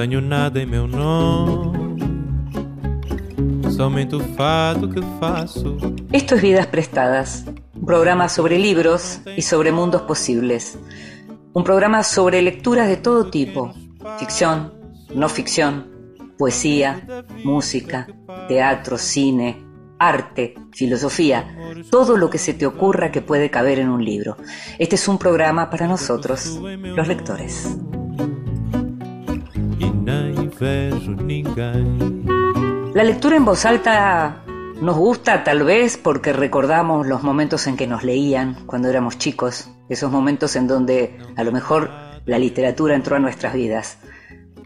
Tenho 0.00 0.22
nada 0.22 0.58
somente. 3.68 4.16
Esto 6.10 6.34
es 6.36 6.40
Vidas 6.40 6.66
Prestadas, 6.68 7.44
un 7.74 7.84
programa 7.84 8.30
sobre 8.30 8.58
libros 8.58 9.20
y 9.36 9.42
sobre 9.42 9.72
mundos 9.72 10.00
posibles. 10.00 10.78
Un 11.52 11.64
programa 11.64 12.02
sobre 12.02 12.40
lecturas 12.40 12.88
de 12.88 12.96
todo 12.96 13.28
tipo, 13.28 13.74
ficción, 14.18 14.72
no 15.14 15.28
ficción, 15.28 15.90
poesía, 16.38 17.06
música, 17.44 18.08
teatro, 18.48 18.96
cine, 18.96 19.62
arte, 19.98 20.54
filosofía, 20.72 21.58
todo 21.90 22.16
lo 22.16 22.30
que 22.30 22.38
se 22.38 22.54
te 22.54 22.64
ocurra 22.64 23.12
que 23.12 23.20
puede 23.20 23.50
caber 23.50 23.78
en 23.78 23.90
un 23.90 24.02
libro. 24.02 24.38
Este 24.78 24.94
es 24.94 25.06
un 25.08 25.18
programa 25.18 25.68
para 25.68 25.86
nosotros, 25.86 26.58
los 26.58 27.06
lectores. 27.06 27.76
La 32.94 33.04
lectura 33.04 33.36
en 33.36 33.46
voz 33.46 33.64
alta 33.64 34.42
nos 34.82 34.96
gusta 34.96 35.42
tal 35.42 35.62
vez 35.62 35.96
porque 35.96 36.34
recordamos 36.34 37.06
los 37.06 37.22
momentos 37.22 37.66
en 37.66 37.78
que 37.78 37.86
nos 37.86 38.04
leían 38.04 38.66
cuando 38.66 38.88
éramos 38.88 39.16
chicos, 39.16 39.70
esos 39.88 40.12
momentos 40.12 40.56
en 40.56 40.66
donde 40.66 41.18
a 41.36 41.44
lo 41.44 41.52
mejor 41.52 41.90
la 42.26 42.38
literatura 42.38 42.94
entró 42.94 43.16
a 43.16 43.20
nuestras 43.20 43.54
vidas. 43.54 43.98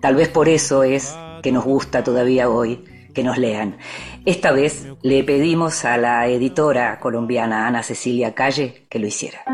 Tal 0.00 0.16
vez 0.16 0.28
por 0.28 0.48
eso 0.48 0.82
es 0.82 1.14
que 1.42 1.52
nos 1.52 1.64
gusta 1.64 2.02
todavía 2.02 2.48
hoy 2.48 2.84
que 3.14 3.22
nos 3.22 3.38
lean. 3.38 3.76
Esta 4.24 4.50
vez 4.50 4.88
le 5.02 5.22
pedimos 5.22 5.84
a 5.84 5.96
la 5.96 6.26
editora 6.26 6.98
colombiana 6.98 7.68
Ana 7.68 7.84
Cecilia 7.84 8.34
Calle 8.34 8.86
que 8.88 8.98
lo 8.98 9.06
hiciera. 9.06 9.44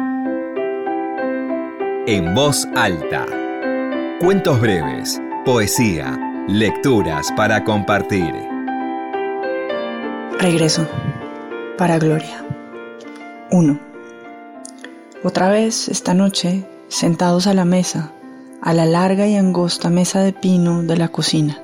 En 2.07 2.35
voz 2.35 2.67
alta. 2.75 3.27
Cuentos 4.21 4.61
breves, 4.61 5.21
poesía, 5.45 6.19
lecturas 6.53 7.31
para 7.37 7.63
compartir. 7.63 8.35
Regreso. 10.41 10.89
Para 11.79 11.99
Gloria. 11.99 12.45
1. 13.53 13.79
Otra 15.23 15.49
vez, 15.49 15.89
esta 15.89 16.13
noche, 16.13 16.67
sentados 16.89 17.47
a 17.47 17.55
la 17.55 17.65
mesa, 17.65 18.11
a 18.63 18.75
la 18.75 18.85
larga 18.85 19.29
y 19.29 19.37
angosta 19.37 19.91
mesa 19.91 20.23
de 20.23 20.33
pino 20.33 20.83
de 20.83 20.97
la 20.97 21.07
cocina. 21.09 21.63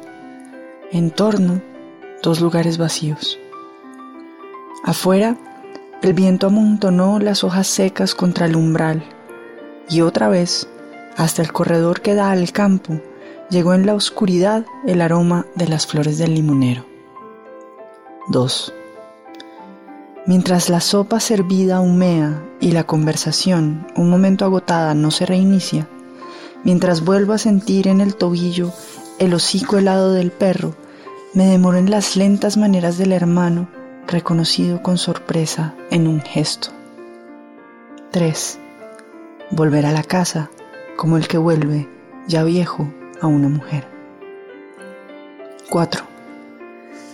En 0.93 1.11
torno, 1.11 1.61
dos 2.23 2.41
lugares 2.41 2.79
vacíos. 2.79 3.41
Afuera, 4.85 5.37
el 6.01 6.13
viento 6.13 6.47
amontonó 6.47 7.19
las 7.19 7.43
hojas 7.43 7.67
secas 7.67 8.15
contra 8.15 8.47
el 8.47 8.55
umbral 8.55 9.03
y 9.91 10.03
otra 10.03 10.29
vez, 10.29 10.69
hasta 11.17 11.43
el 11.43 11.53
corredor 11.53 12.03
que 12.03 12.15
da 12.15 12.31
al 12.31 12.53
campo, 12.53 13.01
llegó 13.51 13.75
en 13.75 13.87
la 13.87 13.95
oscuridad 13.95 14.67
el 14.87 15.01
aroma 15.01 15.47
de 15.55 15.69
las 15.69 15.87
flores 15.87 16.19
del 16.19 16.35
limonero. 16.35 16.85
2. 18.29 18.75
Mientras 20.27 20.69
la 20.69 20.81
sopa 20.81 21.21
servida 21.21 21.81
humea 21.81 22.43
y 22.61 22.73
la 22.73 22.85
conversación, 22.85 23.87
un 23.95 24.11
momento 24.11 24.45
agotada, 24.45 24.95
no 24.95 25.13
se 25.13 25.27
reinicia, 25.27 25.89
mientras 26.65 27.05
vuelvo 27.05 27.33
a 27.33 27.39
sentir 27.39 27.87
en 27.87 28.01
el 28.01 28.17
tobillo 28.17 28.73
el 29.21 29.33
hocico 29.33 29.79
helado 29.79 30.13
del 30.13 30.33
perro, 30.33 30.75
me 31.33 31.47
demoro 31.47 31.79
en 31.79 31.91
las 31.91 32.17
lentas 32.17 32.57
maneras 32.57 32.99
del 32.99 33.13
hermano, 33.13 33.69
reconocido 34.09 34.83
con 34.83 34.99
sorpresa 34.99 35.75
en 35.91 36.09
un 36.09 36.21
gesto. 36.21 36.71
3. 38.11 38.59
Volver 39.51 39.87
a 39.87 39.93
la 39.93 40.03
casa, 40.03 40.51
como 40.97 41.17
el 41.17 41.29
que 41.29 41.39
vuelve, 41.39 41.89
ya 42.27 42.43
viejo, 42.43 42.89
a 43.21 43.27
una 43.27 43.49
mujer. 43.49 43.87
4. 45.71 46.05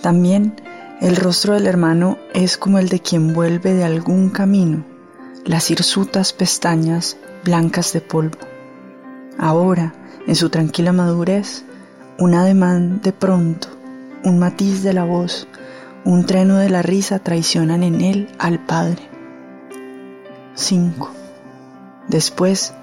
También 0.02 0.54
el 1.00 1.16
rostro 1.16 1.54
del 1.54 1.66
hermano 1.66 2.18
es 2.34 2.56
como 2.56 2.78
el 2.78 2.88
de 2.88 3.00
quien 3.00 3.34
vuelve 3.34 3.74
de 3.74 3.84
algún 3.84 4.30
camino, 4.30 4.84
las 5.44 5.70
hirsutas 5.70 6.32
pestañas 6.32 7.16
blancas 7.44 7.92
de 7.92 8.00
polvo. 8.00 8.38
Ahora, 9.38 9.94
en 10.26 10.36
su 10.36 10.50
tranquila 10.50 10.92
madurez, 10.92 11.64
un 12.18 12.34
ademán 12.34 13.00
de 13.00 13.12
pronto, 13.12 13.68
un 14.24 14.38
matiz 14.38 14.82
de 14.82 14.92
la 14.92 15.04
voz, 15.04 15.48
un 16.04 16.26
treno 16.26 16.56
de 16.56 16.70
la 16.70 16.82
risa 16.82 17.18
traicionan 17.18 17.82
en 17.82 18.00
él 18.00 18.28
al 18.38 18.64
Padre. 18.64 19.08
5. 20.54 21.10
Después 22.08 22.74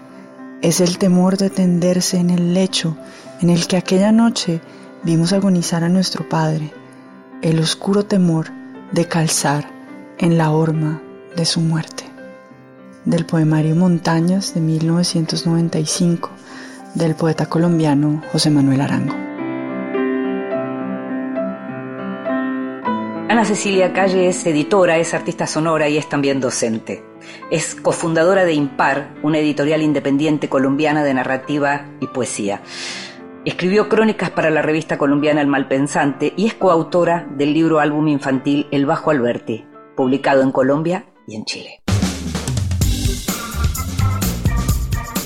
es 0.62 0.81
el 0.81 0.97
temor 0.97 1.38
de 1.38 1.50
tenderse 1.50 2.18
en 2.18 2.30
el 2.30 2.53
lecho 2.53 2.97
en 3.42 3.50
el 3.50 3.68
que 3.68 3.78
aquella 3.78 4.12
noche 4.12 4.62
vimos 5.03 5.31
agonizar 5.31 5.84
a 5.84 5.90
nuestro 5.90 6.28
Padre, 6.28 6.74
el 7.42 7.59
oscuro 7.59 8.03
temor 8.03 8.47
de 8.92 9.06
calzar 9.06 9.69
en 10.18 10.38
la 10.38 10.52
horma 10.52 11.02
de 11.36 11.46
su 11.46 11.62
muerte. 11.62 12.03
Del 13.06 13.25
poemario 13.25 13.75
Montañas 13.75 14.53
de 14.53 14.59
1995 14.59 16.30
del 16.96 17.16
poeta 17.16 17.46
colombiano 17.46 18.22
José 18.31 18.50
Manuel 18.50 18.81
Arango. 18.81 19.16
Ana 23.30 23.46
Cecilia 23.46 23.94
Calle 23.94 24.28
es 24.28 24.46
editora, 24.46 24.98
es 24.98 25.14
artista 25.14 25.48
sonora 25.48 25.88
y 25.88 25.98
es 25.98 26.09
también 26.09 26.42
docente. 26.42 27.09
Es 27.51 27.75
cofundadora 27.75 28.45
de 28.45 28.53
Impar, 28.53 29.09
una 29.23 29.40
editorial 29.40 29.81
independiente 29.81 30.50
colombiana 30.50 31.03
de 31.03 31.13
narrativa 31.13 31.85
y 32.00 32.07
poesía. 32.07 32.62
Escribió 33.45 33.90
crónicas 33.90 34.29
para 34.29 34.50
la 34.50 34.62
revista 34.62 34.97
colombiana 34.97 35.41
El 35.41 35.47
Malpensante 35.47 36.34
y 36.35 36.47
es 36.47 36.53
coautora 36.53 37.28
del 37.38 37.53
libro 37.53 37.79
álbum 37.79 38.07
infantil 38.07 38.68
El 38.72 38.85
Bajo 38.85 39.12
Alberti, 39.12 39.66
publicado 39.95 40.41
en 40.44 40.51
Colombia 40.51 41.06
y 41.25 41.35
en 41.35 41.45
Chile. 41.45 41.81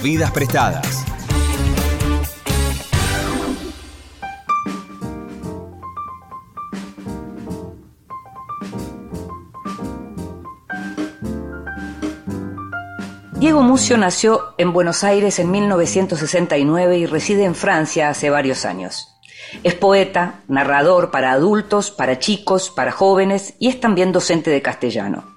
Vidas 0.04 0.32
prestadas. 0.32 1.13
Diego 13.54 13.68
Mucio 13.68 14.00
nació 14.00 14.56
en 14.58 14.74
Buenos 14.74 15.04
Aires 15.04 15.38
en 15.38 15.52
1969 15.52 16.98
y 16.98 17.06
reside 17.06 17.44
en 17.44 17.54
Francia 17.54 18.10
hace 18.10 18.32
varios 18.32 18.66
años. 18.66 19.10
Es 19.62 19.76
poeta, 19.76 20.42
narrador 20.48 21.12
para 21.12 21.34
adultos, 21.34 21.92
para 21.92 22.18
chicos, 22.18 22.72
para 22.72 22.92
jóvenes 22.92 23.54
y 23.60 23.68
es 23.68 23.80
también 23.80 24.12
docente 24.12 24.50
de 24.50 24.64
castellano. 24.64 25.36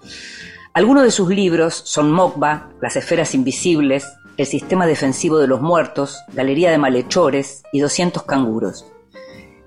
Algunos 0.72 1.04
de 1.04 1.10
sus 1.10 1.28
libros 1.28 1.74
son 1.74 2.10
Mokba, 2.10 2.70
Las 2.80 2.96
esferas 2.96 3.34
invisibles, 3.34 4.06
El 4.38 4.46
sistema 4.46 4.86
defensivo 4.86 5.36
de 5.36 5.48
los 5.48 5.60
muertos, 5.60 6.18
Galería 6.32 6.70
de 6.70 6.78
malhechores 6.78 7.64
y 7.70 7.80
200 7.80 8.22
canguros. 8.22 8.86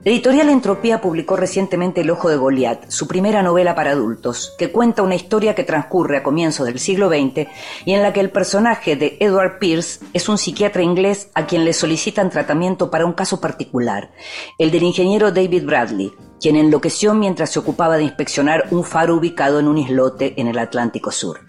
Editorial 0.06 0.48
Entropía 0.48 1.02
publicó 1.02 1.36
recientemente 1.36 2.00
El 2.00 2.10
Ojo 2.10 2.30
de 2.30 2.38
Goliat, 2.38 2.90
su 2.90 3.06
primera 3.06 3.44
novela 3.44 3.76
para 3.76 3.92
adultos, 3.92 4.56
que 4.58 4.72
cuenta 4.72 5.04
una 5.04 5.16
historia 5.16 5.56
que 5.56 5.66
transcurre 5.66 6.16
a 6.16 6.24
comienzos 6.24 6.66
del 6.66 6.80
siglo 6.80 7.10
XX 7.10 7.50
y 7.84 7.92
en 7.92 8.02
la 8.02 8.14
que 8.14 8.22
el 8.22 8.30
personaje 8.30 8.96
de 8.96 9.18
Edward 9.20 9.60
Pierce 9.60 10.00
es 10.14 10.30
un 10.30 10.38
psiquiatra 10.38 10.84
inglés 10.84 11.30
a 11.34 11.48
quien 11.48 11.66
le 11.66 11.74
solicitan 11.74 12.30
tratamiento 12.30 12.90
para 12.90 13.06
un 13.06 13.12
caso 13.12 13.42
particular, 13.42 14.12
el 14.58 14.72
del 14.72 14.84
ingeniero 14.84 15.34
David 15.34 15.66
Bradley, 15.66 16.14
quien 16.40 16.56
enloqueció 16.56 17.14
mientras 17.14 17.50
se 17.50 17.60
ocupaba 17.60 17.98
de 17.98 18.04
inspeccionar 18.04 18.68
un 18.72 18.86
faro 18.86 19.18
ubicado 19.18 19.60
en 19.60 19.68
un 19.68 19.78
islote 19.78 20.40
en 20.40 20.48
el 20.48 20.60
Atlántico 20.60 21.12
Sur. 21.12 21.42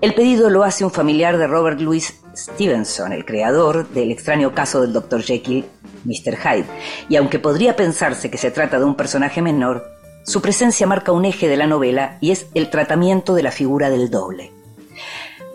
El 0.00 0.14
pedido 0.14 0.50
lo 0.50 0.64
hace 0.64 0.84
un 0.84 0.90
familiar 0.90 1.38
de 1.38 1.46
Robert 1.46 1.80
Louis 1.80 2.20
Stevenson, 2.34 3.12
el 3.12 3.24
creador 3.24 3.88
del 3.88 4.10
extraño 4.10 4.54
caso 4.54 4.80
del 4.80 4.92
Dr. 4.92 5.22
Jekyll 5.22 5.64
Mr. 6.04 6.36
Hyde, 6.36 6.66
y 7.08 7.16
aunque 7.16 7.38
podría 7.38 7.76
pensarse 7.76 8.30
que 8.30 8.38
se 8.38 8.50
trata 8.50 8.78
de 8.78 8.84
un 8.84 8.96
personaje 8.96 9.42
menor, 9.42 9.84
su 10.24 10.40
presencia 10.40 10.86
marca 10.86 11.12
un 11.12 11.24
eje 11.24 11.48
de 11.48 11.56
la 11.56 11.66
novela 11.66 12.18
y 12.20 12.30
es 12.30 12.46
el 12.54 12.70
tratamiento 12.70 13.34
de 13.34 13.42
la 13.42 13.50
figura 13.50 13.90
del 13.90 14.10
doble. 14.10 14.52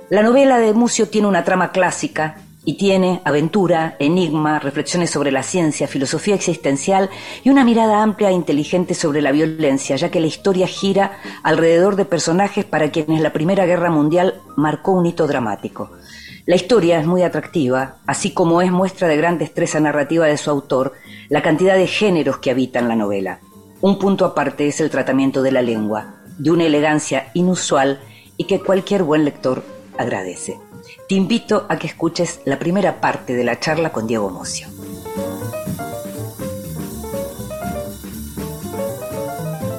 La 0.09 0.23
novela 0.23 0.57
de 0.57 0.73
Mucio 0.73 1.09
tiene 1.09 1.27
una 1.27 1.43
trama 1.43 1.71
clásica 1.71 2.37
y 2.67 2.73
tiene 2.73 3.21
aventura, 3.23 3.95
enigma, 3.97 4.59
reflexiones 4.59 5.09
sobre 5.09 5.31
la 5.31 5.41
ciencia, 5.41 5.87
filosofía 5.87 6.35
existencial 6.35 7.09
y 7.41 7.49
una 7.49 7.63
mirada 7.63 8.03
amplia 8.03 8.29
e 8.29 8.33
inteligente 8.33 8.93
sobre 8.93 9.21
la 9.21 9.31
violencia, 9.31 9.95
ya 9.95 10.11
que 10.11 10.19
la 10.19 10.27
historia 10.27 10.67
gira 10.67 11.17
alrededor 11.43 11.95
de 11.95 12.03
personajes 12.03 12.65
para 12.65 12.91
quienes 12.91 13.21
la 13.21 13.31
Primera 13.31 13.65
Guerra 13.65 13.89
Mundial 13.89 14.41
marcó 14.57 14.91
un 14.91 15.05
hito 15.05 15.27
dramático. 15.27 15.91
La 16.45 16.57
historia 16.57 16.99
es 16.99 17.07
muy 17.07 17.23
atractiva, 17.23 17.99
así 18.05 18.33
como 18.33 18.61
es 18.61 18.69
muestra 18.69 19.07
de 19.07 19.15
gran 19.15 19.37
destreza 19.37 19.79
narrativa 19.79 20.25
de 20.25 20.35
su 20.35 20.49
autor 20.49 20.91
la 21.29 21.41
cantidad 21.41 21.77
de 21.77 21.87
géneros 21.87 22.39
que 22.39 22.51
habitan 22.51 22.89
la 22.89 22.97
novela. 22.97 23.39
Un 23.79 23.97
punto 23.97 24.25
aparte 24.25 24.67
es 24.67 24.81
el 24.81 24.89
tratamiento 24.89 25.41
de 25.41 25.53
la 25.53 25.61
lengua, 25.61 26.15
de 26.37 26.51
una 26.51 26.65
elegancia 26.65 27.31
inusual 27.33 28.01
y 28.35 28.43
que 28.43 28.59
cualquier 28.59 29.03
buen 29.03 29.23
lector 29.23 29.63
agradece 29.97 30.66
te 31.07 31.15
invito 31.15 31.65
a 31.69 31.77
que 31.77 31.87
escuches 31.87 32.41
la 32.45 32.59
primera 32.59 32.99
parte 32.99 33.33
de 33.33 33.43
la 33.43 33.59
charla 33.59 33.91
con 33.91 34.07
Diego 34.07 34.29
Mocio. 34.29 34.67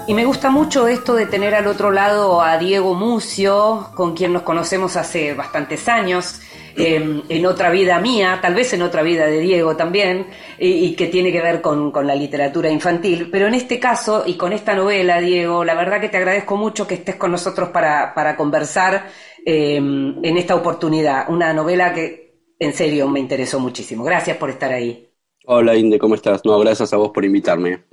Y 0.06 0.14
me 0.14 0.24
gusta 0.24 0.48
mucho 0.48 0.88
esto 0.88 1.14
de 1.14 1.26
tener 1.26 1.54
al 1.54 1.66
otro 1.66 1.90
lado 1.90 2.40
a 2.40 2.56
Diego 2.56 2.94
Mucio, 2.94 3.90
con 3.94 4.16
quien 4.16 4.32
nos 4.32 4.40
conocemos 4.40 4.96
hace 4.96 5.34
bastantes 5.34 5.86
años, 5.86 6.40
em, 6.76 7.22
en 7.28 7.44
otra 7.44 7.68
vida 7.68 7.98
mía, 7.98 8.38
tal 8.40 8.54
vez 8.54 8.72
en 8.72 8.80
otra 8.80 9.02
vida 9.02 9.26
de 9.26 9.40
Diego 9.40 9.76
también, 9.76 10.28
y, 10.58 10.86
y 10.86 10.96
que 10.96 11.08
tiene 11.08 11.30
que 11.30 11.42
ver 11.42 11.60
con, 11.60 11.90
con, 11.90 12.06
la 12.06 12.14
literatura 12.14 12.70
infantil. 12.70 13.28
Pero 13.30 13.48
en 13.48 13.54
este 13.54 13.78
caso 13.78 14.22
y 14.24 14.38
con 14.38 14.54
esta 14.54 14.74
novela, 14.74 15.20
Diego, 15.20 15.62
la 15.62 15.74
verdad 15.74 16.00
que 16.00 16.08
te 16.08 16.16
agradezco 16.16 16.56
mucho 16.56 16.86
que 16.86 16.94
estés 16.94 17.16
con 17.16 17.30
nosotros 17.30 17.68
para, 17.68 18.14
para 18.14 18.34
conversar 18.34 19.08
em, 19.44 20.24
en 20.24 20.36
esta 20.36 20.54
oportunidad. 20.54 21.30
Una 21.30 21.52
novela 21.52 21.92
que 21.92 22.28
en 22.58 22.72
serio 22.72 23.08
me 23.08 23.20
interesó 23.20 23.60
muchísimo. 23.60 24.04
Gracias 24.04 24.36
por 24.36 24.50
estar 24.50 24.72
ahí. 24.72 25.08
Hola 25.46 25.74
Inde, 25.74 25.98
¿cómo 25.98 26.14
estás? 26.14 26.44
No, 26.44 26.58
gracias 26.58 26.92
a 26.92 26.96
vos 26.96 27.10
por 27.10 27.24
invitarme. 27.24 27.84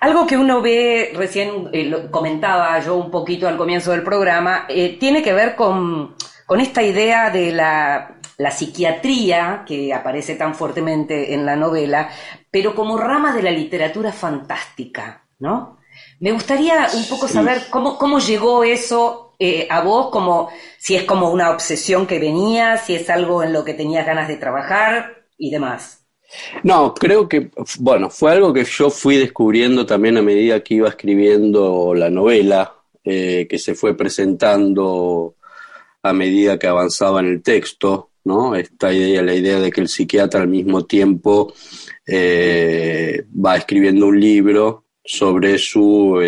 Algo 0.00 0.26
que 0.26 0.36
uno 0.36 0.60
ve, 0.60 1.12
recién 1.14 1.70
eh, 1.72 1.84
lo 1.84 2.10
comentaba 2.10 2.78
yo 2.80 2.94
un 2.96 3.10
poquito 3.10 3.48
al 3.48 3.56
comienzo 3.56 3.90
del 3.92 4.02
programa, 4.02 4.66
eh, 4.68 4.98
tiene 5.00 5.22
que 5.22 5.32
ver 5.32 5.56
con, 5.56 6.14
esta 6.60 6.82
idea 6.82 7.30
de 7.30 7.52
la, 7.52 8.20
psiquiatría 8.50 9.64
que 9.66 9.94
aparece 9.94 10.34
tan 10.34 10.54
fuertemente 10.54 11.32
en 11.32 11.46
la 11.46 11.56
novela, 11.56 12.10
pero 12.50 12.74
como 12.74 12.98
rama 12.98 13.34
de 13.34 13.42
la 13.42 13.50
literatura 13.50 14.12
fantástica, 14.12 15.26
¿no? 15.38 15.78
Me 16.20 16.32
gustaría 16.32 16.86
un 16.94 17.08
poco 17.08 17.26
saber 17.26 17.62
cómo, 17.70 17.96
cómo 17.96 18.18
llegó 18.18 18.62
eso 18.62 19.23
eh, 19.38 19.66
a 19.70 19.82
vos, 19.82 20.10
como 20.10 20.50
si 20.78 20.96
es 20.96 21.04
como 21.04 21.30
una 21.30 21.50
obsesión 21.50 22.06
que 22.06 22.18
venía, 22.18 22.76
si 22.76 22.94
es 22.94 23.10
algo 23.10 23.42
en 23.42 23.52
lo 23.52 23.64
que 23.64 23.74
tenías 23.74 24.06
ganas 24.06 24.28
de 24.28 24.36
trabajar 24.36 25.24
y 25.36 25.50
demás. 25.50 26.04
No, 26.62 26.94
creo 26.94 27.28
que, 27.28 27.50
bueno, 27.78 28.10
fue 28.10 28.32
algo 28.32 28.52
que 28.52 28.64
yo 28.64 28.90
fui 28.90 29.16
descubriendo 29.16 29.86
también 29.86 30.16
a 30.16 30.22
medida 30.22 30.62
que 30.62 30.74
iba 30.74 30.88
escribiendo 30.88 31.94
la 31.94 32.10
novela, 32.10 32.74
eh, 33.04 33.46
que 33.48 33.58
se 33.58 33.74
fue 33.74 33.96
presentando 33.96 35.36
a 36.02 36.12
medida 36.12 36.58
que 36.58 36.66
avanzaba 36.66 37.20
en 37.20 37.26
el 37.26 37.42
texto, 37.42 38.10
¿no? 38.24 38.54
Esta 38.56 38.92
idea, 38.92 39.22
la 39.22 39.34
idea 39.34 39.60
de 39.60 39.70
que 39.70 39.80
el 39.80 39.88
psiquiatra 39.88 40.42
al 40.42 40.48
mismo 40.48 40.84
tiempo 40.84 41.52
eh, 42.06 43.24
va 43.44 43.56
escribiendo 43.56 44.06
un 44.06 44.18
libro 44.18 44.84
sobre 45.04 45.58
su, 45.58 46.20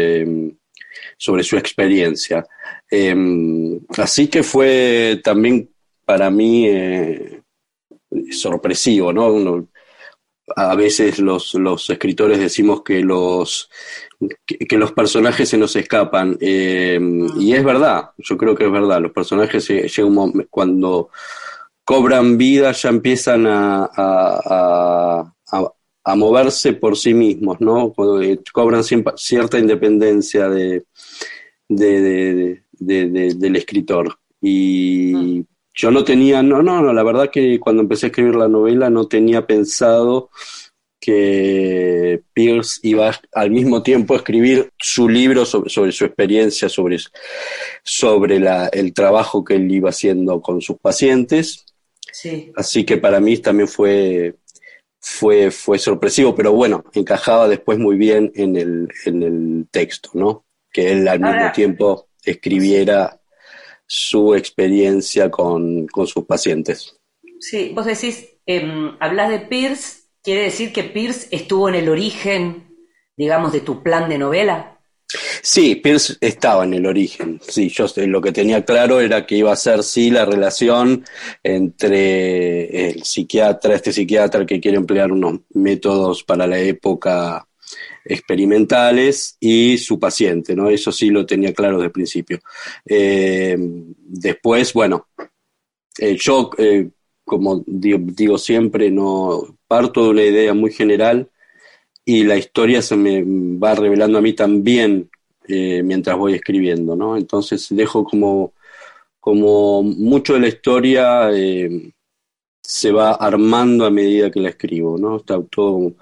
sobre 1.17 1.43
su 1.43 1.57
experiencia. 1.57 2.47
Em, 2.91 3.81
así 3.99 4.29
que 4.29 4.43
fue 4.43 5.21
también 5.25 5.71
para 6.05 6.31
mí 6.31 6.67
eh, 6.69 7.43
sorpresivo, 8.31 9.13
¿no? 9.13 9.69
a 10.55 10.77
veces 10.77 11.19
los, 11.19 11.55
los 11.55 11.91
escritores 11.91 12.39
decimos 12.39 12.83
que 12.83 13.01
los, 13.01 13.69
que, 14.47 14.77
los 14.79 14.93
personajes 14.93 15.49
se 15.49 15.59
nos 15.59 15.75
escapan. 15.75 16.37
Eh, 16.41 17.01
y 17.39 17.53
es 17.53 17.65
verdad, 17.65 18.11
yo 18.19 18.37
creo 18.37 18.55
que 18.55 18.67
es 18.67 18.71
verdad. 18.71 19.01
Los 19.01 19.13
personajes 19.13 19.69
cuando 20.51 21.11
cobran 21.85 22.39
vida 22.39 22.73
ya 22.73 22.89
empiezan 22.91 23.47
a, 23.47 23.91
a, 23.97 25.33
a, 26.05 26.17
moverse 26.17 26.75
por 26.75 26.97
sí 26.97 27.15
mismos, 27.15 27.61
¿no? 27.61 27.93
Eh, 28.23 28.39
cobran 28.53 28.85
cierta 28.85 29.59
independencia 29.59 30.49
de, 30.49 30.85
de, 31.69 32.63
del 32.79 33.57
escritor. 33.57 34.19
Y 34.41 35.45
yo 35.75 35.91
no 35.91 36.05
tenía, 36.05 36.43
no, 36.43 36.63
no, 36.63 36.81
no, 36.81 36.93
la 36.93 37.03
verdad 37.03 37.31
que 37.31 37.61
cuando 37.61 37.83
empecé 37.83 38.07
a 38.07 38.09
escribir 38.09 38.35
la 38.35 38.49
novela 38.49 38.89
no 38.91 39.07
tenía 39.07 39.47
pensado 39.47 40.31
que 40.99 42.23
Pierce 42.33 42.81
iba 42.83 43.15
al 43.33 43.51
mismo 43.51 43.83
tiempo 43.83 44.15
a 44.15 44.17
escribir 44.17 44.71
su 44.79 45.09
libro 45.09 45.45
sobre, 45.45 45.93
su 45.93 46.05
experiencia, 46.05 46.69
sobre, 46.69 46.97
sobre 47.85 48.41
la, 48.41 48.69
el 48.69 48.93
trabajo 48.93 49.45
que 49.45 49.55
él 49.55 49.71
iba 49.71 49.91
haciendo 49.91 50.41
con 50.41 50.61
sus 50.61 50.79
pacientes. 50.79 51.67
Sí. 52.13 52.51
Así 52.57 52.85
que 52.85 52.97
para 52.97 53.21
mí 53.21 53.37
también 53.39 53.69
fue, 53.69 54.37
fue, 54.99 55.51
fue 55.51 55.79
sorpresivo, 55.79 56.35
pero 56.35 56.53
bueno, 56.53 56.85
encajaba 56.95 57.47
después 57.47 57.79
muy 57.79 57.97
bien 57.97 58.33
en 58.35 58.57
el, 58.57 58.89
en 59.05 59.23
el 59.23 59.67
texto, 59.71 60.11
¿no? 60.15 60.45
Que 60.73 60.93
él 60.93 61.07
al 61.07 61.21
mismo 61.21 61.53
tiempo 61.53 62.09
escribiera 62.27 63.21
su 63.87 64.35
experiencia 64.35 65.31
con, 65.31 65.87
sus 66.07 66.25
pacientes. 66.27 66.99
Sí, 67.41 67.73
vos 67.75 67.87
decís, 67.87 68.27
eh, 68.47 68.93
hablas 69.01 69.31
de 69.31 69.41
Pierce, 69.41 70.09
¿quiere 70.23 70.43
decir 70.43 70.73
que 70.73 70.85
Pierce 70.85 71.29
estuvo 71.31 71.69
en 71.69 71.77
el 71.77 71.89
origen, 71.89 72.75
digamos, 73.17 73.53
de 73.53 73.61
tu 73.61 73.83
plan 73.83 74.09
de 74.09 74.19
novela? 74.19 74.77
Sí, 75.43 75.77
Pierce 75.77 76.17
estaba 76.21 76.65
en 76.65 76.75
el 76.75 76.87
origen. 76.87 77.41
Sí, 77.47 77.69
yo 77.69 77.87
lo 78.07 78.21
que 78.21 78.33
tenía 78.33 78.65
claro 78.65 79.01
era 79.01 79.25
que 79.25 79.37
iba 79.37 79.53
a 79.53 79.57
ser 79.57 79.85
sí 79.85 80.11
la 80.11 80.25
relación 80.25 81.05
entre 81.45 82.89
el 82.89 83.05
psiquiatra, 83.05 83.75
este 83.75 83.93
psiquiatra 83.93 84.45
que 84.45 84.61
quiere 84.61 84.77
emplear 84.77 85.13
unos 85.13 85.41
métodos 85.51 86.25
para 86.25 86.47
la 86.47 86.59
época 86.59 87.47
experimentales 88.09 89.37
y 89.41 89.79
su 89.79 89.99
paciente, 89.99 90.55
¿no? 90.55 90.69
Eso 90.71 90.93
sí 90.93 91.11
lo 91.11 91.27
tenía 91.27 91.53
claro 91.53 91.77
desde 91.77 91.87
el 91.87 91.93
principio. 91.93 92.39
Eh, 92.85 93.57
después, 93.59 94.73
bueno, 94.73 95.09
eh, 95.99 96.17
yo, 96.19 96.51
eh, 96.59 96.91
como 97.25 97.65
digo, 97.67 98.39
siempre, 98.39 98.91
no 98.91 99.59
parto 99.67 100.05
de 100.05 100.11
una 100.11 100.23
idea 100.23 100.55
muy 100.55 100.73
general 100.73 101.29
y 102.05 102.25
la 102.25 102.37
historia 102.37 102.83
se 102.83 102.97
me 102.97 103.25
va 103.25 103.75
revelando 103.75 104.19
a 104.19 104.23
mí 104.23 104.33
también 104.33 105.11
mientras 105.49 106.17
voy 106.17 106.35
escribiendo, 106.35 106.97
¿no? 106.97 107.17
Entonces 107.17 107.69
dejo 107.71 108.05
como, 108.05 108.53
como 109.21 109.83
mucho 109.85 110.35
de 110.35 110.41
la 110.41 110.49
historia 110.49 111.31
se 112.63 112.91
va 112.91 113.13
armando 113.13 113.87
a 113.87 113.91
medida 113.91 114.31
que 114.31 114.41
la 114.41 114.49
escribo, 114.49 114.99
¿no? 114.99 115.19
Está 115.19 115.41
todo 115.43 115.93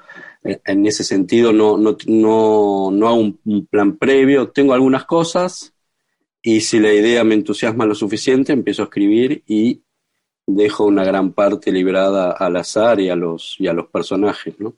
en 0.45 0.87
ese 0.87 1.05
sentido 1.05 1.53
no, 1.53 1.79
no, 1.79 1.97
no, 2.07 2.91
no 2.93 3.09
hago 3.09 3.17
un, 3.17 3.67
plan 3.67 3.97
previo, 3.97 4.51
tengo 4.51 4.75
algunas 4.75 5.05
cosas 5.07 5.75
y 6.43 6.61
si 6.61 6.79
la 6.79 6.93
idea 6.93 7.25
me 7.25 7.35
entusiasma 7.35 7.87
lo 7.87 7.95
suficiente, 7.95 8.53
empiezo 8.53 8.83
a 8.83 8.85
escribir 8.87 9.43
y 9.47 9.83
dejo 10.47 10.85
una 10.85 11.05
gran 11.05 11.33
parte 11.33 11.73
librada 11.73 12.33
al 12.33 12.57
azar 12.57 13.01
y 13.01 13.09
a 13.09 13.17
los, 13.17 13.57
y 13.59 13.67
a 13.67 13.73
los 13.73 13.87
personajes, 13.89 14.55
¿no? 14.59 14.77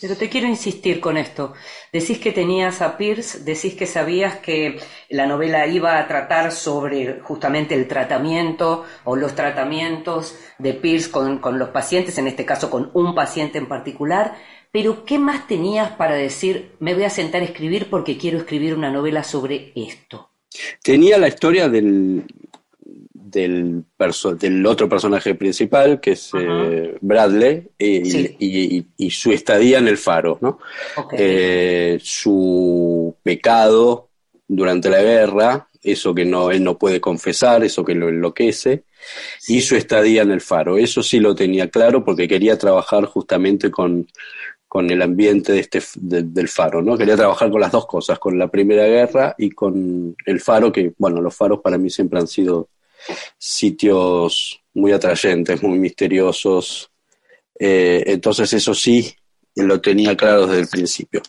Pero 0.00 0.16
te 0.16 0.28
quiero 0.28 0.48
insistir 0.48 0.98
con 0.98 1.16
esto. 1.16 1.52
Decís 1.92 2.18
que 2.18 2.32
tenías 2.32 2.82
a 2.82 2.96
Pierce, 2.96 3.44
decís 3.44 3.74
que 3.74 3.86
sabías 3.86 4.38
que 4.38 4.80
la 5.08 5.26
novela 5.26 5.68
iba 5.68 6.00
a 6.00 6.08
tratar 6.08 6.50
sobre 6.50 7.20
justamente 7.20 7.76
el 7.76 7.86
tratamiento 7.86 8.84
o 9.04 9.14
los 9.14 9.36
tratamientos 9.36 10.36
de 10.58 10.74
Pierce 10.74 11.12
con, 11.12 11.38
con 11.38 11.60
los 11.60 11.68
pacientes, 11.68 12.18
en 12.18 12.26
este 12.26 12.44
caso 12.44 12.70
con 12.70 12.90
un 12.94 13.14
paciente 13.14 13.58
en 13.58 13.68
particular, 13.68 14.34
pero 14.72 15.04
¿qué 15.04 15.18
más 15.18 15.46
tenías 15.46 15.92
para 15.92 16.14
decir, 16.14 16.72
me 16.80 16.94
voy 16.94 17.04
a 17.04 17.10
sentar 17.10 17.42
a 17.42 17.44
escribir 17.44 17.88
porque 17.90 18.16
quiero 18.16 18.38
escribir 18.38 18.74
una 18.74 18.90
novela 18.90 19.22
sobre 19.22 19.70
esto? 19.76 20.30
Tenía 20.82 21.18
la 21.18 21.28
historia 21.28 21.68
del, 21.68 22.24
del, 23.12 23.84
del 24.38 24.66
otro 24.66 24.88
personaje 24.88 25.34
principal, 25.34 26.00
que 26.00 26.12
es 26.12 26.30
eh, 26.38 26.96
Bradley, 27.02 27.68
y, 27.78 29.10
su 29.10 29.30
estadía 29.30 29.78
en 29.78 29.88
el 29.88 29.98
faro, 29.98 30.38
¿no? 30.40 30.58
Eh, 31.12 31.98
su 32.02 33.14
pecado 33.22 34.08
durante 34.48 34.88
la 34.88 35.02
guerra, 35.02 35.68
eso 35.82 36.14
que 36.14 36.24
no, 36.24 36.50
él 36.50 36.64
no 36.64 36.78
puede 36.78 37.00
confesar, 37.00 37.62
eso 37.62 37.84
que 37.84 37.94
lo 37.94 38.08
enloquece, 38.08 38.84
y 39.48 39.60
su 39.60 39.76
estadía 39.76 40.22
en 40.22 40.30
el 40.30 40.40
faro. 40.40 40.78
Eso 40.78 41.02
sí 41.02 41.20
lo 41.20 41.34
tenía 41.34 41.68
claro 41.68 42.04
porque 42.04 42.28
quería 42.28 42.56
trabajar 42.56 43.04
justamente 43.04 43.70
con, 43.70 44.06
con 44.72 44.90
el 44.90 45.02
ambiente 45.02 45.52
de 45.52 45.60
este, 45.60 45.82
del 46.00 46.48
faro, 46.48 46.80
¿no? 46.80 46.96
Quería 46.96 47.14
trabajar 47.14 47.50
con 47.50 47.60
las 47.60 47.70
dos 47.70 47.84
cosas, 47.84 48.18
con 48.18 48.38
la 48.38 48.50
Primera 48.50 48.86
Guerra 48.86 49.34
y 49.36 49.50
con 49.50 50.16
el 50.24 50.40
faro, 50.40 50.72
que, 50.72 50.94
bueno, 50.96 51.20
los 51.20 51.36
faros 51.36 51.60
para 51.60 51.76
mí 51.76 51.90
siempre 51.90 52.18
han 52.18 52.26
sido 52.26 52.70
sitios 53.36 54.62
muy 54.72 54.92
atrayentes, 54.92 55.62
muy 55.62 55.78
misteriosos. 55.78 56.90
Eh, 57.58 58.02
entonces 58.06 58.50
eso 58.54 58.72
sí, 58.72 59.14
lo 59.54 59.80
tenía 59.80 60.16
claro 60.16 60.46
desde 60.46 60.62
el 60.62 60.68
principio. 60.68 61.22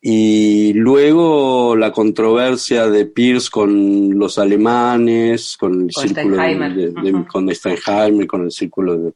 Y 0.00 0.72
luego 0.74 1.76
la 1.76 1.92
controversia 1.92 2.88
de 2.88 3.06
Pierce 3.06 3.50
con 3.50 4.18
los 4.18 4.38
alemanes, 4.38 5.56
con 5.56 5.82
el 5.82 5.90
círculo 5.92 6.36
de, 6.36 7.24
con 7.30 7.54
Steinheimer, 7.54 8.26
con 8.26 8.44
el 8.44 8.50
círculo 8.50 8.96
de, 8.96 9.12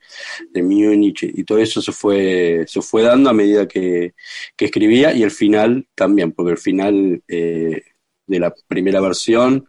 de, 0.52 0.62
Múnich 0.62 1.22
y 1.22 1.44
todo 1.44 1.58
eso 1.58 1.80
se 1.80 1.92
fue, 1.92 2.64
se 2.66 2.82
fue 2.82 3.02
dando 3.02 3.30
a 3.30 3.34
medida 3.34 3.66
que, 3.66 4.14
escribía 4.58 5.12
y 5.14 5.22
el 5.22 5.30
final 5.30 5.86
también, 5.94 6.32
porque 6.32 6.52
el 6.52 6.58
final 6.58 7.22
eh, 7.26 7.82
de 8.26 8.38
la 8.38 8.54
primera 8.68 9.00
versión 9.00 9.68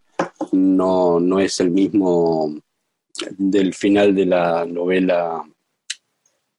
no, 0.51 1.19
no 1.19 1.39
es 1.39 1.59
el 1.59 1.71
mismo 1.71 2.53
del 3.37 3.73
final 3.73 4.15
de 4.15 4.25
la 4.25 4.65
novela 4.65 5.43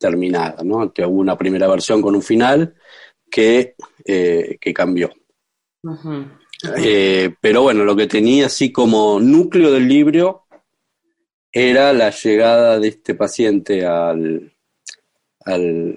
terminada, 0.02 0.64
¿no? 0.64 0.92
Que 0.92 1.06
hubo 1.06 1.21
una 1.21 1.38
primera 1.38 1.68
versión 1.68 2.02
con 2.02 2.16
un 2.16 2.23
final 2.23 2.75
que, 3.30 3.76
eh, 4.04 4.59
que 4.61 4.75
cambió. 4.75 5.11
Eh, 6.76 7.35
pero 7.40 7.62
bueno, 7.62 7.85
lo 7.85 7.94
que 7.94 8.09
tenía 8.09 8.47
así 8.47 8.73
como 8.73 9.21
núcleo 9.21 9.71
del 9.71 9.87
libro 9.88 10.47
era 11.52 11.92
la 11.92 12.11
llegada 12.11 12.80
de 12.80 12.88
este 12.88 13.14
paciente 13.14 13.87
al, 13.87 14.52
al, 15.44 15.94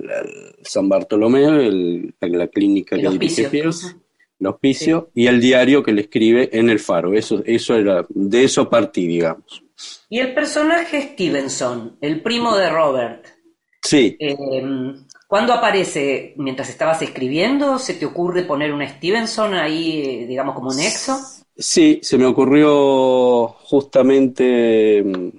San 0.64 0.88
Bartolomé, 0.88 1.46
el, 1.46 2.14
la 2.20 2.48
clínica 2.48 2.96
que 2.96 3.10
dirige 3.10 3.50
Pierce, 3.50 3.96
el 4.40 4.48
hospicio, 4.48 5.10
y 5.16 5.28
el 5.28 5.42
diario 5.42 5.82
que 5.82 5.94
le 5.94 6.02
escribe 6.02 6.50
en 6.52 6.70
el 6.70 6.80
faro. 6.80 7.14
Eso, 7.14 7.42
eso 7.46 7.76
era, 7.76 8.06
de 8.10 8.44
eso 8.44 8.70
partí, 8.70 9.08
digamos. 9.08 9.64
Y 10.10 10.20
el 10.20 10.34
personaje 10.34 11.14
Stevenson, 11.14 11.98
el 12.02 12.22
primo 12.22 12.56
de 12.56 12.70
Robert. 12.70 13.35
Sí. 13.86 14.18
Eh, 14.20 14.36
¿Cuándo 15.28 15.54
aparece? 15.54 16.34
¿Mientras 16.38 16.70
estabas 16.70 17.02
escribiendo? 17.02 17.80
¿Se 17.80 17.94
te 17.94 18.06
ocurre 18.06 18.44
poner 18.44 18.74
un 18.74 18.86
Stevenson 18.88 19.54
ahí, 19.54 20.26
digamos, 20.26 20.56
como 20.56 20.70
un 20.70 20.78
nexo? 20.78 21.18
Sí, 21.58 22.00
se 22.04 22.18
me 22.18 22.26
ocurrió 22.26 23.48
justamente 23.48 25.04
mm, 25.04 25.30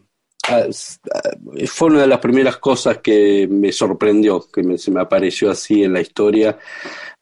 fue 1.66 1.88
una 1.88 2.02
de 2.02 2.06
las 2.06 2.20
primeras 2.20 2.56
cosas 2.58 2.98
que 2.98 3.48
me 3.50 3.72
sorprendió, 3.72 4.44
que 4.52 4.78
se 4.78 4.90
me 4.90 5.00
apareció 5.00 5.50
así 5.50 5.82
en 5.82 5.92
la 5.92 6.00
historia, 6.00 6.56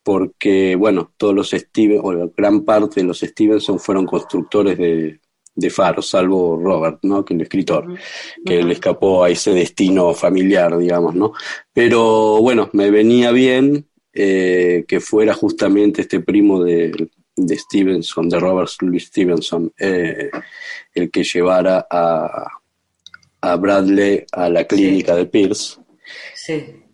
porque, 0.02 0.76
bueno, 0.76 1.12
todos 1.16 1.35
los 1.35 1.50
Steven, 1.50 2.00
o 2.02 2.12
la 2.12 2.28
gran 2.37 2.64
parte 2.64 3.00
de 3.00 3.07
los 3.07 3.21
Stevenson 3.21 3.78
fueron 3.78 4.04
constructores 4.07 4.76
de, 4.76 5.21
de 5.55 5.71
faros, 5.71 6.09
salvo 6.09 6.59
Robert, 6.61 6.99
¿no? 7.03 7.25
Que 7.25 7.35
el 7.35 7.43
escritor, 7.43 7.87
que 8.45 8.63
le 8.63 8.73
escapó 8.73 9.25
a 9.25 9.31
ese 9.31 9.53
destino 9.53 10.15
familiar, 10.15 10.77
digamos, 10.77 11.15
¿no? 11.15 11.33
Pero 11.73 12.41
bueno, 12.41 12.71
me 12.73 12.91
venía 12.91 13.31
bien 13.31 13.87
eh, 14.13 14.85
que 14.89 15.01
fuera 15.01 15.35
justamente 15.35 16.03
este 16.03 16.21
primo 16.21 16.63
de, 16.63 17.09
de 17.37 17.59
Stevenson, 17.59 18.29
de 18.29 18.39
Robert 18.39 18.71
Louis 18.81 19.05
Stevenson, 19.05 19.73
eh, 19.79 20.31
el 20.95 21.11
que 21.11 21.25
llevara 21.25 21.87
a, 21.91 22.49
a 23.41 23.57
Bradley 23.57 24.25
a 24.33 24.49
la 24.49 24.65
clínica 24.65 25.15
de 25.15 25.27
Pierce. 25.27 25.79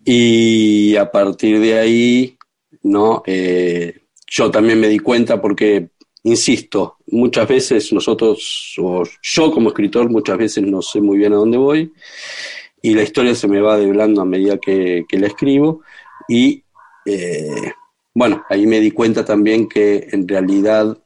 Y 0.05 0.97
a 0.97 1.11
partir 1.11 1.61
de 1.61 1.79
ahí, 1.79 2.39
¿no? 2.83 3.23
Eh, 3.27 4.01
yo 4.27 4.51
también 4.51 4.81
me 4.81 4.89
di 4.89 4.99
cuenta 4.99 5.41
porque, 5.41 5.91
insisto, 6.23 6.97
muchas 7.07 7.49
veces 7.49 7.93
nosotros, 7.93 8.75
o 8.79 9.05
yo 9.23 9.51
como 9.51 9.71
escritor, 9.71 10.11
muchas 10.11 10.39
veces 10.39 10.65
no 10.65 10.83
sé 10.83 11.01
muy 11.01 11.19
bien 11.19 11.33
a 11.33 11.37
dónde 11.37 11.59
voy 11.59 11.93
y 12.83 12.95
la 12.95 13.03
historia 13.03 13.35
se 13.35 13.49
me 13.49 13.61
va 13.61 13.77
develando 13.77 14.23
a 14.23 14.25
medida 14.25 14.59
que, 14.59 15.05
la 15.11 15.27
escribo 15.27 15.83
y 16.29 16.63
eh, 17.07 17.73
bueno, 18.15 18.45
ahí 18.49 18.67
me 18.67 18.81
di 18.81 18.91
cuenta 18.91 19.25
también 19.25 19.69
que 19.69 20.09
en 20.11 20.27
realidad 20.27 20.97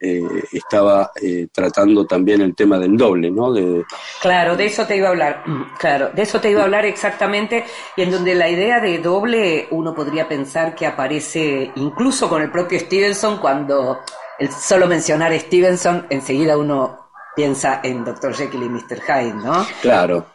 eh, 0.00 0.22
estaba 0.52 1.10
eh, 1.22 1.48
tratando 1.52 2.06
también 2.06 2.42
el 2.42 2.54
tema 2.54 2.78
del 2.78 2.96
doble, 2.96 3.30
¿no? 3.30 3.52
De, 3.52 3.84
claro, 4.20 4.56
de 4.56 4.66
eso 4.66 4.86
te 4.86 4.96
iba 4.96 5.08
a 5.08 5.10
hablar, 5.10 5.44
claro, 5.78 6.10
de 6.14 6.22
eso 6.22 6.40
te 6.40 6.50
iba 6.50 6.60
a 6.60 6.64
hablar 6.64 6.84
exactamente, 6.84 7.64
y 7.96 8.02
en 8.02 8.10
donde 8.10 8.34
la 8.34 8.48
idea 8.48 8.80
de 8.80 8.98
doble 8.98 9.68
uno 9.70 9.94
podría 9.94 10.28
pensar 10.28 10.74
que 10.74 10.86
aparece 10.86 11.72
incluso 11.76 12.28
con 12.28 12.42
el 12.42 12.50
propio 12.50 12.78
Stevenson 12.78 13.38
cuando 13.38 14.00
el 14.38 14.50
solo 14.50 14.86
mencionar 14.86 15.38
Stevenson 15.38 16.06
enseguida 16.10 16.56
uno 16.56 17.06
piensa 17.34 17.80
en 17.84 18.04
Dr. 18.04 18.34
Jekyll 18.34 18.62
y 18.62 18.68
Mr. 18.68 19.00
Hyde, 19.00 19.34
¿no? 19.34 19.66
Claro. 19.82 20.26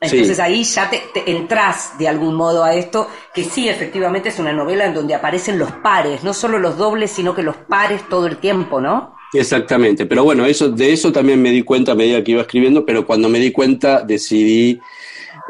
Entonces 0.00 0.38
ahí 0.38 0.62
ya 0.62 0.88
te, 0.88 1.30
entras 1.30 1.98
de 1.98 2.06
algún 2.06 2.34
modo 2.34 2.62
a 2.62 2.74
esto, 2.74 3.08
que 3.34 3.42
sí, 3.42 3.68
efectivamente 3.68 4.28
es 4.28 4.38
una 4.38 4.52
novela 4.52 4.86
en 4.86 4.94
donde 4.94 5.14
aparecen 5.14 5.58
los 5.58 5.72
pares, 5.72 6.22
no 6.22 6.32
solo 6.32 6.60
los 6.60 6.78
dobles, 6.78 7.10
sino 7.10 7.34
que 7.34 7.42
los 7.42 7.56
pares 7.56 8.08
todo 8.08 8.26
el 8.26 8.36
tiempo, 8.36 8.80
¿no? 8.80 9.16
Exactamente, 9.32 10.06
pero 10.06 10.22
bueno, 10.22 10.46
eso, 10.46 10.68
de 10.68 10.92
eso 10.92 11.10
también 11.10 11.42
me 11.42 11.50
di 11.50 11.62
cuenta 11.62 11.92
a 11.92 11.96
medida 11.96 12.22
que 12.22 12.32
iba 12.32 12.42
escribiendo, 12.42 12.86
pero 12.86 13.04
cuando 13.04 13.28
me 13.28 13.40
di 13.40 13.50
cuenta 13.50 14.02
decidí 14.02 14.78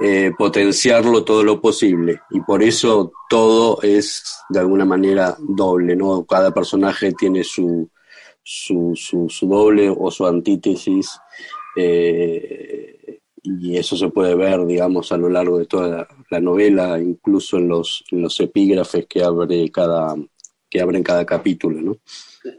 eh, 0.03 0.33
potenciarlo 0.39 1.23
todo 1.23 1.45
lo 1.45 1.61
posible 1.61 2.21
y 2.31 2.41
por 2.41 2.63
eso 2.63 3.13
todo 3.29 3.83
es 3.83 4.39
de 4.49 4.59
alguna 4.59 4.87
manera 4.87 5.37
doble, 5.39 5.95
¿no? 5.95 6.25
Cada 6.25 6.53
personaje 6.55 7.13
tiene 7.13 7.45
su, 7.45 7.91
su, 8.45 8.95
su, 8.95 9.49
doble 9.49 9.89
o 9.89 10.11
su 10.11 10.27
antítesis. 10.27 11.19
Eh, 11.77 13.21
y 13.43 13.77
eso 13.77 13.97
se 13.97 14.09
puede 14.09 14.35
ver, 14.35 14.65
digamos, 14.65 15.11
a 15.13 15.17
lo 15.17 15.29
largo 15.29 15.59
de 15.59 15.67
toda 15.67 16.07
la, 16.31 16.41
novela, 16.41 16.99
incluso 16.99 17.59
en 17.59 17.69
los, 17.69 18.05
en 18.11 18.23
los 18.23 18.39
epígrafes 18.41 19.07
que 19.07 19.23
abre 19.23 19.71
cada 19.71 20.15
que 20.71 20.81
abren 20.81 21.05
cada 21.05 21.25
capítulo, 21.25 21.81
¿no? 21.81 21.99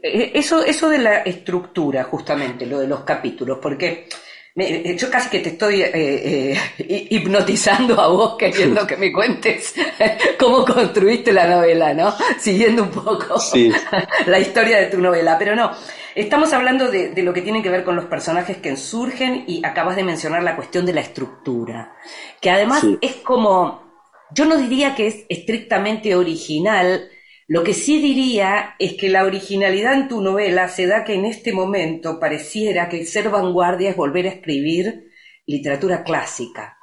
Eh, 0.02 0.32
eso, 0.34 0.64
eso 0.64 0.88
de 0.88 0.96
la 0.96 1.18
estructura, 1.18 2.04
justamente, 2.04 2.64
lo 2.64 2.78
de 2.78 2.88
los 2.88 3.00
capítulos, 3.00 3.58
porque 3.60 4.08
yo 4.56 5.10
casi 5.10 5.28
que 5.28 5.40
te 5.40 5.50
estoy 5.50 5.82
eh, 5.82 6.58
hipnotizando 6.78 8.00
a 8.00 8.08
vos 8.08 8.36
queriendo 8.38 8.86
que 8.86 8.96
me 8.96 9.12
cuentes 9.12 9.74
cómo 10.38 10.64
construiste 10.64 11.30
la 11.32 11.46
novela, 11.46 11.92
¿no? 11.92 12.14
Siguiendo 12.38 12.84
un 12.84 12.90
poco 12.90 13.36
la 14.26 14.38
historia 14.38 14.78
de 14.78 14.86
tu 14.86 14.98
novela, 14.98 15.36
pero 15.38 15.54
no. 15.54 15.72
Estamos 16.14 16.54
hablando 16.54 16.90
de, 16.90 17.12
lo 17.22 17.34
que 17.34 17.42
tiene 17.42 17.62
que 17.62 17.68
ver 17.68 17.84
con 17.84 17.94
los 17.94 18.06
personajes 18.06 18.56
que 18.56 18.74
surgen 18.78 19.44
y 19.46 19.62
acabas 19.62 19.96
de 19.96 20.04
mencionar 20.04 20.42
la 20.42 20.56
cuestión 20.56 20.86
de 20.86 20.94
la 20.94 21.02
estructura, 21.02 21.94
que 22.40 22.50
además 22.50 22.82
es 23.02 23.16
como, 23.16 23.82
yo 24.30 24.46
no 24.46 24.56
diría 24.56 24.94
que 24.94 25.08
es 25.08 25.26
estrictamente 25.28 26.14
original, 26.14 27.10
lo 27.48 27.62
que 27.62 27.74
sí 27.74 28.00
diría 28.00 28.74
es 28.78 28.94
que 28.94 29.08
la 29.08 29.24
originalidad 29.24 29.94
en 29.94 30.08
tu 30.08 30.20
novela 30.20 30.68
se 30.68 30.86
da 30.86 31.04
que 31.04 31.14
en 31.14 31.24
este 31.24 31.52
momento 31.52 32.18
pareciera 32.18 32.88
que 32.88 33.04
ser 33.04 33.30
vanguardia 33.30 33.90
es 33.90 33.96
volver 33.96 34.26
a 34.26 34.30
escribir 34.30 35.10
literatura 35.46 36.02
clásica. 36.02 36.76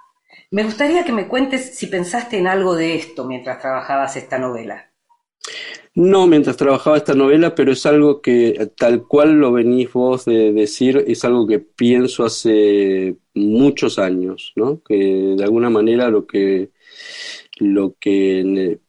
Me 0.51 0.63
gustaría 0.63 1.03
que 1.03 1.11
me 1.11 1.27
cuentes 1.27 1.75
si 1.75 1.87
pensaste 1.87 2.37
en 2.37 2.47
algo 2.47 2.75
de 2.75 2.95
esto 2.95 3.25
mientras 3.25 3.59
trabajabas 3.59 4.15
esta 4.15 4.37
novela. 4.37 4.89
No 5.95 6.27
mientras 6.27 6.57
trabajaba 6.57 6.97
esta 6.97 7.13
novela, 7.13 7.53
pero 7.53 7.71
es 7.71 7.85
algo 7.85 8.21
que, 8.21 8.71
tal 8.77 9.05
cual 9.05 9.33
lo 9.33 9.51
venís 9.51 9.91
vos 9.91 10.25
de 10.25 10.53
decir, 10.53 11.03
es 11.07 11.25
algo 11.25 11.45
que 11.45 11.59
pienso 11.59 12.23
hace 12.23 13.17
muchos 13.35 13.99
años, 13.99 14.53
¿no? 14.55 14.81
Que 14.81 14.95
de 15.37 15.43
alguna 15.43 15.69
manera 15.69 16.09
lo 16.09 16.25
que, 16.25 16.71
lo 17.59 17.95
que 17.99 18.79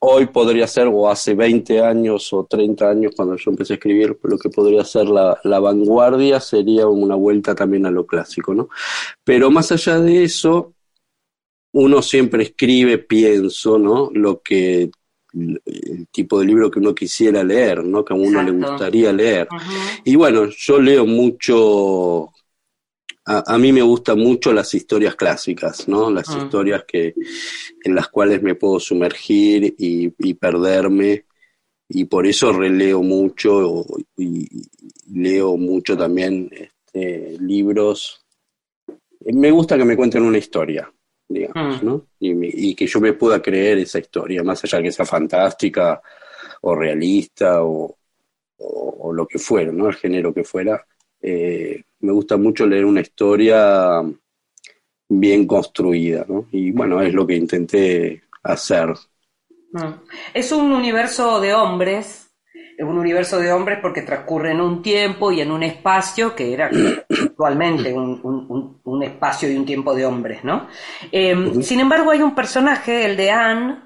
hoy 0.00 0.26
podría 0.26 0.66
ser, 0.66 0.86
o 0.86 1.08
hace 1.08 1.34
20 1.34 1.82
años 1.82 2.32
o 2.32 2.44
30 2.44 2.90
años 2.90 3.12
cuando 3.16 3.36
yo 3.36 3.50
empecé 3.50 3.74
a 3.74 3.76
escribir, 3.76 4.18
lo 4.22 4.38
que 4.38 4.48
podría 4.50 4.84
ser 4.84 5.06
la, 5.06 5.38
la 5.44 5.58
vanguardia 5.58 6.40
sería 6.40 6.86
una 6.86 7.14
vuelta 7.14 7.54
también 7.54 7.86
a 7.86 7.90
lo 7.90 8.06
clásico, 8.06 8.54
¿no? 8.54 8.68
Pero 9.24 9.50
más 9.50 9.72
allá 9.72 9.98
de 9.98 10.24
eso, 10.24 10.74
uno 11.72 12.02
siempre 12.02 12.44
escribe, 12.44 12.98
pienso, 12.98 13.78
¿no? 13.78 14.10
Lo 14.12 14.40
que 14.40 14.90
el 15.34 16.08
tipo 16.10 16.40
de 16.40 16.46
libro 16.46 16.70
que 16.70 16.78
uno 16.78 16.94
quisiera 16.94 17.44
leer, 17.44 17.84
¿no? 17.84 18.04
Que 18.04 18.14
a 18.14 18.16
uno 18.16 18.42
le 18.42 18.50
gustaría 18.50 19.12
leer. 19.12 19.48
Y 20.04 20.16
bueno, 20.16 20.46
yo 20.46 20.80
leo 20.80 21.06
mucho, 21.06 22.30
a, 23.30 23.58
mí 23.58 23.72
me 23.72 23.82
gustan 23.82 24.18
mucho 24.18 24.52
las 24.52 24.72
historias 24.74 25.14
clásicas, 25.14 25.86
¿no? 25.88 26.10
Las 26.10 26.28
ah. 26.30 26.38
historias 26.42 26.84
que, 26.86 27.14
en 27.84 27.94
las 27.94 28.08
cuales 28.08 28.42
me 28.42 28.54
puedo 28.54 28.80
sumergir 28.80 29.74
y, 29.78 30.34
perderme, 30.34 31.26
y 31.88 32.04
por 32.04 32.26
eso 32.26 32.52
releo 32.52 33.02
mucho 33.02 33.84
y, 34.16 34.46
leo 35.12 35.56
mucho 35.56 35.96
también 35.96 36.50
este, 36.50 37.36
libros. 37.40 38.24
Me 39.26 39.50
gusta 39.50 39.76
que 39.76 39.84
me 39.84 39.96
cuenten 39.96 40.22
una 40.22 40.38
historia 40.38 40.90
digamos, 41.28 41.82
mm. 41.82 41.86
¿no? 41.86 42.06
Y, 42.18 42.74
que 42.74 42.86
yo 42.86 43.00
me 43.00 43.12
pueda 43.12 43.40
creer 43.42 43.78
esa 43.78 43.98
historia, 43.98 44.42
más 44.42 44.64
allá 44.64 44.82
que 44.82 44.92
sea 44.92 45.04
fantástica 45.04 46.00
o 46.62 46.74
realista 46.74 47.62
o, 47.62 47.94
lo 49.12 49.26
que 49.26 49.38
fuera, 49.38 49.72
¿no? 49.72 49.88
El 49.88 49.94
género 49.94 50.34
que 50.34 50.44
fuera. 50.44 50.84
Eh, 51.20 51.82
me 52.00 52.12
gusta 52.12 52.36
mucho 52.36 52.66
leer 52.66 52.84
una 52.84 53.00
historia 53.00 54.02
bien 55.08 55.46
construida, 55.46 56.24
¿no? 56.28 56.46
Y 56.52 56.70
bueno, 56.70 57.00
es 57.00 57.12
lo 57.12 57.26
que 57.26 57.36
intenté 57.36 58.22
hacer. 58.42 58.94
Mm. 59.72 59.94
Es 60.34 60.52
un 60.52 60.72
universo 60.72 61.40
de 61.40 61.54
hombres 61.54 62.28
es 62.78 62.84
un 62.84 62.96
universo 62.96 63.40
de 63.40 63.52
hombres 63.52 63.80
porque 63.82 64.02
transcurre 64.02 64.52
en 64.52 64.60
un 64.60 64.82
tiempo 64.82 65.32
y 65.32 65.40
en 65.40 65.50
un 65.50 65.64
espacio 65.64 66.36
que 66.36 66.52
era 66.52 66.70
actualmente 67.10 67.92
un, 67.92 69.02
espacio 69.02 69.50
y 69.50 69.56
un 69.56 69.66
tiempo 69.66 69.96
de 69.96 70.06
hombres, 70.06 70.44
¿no? 70.44 70.68
Em, 71.10 71.60
sin 71.60 71.80
embargo, 71.80 72.12
hay 72.12 72.22
un 72.22 72.36
personaje, 72.36 73.04
el 73.04 73.16
de 73.16 73.32
Anne, 73.32 73.80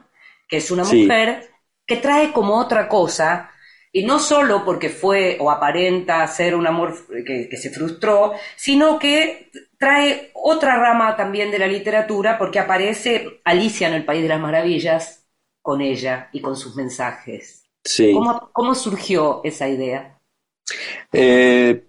que 0.47 0.59
es 0.59 0.71
una 0.71 0.85
mujer, 0.85 1.51
que 1.87 1.97
trae 1.97 2.33
como 2.33 2.59
otra 2.59 2.87
cosa, 2.87 3.51
y 3.93 4.05
no 4.05 4.19
solo 4.19 4.65
porque 4.65 4.89
fue 4.89 5.37
o 5.41 5.51
aparenta 5.51 6.27
ser 6.27 6.55
un 6.55 6.67
amor 6.67 6.95
que, 7.27 7.49
que 7.49 7.57
se 7.57 7.71
frustró, 7.71 8.33
sino 8.57 8.99
que 8.99 9.51
trae 9.79 10.31
otra 10.35 10.77
rama 10.77 11.17
también 11.17 11.51
de 11.51 11.59
la 11.59 11.67
literatura 11.67 12.39
porque 12.39 12.59
aparece 12.59 13.41
Alicia 13.45 13.89
en 13.89 13.95
el 13.95 14.05
País 14.05 14.23
de 14.23 14.29
las 14.29 14.41
Maravillas 14.41 15.25
con 15.61 15.81
ella 15.81 16.29
y 16.33 16.41
con 16.41 16.57
sus 16.57 16.75
mensajes. 16.75 17.65
Sí. 17.85 18.13
¿Cómo, 18.53 18.75
surgió 18.75 19.41
esa 19.45 19.69
idea? 19.69 20.19
Eh, 21.13 21.83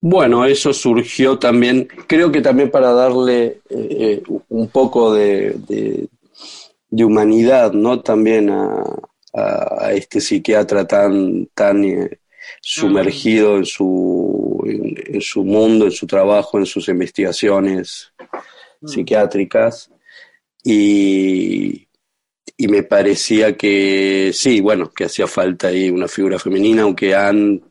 bueno, 0.00 0.44
eso 0.44 0.72
surgió 0.72 1.38
también, 1.38 1.88
creo 2.06 2.30
que 2.30 2.40
también 2.40 2.70
para 2.70 2.92
darle 2.92 3.60
eh, 3.70 4.22
un 4.48 4.68
poco 4.68 5.14
de, 5.14 6.08
humanidad, 6.90 7.72
¿no? 7.72 8.00
También 8.00 8.50
a, 8.50 8.82
este 9.92 10.20
psiquiatra 10.20 10.86
tan, 10.86 11.46
tan 11.54 11.84
eh, 11.84 12.20
sumergido 12.60 13.56
en 13.56 13.64
su, 13.64 14.62
en, 14.66 15.20
su 15.20 15.44
mundo, 15.44 15.84
en 15.86 15.92
su 15.92 16.06
trabajo, 16.06 16.58
en 16.58 16.66
sus 16.66 16.88
investigaciones 16.88 18.12
mm. 18.80 18.88
psiquiátricas. 18.88 19.90
Y, 20.64 21.86
y 22.56 22.68
me 22.68 22.82
parecía 22.82 23.56
que 23.56 24.30
sí, 24.32 24.60
bueno, 24.60 24.90
que 24.90 25.04
hacía 25.04 25.26
falta 25.26 25.68
ahí 25.68 25.90
una 25.90 26.08
figura 26.08 26.38
femenina, 26.38 26.82
aunque 26.82 27.14
han 27.14 27.62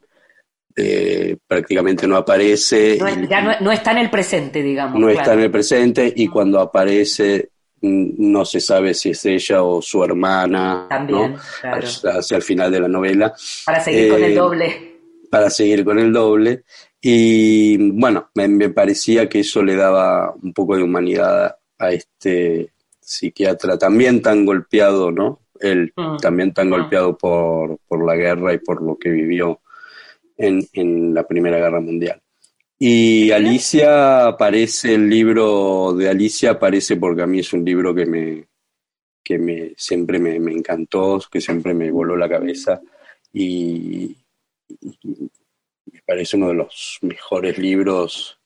eh, 0.78 1.38
prácticamente 1.48 2.06
no 2.06 2.18
aparece. 2.18 2.98
No, 3.00 3.28
ya 3.28 3.60
no, 3.62 3.72
está 3.72 3.92
en 3.92 4.00
el 4.00 4.10
presente, 4.10 4.62
digamos. 4.62 5.00
No 5.00 5.10
está 5.10 5.34
en 5.34 5.40
el 5.42 5.52
presente 5.52 6.14
y 6.16 6.28
cuando 6.28 6.60
aparece 6.60 7.50
mm, 7.50 7.55
no 7.86 8.46
se 8.46 8.60
sabe 8.60 8.94
si 8.94 9.12
es 9.12 9.26
ella 9.26 9.64
o 9.64 9.82
su 9.82 10.04
hermana. 10.04 10.88
También, 10.90 11.36
claro. 11.62 11.88
hacia, 11.88 12.38
el 12.38 12.44
final 12.44 12.72
de 12.72 12.80
la 12.80 12.88
novela. 12.88 13.34
Para 13.66 13.80
seguir 13.80 14.12
con 14.12 14.24
el 14.24 14.32
eh, 14.32 14.36
doble. 14.36 14.98
Para 15.30 15.50
seguir 15.50 15.86
con 15.86 16.00
el 16.00 16.12
doble. 16.12 16.64
Y 17.02 17.92
bueno, 17.92 18.30
me, 18.34 18.70
parecía 18.70 19.30
que 19.30 19.42
eso 19.42 19.62
le 19.62 19.76
daba 19.76 20.34
un 20.42 20.54
poco 20.54 20.76
de 20.76 20.84
humanidad 20.84 21.56
a 21.78 21.92
este 21.92 22.72
psiquiatra 23.00 23.78
también 23.78 24.22
tan 24.22 24.46
golpeado, 24.46 25.12
¿no? 25.12 25.42
Él 25.60 25.94
mm. 25.96 26.18
también 26.18 26.54
tan 26.54 26.68
mm. 26.68 26.72
golpeado 26.72 27.18
por, 27.18 27.78
por 27.88 28.04
la 28.04 28.16
guerra 28.16 28.54
y 28.54 28.58
por 28.58 28.82
lo 28.82 28.98
que 28.98 29.10
vivió 29.10 29.62
en, 30.38 31.14
la 31.14 31.24
Primera 31.28 31.58
Guerra 31.58 31.80
Mundial. 31.80 32.22
Y 32.78 33.32
Alicia 33.32 34.28
aparece, 34.28 34.96
el 34.96 35.10
libro 35.10 35.94
de 35.94 36.10
Alicia 36.10 36.52
aparece 36.52 36.98
porque 36.98 37.22
a 37.22 37.28
mí 37.28 37.40
es 37.40 37.54
un 37.54 37.64
libro 37.64 37.96
que 37.96 38.06
me, 38.06 38.48
que 39.24 39.40
me 39.40 39.74
siempre 39.78 40.20
me, 40.20 40.36
encantó, 40.52 41.22
que 41.32 41.40
siempre 41.40 41.74
me 41.74 41.90
voló 41.90 42.18
la 42.18 42.28
cabeza 42.28 42.82
y, 43.32 44.16
me 44.82 46.02
parece 46.06 46.36
uno 46.36 46.50
de 46.50 46.56
los 46.56 47.00
mejores 47.02 47.58
libros 47.58 48.40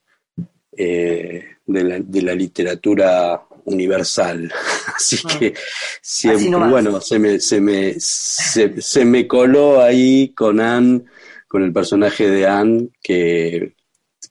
eh, 0.78 1.58
de, 1.66 1.84
la, 1.84 2.00
de, 2.00 2.22
la, 2.22 2.36
literatura 2.36 3.42
universal. 3.66 4.52
Así 4.96 5.18
ah. 5.26 5.38
que 5.40 5.54
siempre, 6.02 6.70
bueno, 6.70 7.02
se 7.02 7.18
me, 7.18 7.40
se, 7.40 7.60
me, 7.60 7.96
se, 7.98 8.80
se 8.80 9.06
me 9.06 9.28
coló 9.28 9.82
ahí 9.82 10.34
con 10.36 10.60
Anne 10.62 11.04
con 11.48 11.64
el 11.64 11.74
personaje 11.74 12.30
de 12.30 12.46
Anne 12.46 12.90
que, 13.02 13.74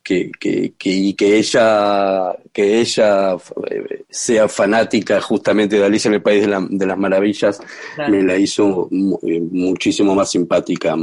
que, 0.08 0.72
que, 0.78 0.90
y 0.90 1.12
que 1.12 1.36
ella, 1.36 2.34
que 2.50 2.80
ella 2.80 3.36
eh, 3.70 4.04
sea 4.08 4.48
fanática 4.48 5.20
justamente 5.20 5.78
de 5.78 5.84
Alicia 5.84 6.08
en 6.08 6.14
el 6.14 6.22
País 6.22 6.46
de, 6.46 6.86
las 6.86 6.98
Maravillas, 6.98 7.60
me 8.08 8.22
la 8.22 8.36
hizo 8.36 8.88
eh, 8.90 9.40
muchísimo 9.40 10.14
más 10.14 10.30
simpática 10.30 10.96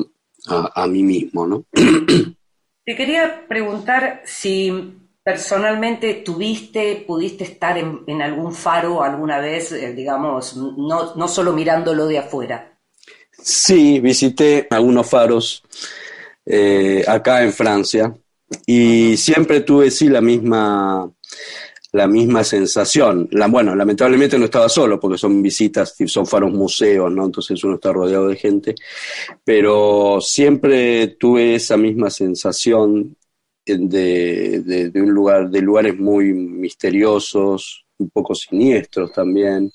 a, 0.48 0.88
mí 0.88 1.04
mismo, 1.04 1.46
¿no? 1.46 1.65
Te 2.86 2.96
quería 2.96 3.46
preguntar 3.48 4.24
si 4.26 4.72
personalmente 5.24 6.15
tuviste, 6.15 7.04
pudiste 7.06 7.44
estar 7.44 7.78
en, 7.78 8.22
algún 8.22 8.54
faro 8.54 9.04
alguna 9.04 9.39
vez, 9.39 9.72
eh, 9.72 9.94
digamos, 9.94 10.56
no, 10.56 11.15
no 11.15 11.28
solo 11.28 11.54
mirándolo 11.54 12.08
de 12.08 12.20
afuera. 12.20 12.78
Sí, 13.32 14.00
visité 14.00 14.68
algunos 14.72 15.08
faros 15.08 15.63
eh, 16.46 17.04
acá 17.08 17.44
en 17.44 17.54
Francia 17.54 18.15
y 18.66 19.18
siempre 19.18 19.62
tuve 19.62 19.92
sí 19.92 20.08
la 20.08 20.22
misma 20.22 21.12
la 21.96 22.08
misma 22.08 22.44
sensación. 22.44 23.28
La, 23.32 23.48
bueno, 23.48 23.74
lamentablemente 23.74 24.38
no 24.38 24.46
estaba 24.46 24.68
solo 24.68 25.00
porque 25.00 25.18
son 25.18 25.42
visitas, 25.42 25.96
son 26.08 26.28
faros 26.28 26.52
museos, 26.52 27.10
¿no? 27.10 27.26
Entonces 27.26 27.64
uno 27.64 27.76
está 27.76 27.94
rodeado 27.94 28.28
de 28.28 28.36
gente, 28.36 28.76
pero 29.46 30.20
siempre 30.20 31.08
tuve 31.18 31.56
esa 31.56 31.78
misma 31.78 32.10
sensación 32.10 33.16
de, 33.66 34.92
de, 34.92 35.02
un 35.02 35.12
lugar, 35.12 35.50
de 35.50 35.62
lugares 35.62 35.98
muy 35.98 36.34
misteriosos, 36.34 37.86
un 37.98 38.10
poco 38.10 38.36
siniestros 38.36 39.14
también. 39.14 39.72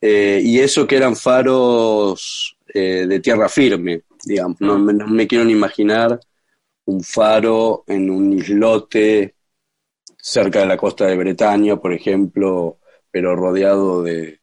Eh, 0.00 0.40
y 0.44 0.60
eso 0.60 0.86
que 0.86 0.96
eran 0.96 1.16
faros 1.16 2.56
eh, 2.72 3.04
de 3.08 3.20
tierra 3.20 3.48
firme, 3.48 4.02
digamos. 4.24 4.60
No, 4.60 4.78
me 4.78 5.26
quiero 5.26 5.44
ni 5.44 5.52
imaginar 5.52 6.20
un 6.88 7.02
faro 7.02 7.84
en 7.86 8.08
un 8.08 8.32
islote 8.32 9.34
cerca 10.16 10.60
de 10.60 10.66
la 10.66 10.76
costa 10.78 11.06
de 11.06 11.16
Bretaña, 11.16 11.76
por 11.76 11.92
ejemplo, 11.92 12.78
pero 13.10 13.36
rodeado 13.36 14.02
de, 14.02 14.40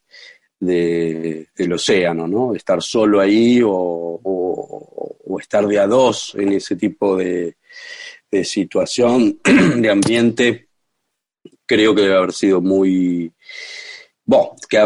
del 0.59 1.73
océano, 1.73 2.27
¿no? 2.27 2.53
Estar 2.53 2.83
solo 2.83 3.19
ahí 3.19 3.61
o, 3.65 4.21
estar 5.41 5.67
de 5.67 5.79
a 5.79 5.87
dos 5.87 6.33
en 6.35 6.53
ese 6.53 6.75
tipo 6.75 7.17
de, 7.17 7.57
de 8.31 8.45
situación, 8.45 9.39
de 9.77 9.89
ambiente, 9.89 10.69
creo 11.65 11.95
que 11.95 12.03
debe 12.03 12.15
haber 12.15 12.31
sido 12.31 12.61
muy, 12.61 13.33
bueno, 14.25 14.55
que 14.67 14.79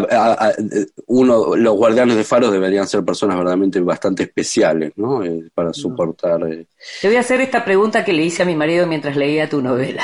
uno, 1.08 1.56
los 1.56 1.76
guardianes 1.76 2.18
de 2.18 2.24
faros 2.26 2.52
deberían 2.52 2.88
ser 2.88 3.04
personas 3.06 3.38
verdaderamente 3.38 3.80
bastante 3.80 4.24
especiales, 4.24 4.92
¿no? 4.98 5.24
Eh, 5.24 5.50
para 5.54 5.74
soportar. 5.74 6.42
Eh. 6.52 6.68
Te 7.02 7.08
voy 7.08 7.16
a 7.16 7.22
hacer 7.22 7.40
esta 7.40 7.64
pregunta 7.64 8.04
que 8.04 8.12
le 8.12 8.24
hice 8.24 8.44
a 8.44 8.46
mi 8.46 8.56
marido 8.56 8.86
mientras 8.86 9.16
leía 9.16 9.50
tu 9.50 9.62
novela. 9.62 10.04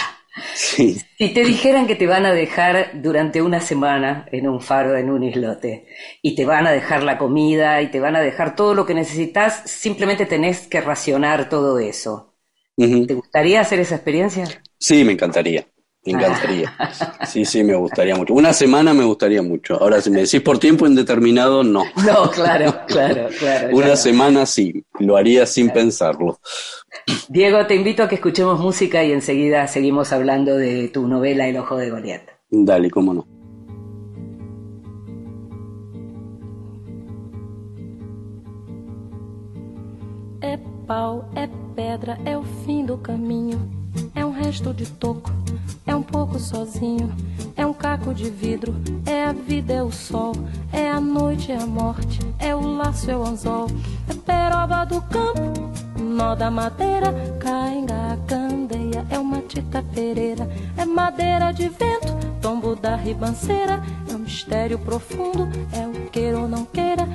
Sí. 0.54 0.98
Si 1.18 1.34
te 1.34 1.44
dijeran 1.44 1.88
que 1.88 1.96
te 1.96 2.08
van 2.08 2.26
a 2.26 2.34
dejar 2.34 3.02
durante 3.02 3.42
una 3.42 3.62
semana 3.62 4.28
en 4.32 4.48
un 4.48 4.62
faro, 4.62 4.98
en 4.98 5.10
un 5.10 5.24
islote, 5.24 5.88
y 6.22 6.36
te 6.36 6.46
van 6.46 6.68
a 6.68 6.72
dejar 6.72 7.04
la 7.04 7.18
comida 7.18 7.82
y 7.82 7.92
te 7.92 8.00
van 8.00 8.16
a 8.16 8.22
dejar 8.22 8.56
todo 8.56 8.74
lo 8.74 8.86
que 8.86 8.94
necesitas, 8.94 9.62
simplemente 9.66 10.26
tenés 10.26 10.68
que 10.68 10.82
racionar 10.82 11.50
todo 11.50 11.80
eso. 11.80 12.34
¿Te 12.78 13.14
gustaría 13.14 13.62
hacer 13.62 13.80
esa 13.80 13.96
experiencia? 13.96 14.46
Sí, 14.78 15.06
me 15.06 15.14
encantaría. 15.14 15.66
Me 16.06 16.12
encantaría. 16.12 16.72
Sí, 17.26 17.46
sí, 17.46 17.64
me 17.64 17.74
gustaría 17.74 18.16
mucho. 18.16 18.34
Una 18.34 18.54
semana 18.54 18.94
me 18.94 19.04
gustaría 19.04 19.42
mucho. 19.42 19.82
Ahora, 19.82 20.00
si 20.02 20.12
me 20.12 20.22
decís 20.22 20.40
por 20.42 20.60
tiempo 20.60 20.86
indeterminado, 20.86 21.64
no. 21.64 21.84
No, 22.06 22.30
claro, 22.30 22.76
claro, 22.88 23.28
claro. 23.40 23.76
Una 23.76 23.96
semana 23.96 24.46
sí, 24.46 24.86
lo 25.00 25.18
haría 25.18 25.48
sin 25.48 25.72
pensarlo. 25.72 26.40
Diego, 27.28 27.66
te 27.66 27.76
invito 27.76 28.04
a 28.04 28.08
que 28.08 28.16
escuchemos 28.16 28.60
música 28.60 29.04
y 29.04 29.12
enseguida 29.12 29.68
seguimos 29.68 30.14
hablando 30.14 30.56
de 30.56 30.90
tu 30.90 31.08
novela 31.08 31.48
El 31.48 31.58
Ojo 31.58 31.78
de 31.78 31.90
Goliat. 31.90 32.22
Dale, 32.52 32.92
cómo 32.92 33.14
no. 33.14 33.28
É 40.42 40.60
pau, 40.86 41.28
é 41.36 41.50
pedra, 41.76 42.20
é 42.24 42.38
o 42.38 42.44
fim 42.44 42.86
do 42.86 42.98
caminho, 43.00 43.60
é 44.14 44.24
um 44.24 44.30
resto 44.46 44.72
de 44.76 44.86
toco. 44.86 45.32
É 45.88 45.96
um 45.96 46.04
pouco 46.04 46.38
sozinho, 46.40 47.12
é 47.56 47.66
um 47.66 47.74
caco 47.74 48.14
de 48.14 48.30
vidro, 48.30 48.76
é 49.04 49.26
a 49.26 49.34
vida, 49.34 49.74
é 49.74 49.82
o 49.82 49.92
sol, 49.92 50.34
é 50.72 50.88
a 50.88 51.02
noite, 51.02 51.52
é 51.52 51.58
a 51.58 51.66
morte, 51.66 52.20
é 52.38 52.56
o 52.56 52.60
laço, 52.78 53.10
é 53.10 53.18
o 53.18 53.24
anzol, 53.24 53.68
é 54.08 54.14
peroba 54.14 54.86
do 54.86 55.02
campo, 55.02 55.72
nó 56.00 56.36
da 56.36 56.52
madeira, 56.52 57.12
cainga, 57.40 58.20
candeia, 58.28 59.04
é 59.10 59.18
uma 59.18 59.42
tita 59.42 59.84
pereira, 59.94 60.48
é 60.78 60.86
madeira 60.86 61.52
de 61.52 61.68
vento, 61.68 62.14
tombo 62.40 62.76
da 62.76 62.96
ribanceira, 62.96 63.82
é 64.08 64.14
um 64.14 64.20
mistério 64.20 64.78
profundo, 64.78 65.48
é 65.74 65.88
o 65.88 66.10
queira 66.12 66.40
ou 66.40 66.48
não 66.48 66.66
queira, 66.66 67.08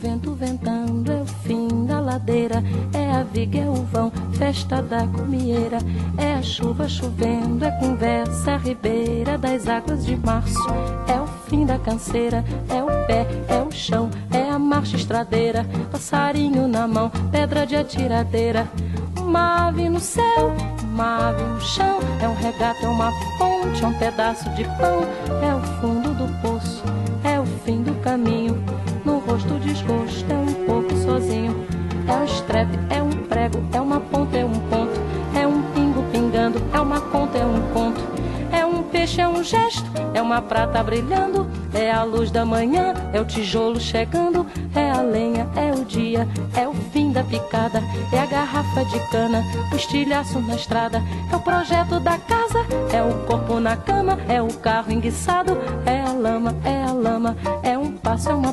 vento 0.00 0.32
ventando, 0.32 1.10
é 1.10 1.20
o 1.22 1.26
fim 1.26 1.84
da 1.84 1.98
ladeira, 1.98 2.62
é 2.92 3.10
a 3.10 3.24
viga, 3.24 3.58
é 3.58 3.68
o 3.68 3.74
vão, 3.74 4.12
festa 4.32 4.80
da 4.80 5.06
comieira, 5.08 5.78
é 6.16 6.34
a 6.34 6.42
chuva 6.42 6.88
chovendo, 6.88 7.64
é 7.64 7.70
conversa 7.80 8.56
ribeira 8.56 9.36
das 9.36 9.66
águas 9.66 10.06
de 10.06 10.16
março, 10.16 10.68
é 11.08 11.20
o 11.20 11.26
fim 11.48 11.66
da 11.66 11.78
canseira, 11.78 12.44
é 12.68 12.82
o 12.82 13.06
pé, 13.06 13.26
é 13.48 13.60
o 13.60 13.72
chão, 13.72 14.08
é 14.30 14.48
a 14.48 14.58
marcha 14.58 14.96
estradeira, 14.96 15.66
passarinho 15.90 16.68
na 16.68 16.86
mão, 16.86 17.10
pedra 17.32 17.66
de 17.66 17.74
atiradeira, 17.74 18.68
uma 19.16 19.66
ave 19.66 19.88
no 19.88 19.98
céu, 19.98 20.54
uma 20.82 21.28
ave 21.28 21.42
no 21.42 21.60
chão, 21.60 21.98
é 22.22 22.28
um 22.28 22.34
regato, 22.34 22.84
é 22.84 22.88
uma 22.88 23.10
ponte, 23.36 23.82
é 23.82 23.86
um 23.86 23.98
pedaço 23.98 24.48
de 24.50 24.62
pão, 24.64 25.02
é 25.42 25.54
o 25.54 25.60
fundo 25.80 26.14
do 26.14 26.40
poço, 26.40 26.84
é 27.24 27.38
o 27.40 27.44
fim 27.64 27.82
do 27.82 27.94
caminho, 27.96 28.47
no 29.44 29.54
rosto 29.54 29.58
desgosto, 29.60 30.32
é 30.32 30.36
um 30.36 30.66
pouco 30.66 30.96
sozinho, 30.96 31.66
é 32.08 32.12
um 32.12 32.24
estrepe, 32.24 32.78
é 32.90 33.02
um 33.02 33.10
prego, 33.10 33.62
é 33.72 33.80
uma 33.80 34.00
ponta, 34.00 34.36
é 34.36 34.44
um 34.44 34.58
ponto, 34.68 35.00
é 35.34 35.46
um 35.46 35.62
pingo 35.72 36.02
pingando, 36.10 36.60
é 36.72 36.80
uma 36.80 37.00
conta, 37.00 37.38
é 37.38 37.44
um 37.44 37.60
ponto, 37.72 38.00
é 38.50 38.64
um 38.64 38.82
peixe, 38.82 39.20
é 39.20 39.28
um 39.28 39.42
gesto 39.44 39.88
é 40.18 40.22
uma 40.22 40.42
prata 40.42 40.82
brilhando, 40.82 41.48
é 41.72 41.90
a 41.92 42.02
luz 42.02 42.30
da 42.30 42.44
manhã, 42.44 42.92
é 43.12 43.20
o 43.20 43.24
tijolo 43.24 43.78
chegando, 43.78 44.44
é 44.74 44.90
a 44.90 45.00
lenha, 45.00 45.48
é 45.54 45.72
o 45.72 45.84
dia, 45.84 46.26
é 46.56 46.66
o 46.66 46.74
fim 46.74 47.12
da 47.12 47.22
picada, 47.22 47.80
é 48.12 48.18
a 48.18 48.26
garrafa 48.26 48.84
de 48.84 48.98
cana, 49.10 49.44
o 49.72 49.76
estilhaço 49.76 50.40
na 50.40 50.56
estrada, 50.56 51.00
é 51.30 51.36
o 51.36 51.40
projeto 51.40 52.00
da 52.00 52.18
casa, 52.18 52.66
é 52.92 53.00
o 53.00 53.14
corpo 53.26 53.60
na 53.60 53.76
cama, 53.76 54.18
é 54.28 54.42
o 54.42 54.52
carro 54.54 54.90
enguiçado, 54.90 55.56
é 55.86 56.00
a 56.00 56.12
lama, 56.12 56.54
é 56.64 56.82
a 56.82 56.92
lama, 56.92 57.36
é 57.62 57.78
um 57.78 57.92
passo, 57.92 58.30
é 58.30 58.34
uma 58.34 58.52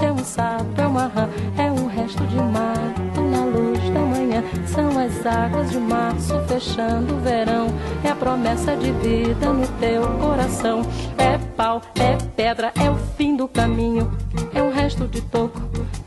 é 0.00 0.10
um 0.10 0.18
sapo, 0.18 0.80
é 0.80 0.86
uma 0.86 1.06
rã, 1.06 1.28
é 1.58 1.70
um 1.70 1.86
resto 1.86 2.24
de 2.26 2.36
mato. 2.36 3.20
Na 3.20 3.44
luz 3.44 3.80
da 3.90 4.00
manhã, 4.00 4.42
são 4.66 4.98
as 4.98 5.26
águas 5.26 5.70
de 5.70 5.78
março 5.78 6.40
fechando 6.46 7.14
o 7.14 7.20
verão, 7.20 7.66
é 8.02 8.08
a 8.08 8.14
promessa 8.14 8.76
de 8.76 8.90
vida 8.92 9.52
no 9.52 9.66
teu 9.78 10.02
coração, 10.18 10.82
é 11.18 11.36
pau, 11.56 11.82
é 11.96 12.16
pedra, 12.36 12.72
é 12.74 12.90
o 12.90 12.96
fim 13.16 13.36
do 13.36 13.46
caminho, 13.46 14.10
é 14.54 14.62
um 14.62 14.70
resto 14.70 15.06
de 15.06 15.20
toco, 15.20 15.60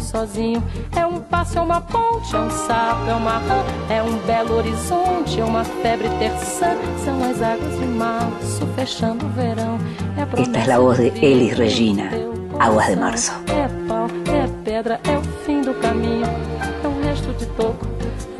sozinho, 0.00 0.62
é 0.96 1.04
um 1.06 1.20
passo, 1.20 1.58
é 1.58 1.60
uma 1.60 1.80
ponte, 1.80 2.34
é 2.34 2.38
um 2.38 2.50
sapo, 2.50 3.08
é 3.08 3.14
uma 3.14 3.38
rã, 3.38 3.64
é 3.90 4.02
um 4.02 4.16
belo 4.26 4.56
horizonte, 4.56 5.40
é 5.40 5.44
uma 5.44 5.64
febre 5.64 6.08
terçã, 6.18 6.76
são 7.04 7.22
as 7.30 7.42
águas 7.42 7.78
de 7.78 7.86
março 7.86 8.66
fechando 8.74 9.26
o 9.26 9.28
verão. 9.30 9.78
É 10.16 10.22
a 10.22 10.40
Esta 10.40 10.58
es 10.60 10.66
la 10.66 10.78
voz 10.78 10.98
de 10.98 11.08
Elis 11.24 11.56
Regina, 11.56 12.08
teu 12.10 12.34
Aguas 12.58 12.88
de. 12.88 12.96
Marzo. 12.96 13.32
É 13.46 13.68
pau, 13.86 14.08
é 14.32 14.64
pedra, 14.64 15.00
é 15.04 15.16
o 15.16 15.22
fim 15.44 15.62
do 15.62 15.74
caminho, 15.74 16.26
é 16.26 16.88
um 16.88 17.02
resto 17.02 17.32
de 17.34 17.46
toco, 17.46 17.86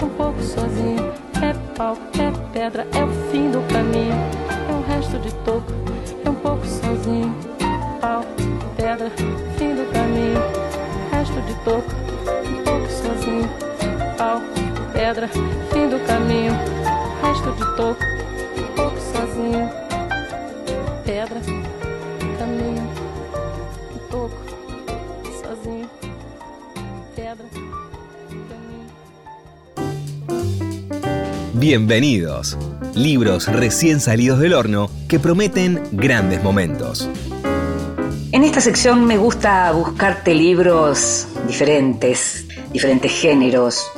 é 0.01 0.05
um 0.05 0.09
pouco 0.11 0.43
sozinho. 0.43 1.13
É 1.41 1.55
pau, 1.77 1.97
é 2.19 2.53
pedra, 2.53 2.87
é 2.93 3.05
o 3.05 3.31
fim 3.31 3.51
do 3.51 3.61
caminho, 3.73 4.15
é 4.69 4.73
um 4.73 4.83
resto 4.93 5.19
de 5.21 5.33
toco, 5.45 5.73
é 6.25 6.31
um 6.31 6.35
pouco 6.35 6.67
sozinho. 6.67 7.35
Pau, 8.01 8.25
pedra, 8.77 9.11
fim 9.57 9.75
do 9.75 9.93
caminho, 9.93 10.58
toco, 11.65 11.93
um 12.45 12.63
pouco 12.63 12.89
sozinho. 12.91 13.49
Pau, 14.17 14.43
pedra, 14.93 15.29
fim 15.29 15.89
do 15.89 15.99
caminho, 16.07 16.53
resto 17.23 17.53
de 17.53 17.77
toco, 17.77 18.05
um 18.59 18.75
pouco 18.75 18.99
sozinho. 19.01 19.71
Pedra, 21.05 21.41
caminho, 22.39 22.89
um 23.95 23.99
toco, 24.11 24.37
sozinho. 25.43 25.89
Pedra, 27.15 27.45
caminho. 28.49 28.87
Bienvenidos. 31.55 32.57
Libros 32.95 33.47
recién 33.47 34.01
salidos 34.01 34.41
del 34.41 34.55
horno 34.55 34.91
que 35.09 35.21
prometen 35.21 35.83
grandes 35.93 36.43
momentos. 36.43 37.09
En 38.33 38.45
esta 38.45 38.61
sección 38.61 39.07
me 39.07 39.17
gusta 39.17 39.73
buscarte 39.73 40.35
libros 40.35 41.27
diferentes, 41.49 42.47
diferentes 42.71 43.11
géneros, 43.11 43.91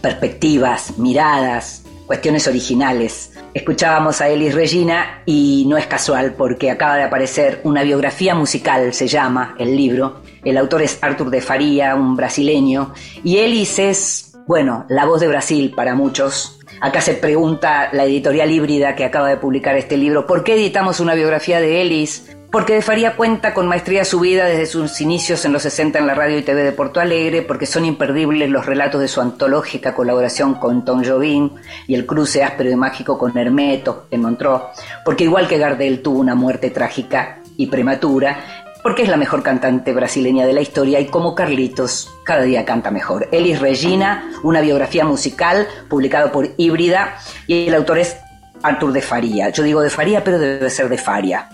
perspectivas, 0.00 0.98
miradas, 0.98 1.82
cuestiones 2.06 2.46
originales. 2.46 3.32
Escuchábamos 3.54 4.20
a 4.20 4.28
Elis 4.28 4.54
Regina 4.54 5.22
y 5.26 5.64
no 5.66 5.76
es 5.76 5.86
casual 5.86 6.34
porque 6.34 6.70
acaba 6.70 6.96
de 6.96 7.02
aparecer 7.02 7.60
una 7.64 7.82
biografía 7.82 8.34
musical, 8.34 8.92
se 8.92 9.08
llama 9.08 9.56
el 9.58 9.74
libro. 9.74 10.22
El 10.44 10.58
autor 10.58 10.82
es 10.82 10.98
Arthur 11.00 11.30
de 11.30 11.40
Faria, 11.40 11.94
un 11.94 12.14
brasileño, 12.14 12.92
y 13.24 13.38
Elis 13.38 13.78
es, 13.78 14.36
bueno, 14.46 14.84
la 14.88 15.06
voz 15.06 15.20
de 15.20 15.28
Brasil 15.28 15.72
para 15.74 15.94
muchos. 15.94 16.57
Acá 16.80 17.00
se 17.00 17.14
pregunta 17.14 17.88
la 17.92 18.04
editorial 18.04 18.50
híbrida 18.50 18.94
que 18.94 19.04
acaba 19.04 19.28
de 19.28 19.36
publicar 19.36 19.76
este 19.76 19.96
libro, 19.96 20.26
¿por 20.26 20.44
qué 20.44 20.54
editamos 20.54 21.00
una 21.00 21.14
biografía 21.14 21.60
de 21.60 21.82
Elis? 21.82 22.30
Porque 22.52 22.74
De 22.74 22.82
Faría 22.82 23.16
cuenta 23.16 23.52
con 23.52 23.66
maestría 23.66 24.04
su 24.04 24.20
vida 24.20 24.46
desde 24.46 24.66
sus 24.66 25.00
inicios 25.00 25.44
en 25.44 25.52
los 25.52 25.62
60 25.62 25.98
en 25.98 26.06
la 26.06 26.14
radio 26.14 26.38
y 26.38 26.42
TV 26.42 26.62
de 26.62 26.72
Porto 26.72 27.00
Alegre, 27.00 27.42
porque 27.42 27.66
son 27.66 27.84
imperdibles 27.84 28.48
los 28.48 28.64
relatos 28.64 29.00
de 29.00 29.08
su 29.08 29.20
antológica 29.20 29.92
colaboración 29.92 30.54
con 30.54 30.84
Tom 30.84 31.04
Jobim 31.04 31.50
y 31.88 31.94
el 31.94 32.06
cruce 32.06 32.44
áspero 32.44 32.70
y 32.70 32.76
mágico 32.76 33.18
con 33.18 33.36
Hermeto 33.36 34.06
en 34.10 34.22
Montreux, 34.22 34.62
porque 35.04 35.24
igual 35.24 35.48
que 35.48 35.58
Gardel 35.58 36.00
tuvo 36.00 36.20
una 36.20 36.36
muerte 36.36 36.70
trágica 36.70 37.40
y 37.56 37.66
prematura, 37.66 38.64
porque 38.88 39.02
es 39.02 39.10
la 39.10 39.18
mejor 39.18 39.42
cantante 39.42 39.92
brasileña 39.92 40.46
de 40.46 40.54
la 40.54 40.62
historia 40.62 40.98
y 40.98 41.08
como 41.08 41.34
Carlitos 41.34 42.10
cada 42.24 42.40
día 42.44 42.64
canta 42.64 42.90
mejor. 42.90 43.28
Elis 43.32 43.60
Regina, 43.60 44.30
una 44.42 44.62
biografía 44.62 45.04
musical 45.04 45.68
publicado 45.90 46.32
por 46.32 46.54
Híbrida 46.56 47.18
y 47.46 47.68
el 47.68 47.74
autor 47.74 47.98
es 47.98 48.16
Artur 48.62 48.92
de 48.92 49.02
Faria. 49.02 49.50
Yo 49.50 49.62
digo 49.62 49.82
de 49.82 49.90
Faria, 49.90 50.24
pero 50.24 50.38
debe 50.38 50.70
ser 50.70 50.88
de 50.88 50.96
Faria. 50.96 51.50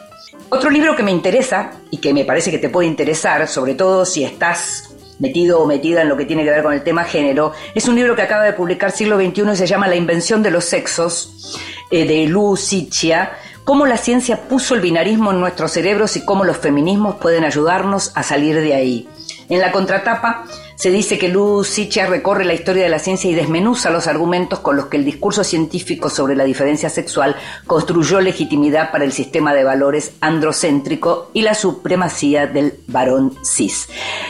Otro 0.49 0.71
libro 0.71 0.95
que 0.95 1.03
me 1.03 1.11
interesa 1.11 1.73
y 1.91 1.97
que 1.97 2.15
me 2.15 2.25
parece 2.25 2.53
que 2.53 2.59
te 2.59 2.69
puede 2.69 2.87
interesar, 2.87 3.49
sobre 3.49 3.75
todo 3.75 4.05
si 4.05 4.23
estás 4.23 4.95
metido 5.19 5.61
o 5.61 5.67
metida 5.67 6.03
en 6.03 6.11
lo 6.11 6.17
que 6.17 6.27
tiene 6.27 6.45
que 6.45 6.51
ver 6.51 6.63
con 6.63 6.73
el 6.73 6.85
tema 6.85 7.03
género, 7.03 7.53
es 7.75 7.89
un 7.89 7.97
libro 7.97 8.15
que 8.15 8.23
acaba 8.23 8.45
de 8.45 8.53
publicar 8.53 8.93
Siglo 8.93 9.17
XXI 9.17 9.43
y 9.55 9.57
se 9.57 9.67
llama 9.67 9.89
La 9.89 9.97
invención 9.97 10.41
de 10.41 10.53
los 10.53 10.67
sexos, 10.67 11.59
eh, 11.91 12.07
de 12.07 12.29
Lu 12.29 12.57
cómo 13.65 13.87
la 13.87 13.97
ciencia 13.97 14.49
puso 14.49 14.75
el 14.75 14.81
binarismo 14.81 15.33
en 15.33 15.41
nuestros 15.41 15.73
cerebros 15.73 16.17
y 16.17 16.25
cómo 16.25 16.45
los 16.45 16.59
feminismos 16.59 17.17
pueden 17.17 17.45
ayudarnos 17.45 18.13
a 18.15 18.23
salir 18.23 18.61
de 18.61 18.75
ahí. 18.75 19.09
En 19.49 19.61
la 19.61 19.73
contratapa 19.73 20.45
se 20.77 20.91
dice 20.91 21.19
que 21.19 21.29
Lu 21.29 21.65
Ciccia 21.65 22.07
recorre 22.07 22.45
la 22.45 22.55
historia 22.55 22.83
de 22.83 22.89
la 22.89 22.99
ciencia 22.99 23.31
y 23.31 23.35
desmenuza 23.35 23.91
los 23.91 24.07
argumentos 24.07 24.61
con 24.61 24.77
los 24.77 24.87
que 24.87 24.97
el 24.97 25.05
discurso 25.05 25.45
científico 25.45 26.11
sobre 26.11 26.35
la 26.35 26.45
diferencia 26.45 26.91
sexual 26.91 27.37
construyó 27.67 28.21
legitimidad 28.21 28.91
para 28.91 29.05
el 29.05 29.13
sistema 29.13 29.55
de 29.55 29.65
valores 29.65 30.13
androcéntrico 30.21 31.31
y 31.33 31.43
la 31.43 31.55
supremacía 31.55 32.47
del 32.47 32.75
varón 32.89 33.35
cis. 33.45 33.89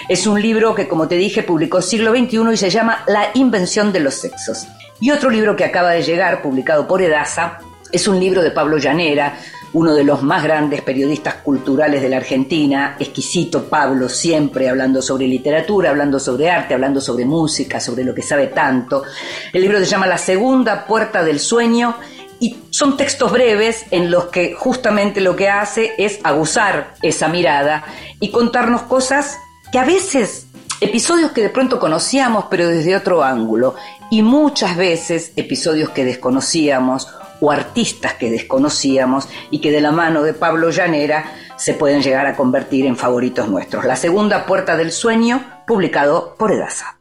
Es 0.08 0.26
un 0.26 0.40
libro 0.40 0.74
que, 0.74 0.86
como 0.86 1.08
te 1.08 1.16
dije, 1.16 1.42
publicó 1.42 1.80
siglo 1.80 2.12
XXI 2.12 2.52
y 2.52 2.56
se 2.56 2.70
llama 2.70 3.02
La 3.06 3.30
invención 3.34 3.92
de 3.92 4.00
los 4.00 4.14
sexos. 4.14 4.66
Y 5.00 5.10
otro 5.10 5.30
libro 5.30 5.56
que 5.56 5.64
acaba 5.64 5.90
de 5.90 6.02
llegar, 6.02 6.42
publicado 6.42 6.86
por 6.86 7.02
Edasa, 7.02 7.60
es 7.94 8.08
un 8.08 8.18
libro 8.18 8.42
de 8.42 8.50
Pablo 8.50 8.76
Llanera, 8.76 9.38
uno 9.72 9.94
de 9.94 10.02
los 10.02 10.20
más 10.20 10.42
grandes 10.42 10.82
periodistas 10.82 11.36
culturales 11.36 12.02
de 12.02 12.08
la 12.08 12.16
Argentina, 12.16 12.96
exquisito 12.98 13.68
Pablo, 13.68 14.08
siempre 14.08 14.68
hablando 14.68 15.00
sobre 15.00 15.28
literatura, 15.28 15.90
hablando 15.90 16.18
sobre 16.18 16.50
arte, 16.50 16.74
hablando 16.74 17.00
sobre 17.00 17.24
música, 17.24 17.78
sobre 17.78 18.02
lo 18.02 18.12
que 18.12 18.22
sabe 18.22 18.48
tanto. 18.48 19.04
El 19.52 19.62
libro 19.62 19.78
se 19.78 19.84
llama 19.84 20.08
La 20.08 20.18
segunda 20.18 20.86
puerta 20.86 21.22
del 21.22 21.38
sueño 21.38 21.94
y 22.40 22.56
son 22.70 22.96
textos 22.96 23.30
breves 23.30 23.84
en 23.92 24.10
los 24.10 24.24
que 24.24 24.54
justamente 24.54 25.20
lo 25.20 25.36
que 25.36 25.48
hace 25.48 25.92
es 25.96 26.18
aguzar 26.24 26.94
esa 27.00 27.28
mirada 27.28 27.84
y 28.18 28.32
contarnos 28.32 28.82
cosas 28.82 29.38
que 29.70 29.78
a 29.78 29.84
veces 29.84 30.48
episodios 30.80 31.30
que 31.30 31.42
de 31.42 31.50
pronto 31.50 31.78
conocíamos 31.78 32.46
pero 32.50 32.66
desde 32.66 32.96
otro 32.96 33.22
ángulo 33.22 33.76
y 34.10 34.22
muchas 34.22 34.76
veces 34.76 35.32
episodios 35.36 35.90
que 35.90 36.04
desconocíamos 36.04 37.06
o 37.40 37.50
artistas 37.50 38.14
que 38.14 38.30
desconocíamos 38.30 39.28
y 39.50 39.60
que 39.60 39.70
de 39.70 39.80
la 39.80 39.92
mano 39.92 40.22
de 40.22 40.34
Pablo 40.34 40.70
Llanera 40.70 41.24
se 41.56 41.74
pueden 41.74 42.02
llegar 42.02 42.26
a 42.26 42.36
convertir 42.36 42.86
en 42.86 42.96
favoritos 42.96 43.48
nuestros. 43.48 43.84
La 43.84 43.96
segunda 43.96 44.46
puerta 44.46 44.76
del 44.76 44.92
sueño, 44.92 45.62
publicado 45.66 46.34
por 46.38 46.52
Edasa. 46.52 46.98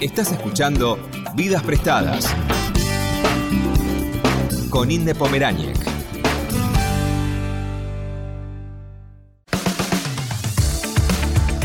Estás 0.00 0.32
escuchando 0.32 0.98
Vidas 1.34 1.62
Prestadas 1.62 2.34
con 4.70 4.90
Inde 4.90 5.14
Pomeráñez. 5.14 5.78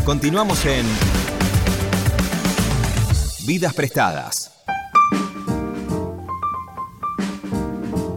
Continuamos 0.04 0.64
en 0.66 0.84
Vidas 3.46 3.72
Prestadas. 3.74 4.41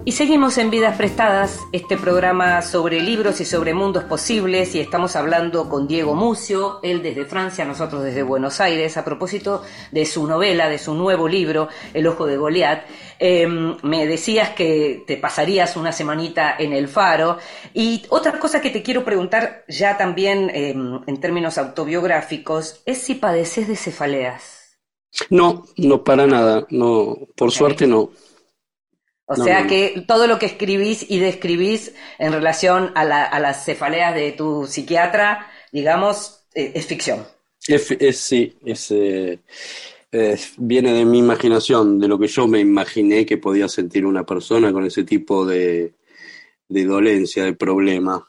Y 0.08 0.12
seguimos 0.12 0.60
en 0.60 0.70
Vidas 0.70 0.98
Prestadas, 0.98 1.62
este 1.72 1.98
programa 1.98 2.62
sobre 2.62 3.02
libros 3.02 3.41
y 3.41 3.46
sobre 3.46 3.74
mundos 3.74 4.04
posibles, 4.04 4.76
y 4.76 4.80
estamos 4.80 5.15
hablando 5.15 5.68
con 5.68 5.88
Diego 5.88 6.13
Mucio, 6.13 6.80
él 6.84 7.02
desde 7.02 7.26
Francia, 7.26 7.65
nosotros 7.65 8.04
desde 8.04 8.22
Buenos 8.22 8.62
Aires, 8.62 8.98
a 8.98 9.04
propósito 9.04 9.63
de 9.91 10.06
su 10.06 10.28
novela, 10.28 10.70
de 10.70 10.78
su 10.78 10.94
nuevo 10.94 11.28
libro, 11.28 11.70
El 11.91 12.06
Ojo 12.06 12.28
de 12.28 12.38
Goliat. 12.38 12.84
Eh, 13.18 13.48
me 13.48 14.06
decías 14.06 14.52
que 14.52 15.04
te 15.08 15.18
pasarías 15.18 15.76
una 15.76 15.91
semanita 15.91 16.56
en 16.60 16.74
el 16.74 16.88
faro, 16.88 17.39
y 17.74 18.04
otra 18.10 18.38
cosa 18.38 18.62
que 18.62 18.70
te 18.70 18.84
quiero 18.84 19.04
preguntar 19.04 19.63
ya 19.68 19.98
también 19.98 20.52
eh, 20.52 20.76
en 21.08 21.20
términos 21.20 21.58
autobiográficos 21.58 22.84
es 22.86 23.00
si 23.00 23.15
padeces 23.15 23.68
de 23.68 23.76
cefaleas. 23.76 24.78
No, 25.32 25.65
no 25.78 26.04
para 26.04 26.28
nada, 26.28 26.68
no, 26.70 27.18
por 27.36 27.50
suerte 27.50 27.88
no. 27.88 28.12
O 29.28 29.36
No, 29.36 29.46
sea 29.46 29.66
no, 29.66 29.68
que 29.68 30.04
todo 30.08 30.28
lo 30.28 30.40
que 30.40 30.46
escribís 30.48 31.06
y 31.10 31.20
describís 31.20 31.94
en 32.20 32.32
relación 32.34 32.92
a, 32.96 33.04
la- 33.06 33.24
a 33.26 33.40
las 33.40 33.66
cefaleas 33.66 34.14
de 34.16 34.32
tu 34.34 34.68
psiquiatra, 34.68 35.48
digamos, 35.72 36.46
eh, 36.56 36.72
es 36.76 36.86
ficción. 36.88 37.28
Es, 37.68 37.92
es- 37.92 38.20
sí, 38.20 38.54
es, 38.66 38.92
eh, 38.92 39.40
es- 40.12 40.54
viene 40.58 40.94
de 40.94 41.06
mi 41.06 41.20
imaginación, 41.20 42.00
de 42.00 42.08
lo 42.08 42.20
que 42.20 42.28
yo 42.28 42.48
me 42.48 42.60
imaginé 42.60 43.26
que 43.26 43.38
podía 43.38 43.68
sentir 43.68 44.06
una 44.06 44.26
persona 44.26 44.72
con 44.74 44.86
ese 44.86 45.04
tipo 45.04 45.46
de, 45.46 45.94
de 46.70 46.86
dolencia, 46.86 47.46
de 47.46 47.54
problema. 47.54 48.28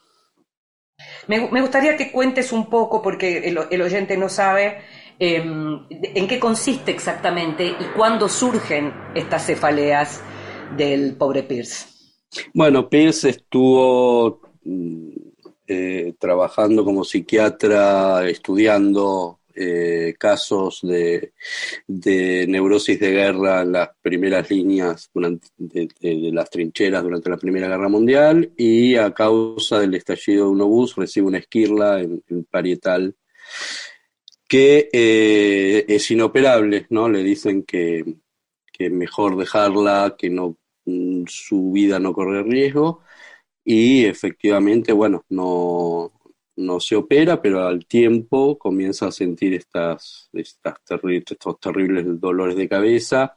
Me, 1.27 1.49
me 1.51 1.61
gustaría 1.61 1.95
que 1.97 2.11
cuentes 2.11 2.51
un 2.51 2.69
poco, 2.69 3.01
porque 3.01 3.39
el, 3.49 3.59
el 3.69 3.81
oyente 3.81 4.17
no 4.17 4.29
sabe, 4.29 4.81
eh, 5.19 5.37
en 6.15 6.27
qué 6.27 6.39
consiste 6.39 6.91
exactamente 6.91 7.65
y 7.67 7.83
cuándo 7.95 8.27
surgen 8.29 8.93
estas 9.15 9.45
cefaleas 9.45 10.21
del 10.75 11.15
pobre 11.15 11.43
Pierce. 11.43 11.85
Bueno, 12.53 12.89
Pierce 12.89 13.29
estuvo 13.29 14.41
mm, 14.63 15.09
eh, 15.67 16.13
trabajando 16.19 16.83
como 16.83 17.03
psiquiatra, 17.03 18.27
estudiando 18.27 19.39
eh, 19.55 20.13
casos 20.19 20.81
de, 20.83 21.33
neurosis 21.87 22.99
de 22.99 23.11
guerra 23.11 23.61
en 23.61 23.71
las 23.71 23.89
primeras 24.01 24.49
líneas 24.51 25.09
durante, 25.13 25.47
de, 25.57 25.89
las 26.31 26.49
trincheras 26.49 27.01
durante 27.01 27.29
la 27.29 27.37
Primera 27.37 27.67
Guerra 27.67 27.89
Mundial 27.89 28.51
y 28.55 28.95
a 28.95 29.11
causa 29.13 29.79
del 29.79 29.95
estallido 29.95 30.45
de 30.45 30.51
un 30.51 30.61
obús 30.61 30.95
recibe 30.95 31.27
una 31.27 31.39
esquirla 31.39 32.01
en, 32.01 32.23
en 32.27 32.43
parietal 32.43 33.15
que 34.47 34.89
eh, 34.93 35.85
es 35.87 36.11
inoperable, 36.11 36.85
¿no? 36.89 37.09
Le 37.09 37.23
dicen 37.23 37.63
que, 37.63 38.05
que 38.77 38.89
mejor 38.89 39.37
dejarla, 39.37 40.15
que 40.17 40.29
no 40.29 40.57
mm, 40.85 41.23
su 41.27 41.71
vida 41.71 41.99
no 41.99 42.13
corre 42.13 42.43
riesgo. 42.43 43.01
Y 43.65 44.05
efectivamente, 44.05 44.93
bueno, 44.93 45.25
no, 45.29 46.11
no 46.57 46.79
se 46.79 46.95
opera, 46.95 47.41
pero 47.41 47.65
al 47.67 47.85
tiempo 47.87 48.57
comienza 48.57 49.07
a 49.07 49.11
sentir 49.11 49.53
estas, 49.55 50.29
estas 50.33 50.75
terri- 50.87 51.23
estos 51.29 51.59
terribles 51.59 52.05
dolores 52.19 52.55
de 52.55 52.69
cabeza 52.69 53.35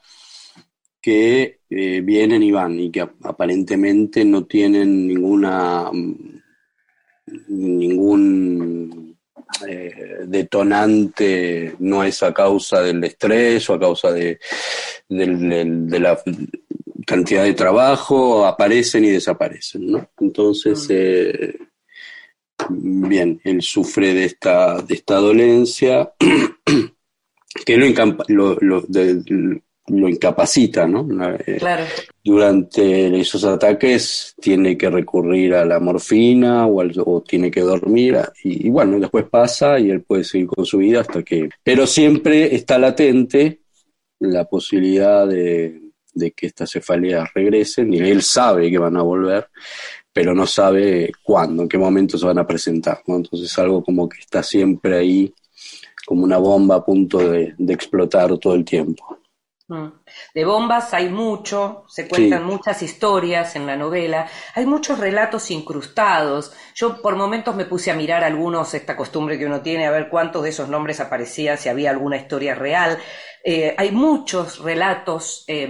que 1.03 1.61
eh, 1.68 2.00
vienen 2.03 2.42
y 2.42 2.50
van 2.53 2.79
y 2.81 2.90
que 2.90 3.00
ap- 3.03 3.24
aparentemente 3.26 4.24
no 4.24 4.46
tienen 4.46 5.07
ninguna 5.09 5.90
mm, 5.92 6.40
ningún 7.48 9.10
eh, 9.68 10.20
detonante, 10.26 11.74
no 11.79 12.03
es 12.05 12.22
a 12.22 12.33
causa 12.33 12.83
del 12.83 13.03
estrés 13.05 13.68
o 13.70 13.74
a 13.74 13.81
causa 13.81 14.12
de, 14.12 14.38
de 15.09 15.98
la 16.00 16.20
cantidad 17.07 17.44
de 17.44 17.55
trabajo, 17.55 18.46
aparecen 18.46 19.05
y 19.05 19.11
desaparecen, 19.11 19.90
¿no? 19.90 20.11
Entonces, 20.20 20.87
eh, 20.90 21.59
bien, 22.68 23.40
él 23.44 23.62
sufre 23.62 24.14
de 24.14 24.24
esta, 24.26 24.81
de 24.83 24.94
esta 24.94 25.16
dolencia 25.16 26.12
que 27.66 27.76
lo, 27.76 28.57
lo, 28.61 28.85
lo- 28.88 29.61
lo 29.90 30.09
incapacita, 30.09 30.87
¿no? 30.87 31.07
Eh, 31.46 31.57
Claro. 31.59 31.85
durante 32.22 33.20
esos 33.20 33.44
ataques 33.44 34.35
tiene 34.40 34.76
que 34.79 34.88
recurrir 34.90 35.55
a 35.55 35.64
la 35.64 35.81
morfina 35.81 36.66
o, 36.66 36.81
al- 36.81 36.92
o 37.05 37.22
tiene 37.22 37.50
que 37.50 37.61
dormir 37.61 38.18
y, 38.44 38.66
y 38.66 38.70
bueno, 38.70 38.98
después 39.00 39.24
pasa 39.29 39.79
y 39.79 39.90
él 39.90 40.03
puede 40.03 40.24
seguir 40.24 40.46
con 40.46 40.64
su 40.64 40.79
vida 40.79 41.00
hasta 41.00 41.22
que... 41.22 41.48
Pero 41.62 41.87
siempre 41.87 42.55
está 42.55 42.79
latente 42.79 43.61
la 44.20 44.44
posibilidad 44.44 45.26
de, 45.26 45.81
de 46.14 46.31
que 46.33 46.46
estas 46.46 46.70
cefaleas 46.70 47.29
regresen 47.35 47.92
y 47.94 47.98
él 47.98 48.22
sabe 48.22 48.70
que 48.70 48.79
van 48.79 48.96
a 48.96 49.03
volver, 49.03 49.48
pero 50.12 50.35
no 50.35 50.46
sabe 50.46 51.11
cuándo, 51.22 51.62
en 51.62 51.68
qué 51.68 51.79
momento 51.79 52.18
se 52.18 52.26
van 52.26 52.38
a 52.38 52.46
presentar, 52.46 53.00
¿no? 53.07 53.16
Entonces 53.16 53.50
es 53.50 53.59
algo 53.59 53.83
como 53.83 54.09
que 54.09 54.18
está 54.20 54.42
siempre 54.42 54.96
ahí 54.96 55.33
como 56.07 56.24
una 56.24 56.38
bomba 56.38 56.76
a 56.76 56.85
punto 56.85 57.18
de, 57.18 57.55
de 57.57 57.72
explotar 57.72 58.37
todo 58.38 58.55
el 58.55 58.64
tiempo. 58.64 59.18
Mm. 59.72 59.87
De 60.35 60.44
bombas 60.44 60.92
hay 60.94 61.09
mucho, 61.11 61.85
se 61.87 62.09
cuentan 62.09 62.40
Sí. 62.40 62.44
muchas 62.44 62.83
historias 62.83 63.54
en 63.54 63.66
la 63.68 63.76
novela, 63.76 64.26
hay 64.56 64.66
muchos 64.66 64.98
relatos 64.98 65.48
incrustados. 65.52 66.52
Yo 66.74 67.00
por 67.00 67.14
momentos 67.14 67.54
me 67.54 67.66
puse 67.66 67.92
a 67.92 67.94
mirar 67.94 68.24
algunos, 68.24 68.74
esta 68.74 68.96
costumbre 68.96 69.38
que 69.38 69.46
uno 69.46 69.61
tiene, 69.61 69.87
a 69.87 69.92
ver 69.92 70.09
cuántos 70.09 70.42
de 70.42 70.48
esos 70.48 70.68
nombres 70.68 70.98
aparecían, 70.98 71.56
si 71.56 71.68
había 71.68 71.90
alguna 71.90 72.16
historia 72.16 72.56
real. 72.56 72.98
Eh, 73.44 73.72
hay 73.78 73.92
muchos 73.92 74.59
relatos 74.59 75.44
eh, 75.46 75.68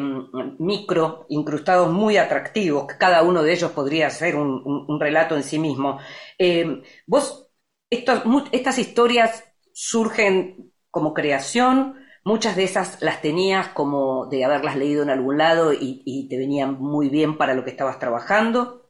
micro 0.58 1.26
incrustados 1.28 1.92
muy 1.92 2.16
atractivos, 2.16 2.86
que 2.86 2.96
cada 2.98 3.22
uno 3.22 3.42
de 3.42 3.52
ellos 3.52 3.70
podría 3.72 4.08
ser 4.08 4.34
un, 4.36 4.62
un- 4.64 4.86
un 4.88 4.98
relato 5.00 5.36
en 5.36 5.42
sí 5.42 5.58
mismo. 5.58 5.98
Eh, 6.38 6.82
vos, 7.06 7.48
estos- 7.90 8.22
estas 8.52 8.78
historias 8.78 9.44
surgen 9.74 10.72
como 10.90 11.14
creación, 11.14 11.96
muchas 12.24 12.56
de 12.56 12.64
esas 12.64 13.00
las 13.02 13.22
tenías 13.22 13.68
como 13.68 14.26
de 14.26 14.44
haberlas 14.44 14.76
leído 14.76 15.02
en 15.02 15.10
algún 15.10 15.38
lado 15.38 15.72
y, 15.72 16.26
te 16.28 16.38
venían 16.38 16.80
muy 16.80 17.08
bien 17.08 17.36
para 17.36 17.54
lo 17.54 17.64
que 17.64 17.70
estabas 17.70 17.98
trabajando. 17.98 18.88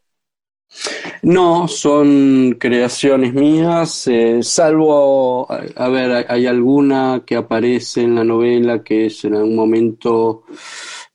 No, 1.23 1.67
son 1.67 2.57
creaciones 2.59 3.35
mías, 3.35 4.07
eh, 4.07 4.43
salvo, 4.43 5.51
a, 5.51 5.89
ver, 5.89 6.13
hay, 6.13 6.25
hay 6.29 6.47
alguna 6.47 7.25
que 7.27 7.37
aparece 7.37 8.03
en 8.03 8.15
la 8.15 8.25
novela 8.25 8.83
que 8.83 9.07
es 9.07 9.25
en 9.25 9.35
algún 9.35 9.57
momento 9.57 10.45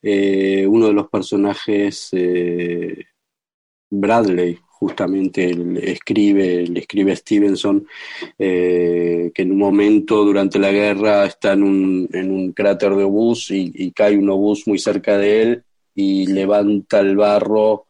eh, 0.07 0.67
uno 0.67 0.85
de 0.85 0.93
los 0.93 1.09
personajes, 1.09 2.09
eh, 2.11 3.05
Bradley, 3.89 4.59
justamente 4.85 5.51
le 5.51 5.91
escribe, 5.91 6.67
le 6.67 6.79
escribe 6.79 7.15
Stevenson 7.15 7.87
eh, 8.37 9.31
que 9.33 9.41
en 9.41 9.51
un 9.51 9.57
momento 9.57 10.23
durante 10.23 10.59
la 10.59 10.71
guerra 10.71 11.25
está 11.25 11.53
en 11.53 11.63
un, 11.63 12.09
en 12.13 12.29
un 12.29 12.51
cráter 12.53 12.93
de 12.93 13.03
obús 13.03 13.49
y, 13.49 13.71
y 13.73 13.91
cae 13.91 14.15
un 14.15 14.29
obús 14.29 14.67
muy 14.67 14.77
cerca 14.77 15.17
de 15.17 15.41
él 15.41 15.63
y 15.95 16.27
levanta 16.27 16.99
el 16.99 17.15
barro 17.17 17.87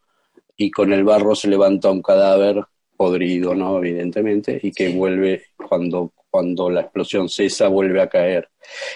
y 0.56 0.70
con 0.70 0.92
el 0.94 1.04
barro 1.04 1.34
se 1.34 1.48
levanta 1.48 1.90
un 1.90 2.00
cadáver 2.00 2.64
podrido, 2.96 3.54
¿no? 3.54 3.78
Evidentemente, 3.78 4.58
y 4.62 4.72
que 4.72 4.88
vuelve, 4.88 5.44
cuando, 5.68 6.14
cuando 6.30 6.70
la 6.70 6.80
explosión 6.80 7.28
cesa, 7.28 7.68
vuelve 7.68 8.00
a 8.00 8.08
caer. 8.08 8.48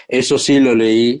Eso 0.07 0.39
sí 0.39 0.59
lo 0.59 0.73
leí 0.73 1.19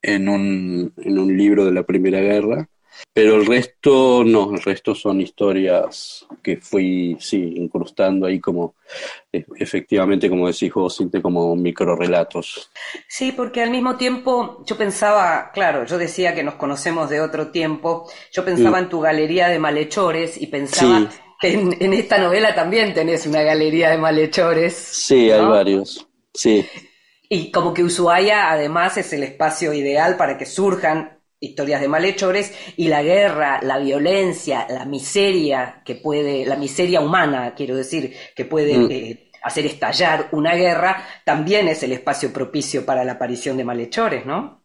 en 0.00 0.28
un, 0.30 0.94
en 0.96 1.18
un 1.18 1.36
libro 1.36 1.66
de 1.66 1.72
la 1.72 1.82
Primera 1.82 2.20
Guerra, 2.20 2.66
pero 3.12 3.36
el 3.36 3.46
resto 3.46 4.24
no, 4.24 4.54
el 4.54 4.62
resto 4.62 4.94
son 4.94 5.20
historias 5.20 6.26
que 6.42 6.56
fui, 6.58 7.16
sí, 7.20 7.54
incrustando 7.56 8.26
ahí 8.26 8.40
como, 8.40 8.74
eh, 9.32 9.44
efectivamente, 9.56 10.28
como 10.28 10.46
decís 10.46 10.72
vos, 10.72 10.98
como 11.22 11.54
microrelatos. 11.56 12.70
Sí, 13.08 13.32
porque 13.32 13.62
al 13.62 13.70
mismo 13.70 13.96
tiempo 13.96 14.64
yo 14.66 14.76
pensaba, 14.76 15.50
claro, 15.52 15.84
yo 15.84 15.98
decía 15.98 16.34
que 16.34 16.42
nos 16.42 16.54
conocemos 16.54 17.10
de 17.10 17.20
otro 17.20 17.50
tiempo, 17.50 18.10
yo 18.32 18.44
pensaba 18.44 18.80
Mm. 18.80 18.84
en 18.84 18.88
tu 18.88 19.00
galería 19.00 19.48
de 19.48 19.58
malhechores 19.58 20.40
y 20.40 20.46
pensaba 20.46 21.00
Sí. 21.00 21.18
que 21.40 21.52
en, 21.54 21.76
en 21.80 21.92
esta 21.94 22.18
novela 22.18 22.54
también 22.54 22.94
tenés 22.94 23.26
una 23.26 23.42
galería 23.42 23.90
de 23.90 23.98
malhechores. 23.98 24.74
Sí, 24.74 25.30
hay 25.30 25.44
varios, 25.44 26.06
sí. 26.32 26.64
Y 27.28 27.50
como 27.50 27.72
que 27.72 27.82
Ushuaia 27.82 28.50
además 28.50 28.96
es 28.98 29.12
el 29.14 29.22
espacio 29.22 29.72
ideal 29.72 30.16
para 30.16 30.36
que 30.36 30.44
surjan 30.46 31.18
historias 31.42 31.80
de 31.82 31.88
malhechores 31.88 32.54
y 32.76 32.88
la 32.88 33.02
guerra, 33.02 33.60
la 33.62 33.78
violencia, 33.78 34.66
la 34.70 34.84
miseria 34.86 35.82
que 35.84 35.96
puede, 35.96 36.46
la 36.46 36.56
miseria 36.56 37.00
humana, 37.02 37.54
quiero 37.56 37.76
decir, 37.76 38.14
que 38.36 38.44
puede 38.46 38.78
Mm. 38.78 38.88
eh, 38.88 39.30
hacer 39.42 39.66
estallar 39.66 40.28
una 40.32 40.54
guerra, 40.54 41.04
también 41.24 41.68
es 41.68 41.82
el 41.82 41.92
espacio 41.92 42.32
propicio 42.32 42.86
para 42.86 43.04
la 43.04 43.12
aparición 43.12 43.56
de 43.56 43.64
malhechores, 43.64 44.24
¿no? 44.26 44.62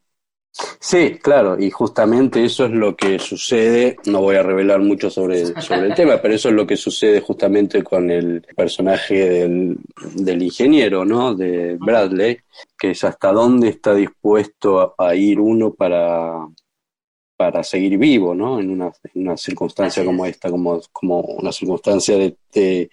Sí, 0.79 1.19
claro, 1.21 1.59
y 1.59 1.69
justamente 1.69 2.43
eso 2.43 2.65
es 2.65 2.71
lo 2.71 2.95
que 2.95 3.19
sucede, 3.19 3.97
no 4.07 4.21
voy 4.21 4.37
a 4.37 4.43
revelar 4.43 4.79
mucho 4.79 5.09
sobre, 5.09 5.55
sobre 5.59 5.87
el 5.87 5.93
tema, 5.95 6.19
pero 6.21 6.33
eso 6.33 6.49
es 6.49 6.55
lo 6.55 6.65
que 6.65 6.77
sucede 6.77 7.21
justamente 7.21 7.83
con 7.83 8.09
el 8.09 8.41
personaje 8.55 9.29
del, 9.29 9.77
del 10.15 10.41
ingeniero, 10.41 11.05
¿no? 11.05 11.35
De 11.35 11.77
Bradley, 11.79 12.39
que 12.77 12.91
es 12.91 13.03
hasta 13.03 13.31
dónde 13.31 13.69
está 13.69 13.93
dispuesto 13.93 14.95
a, 14.97 15.09
a 15.09 15.15
ir 15.15 15.39
uno 15.39 15.73
para, 15.75 16.47
para 17.37 17.63
seguir 17.63 17.97
vivo, 17.97 18.33
¿no? 18.35 18.59
En 18.59 18.69
una, 18.71 18.91
en 19.13 19.21
una 19.21 19.37
circunstancia 19.37 20.01
Así 20.01 20.07
como 20.07 20.25
es. 20.25 20.31
esta, 20.33 20.49
como, 20.49 20.81
como 20.91 21.21
una 21.21 21.51
circunstancia 21.51 22.17
de, 22.17 22.35
de, 22.53 22.89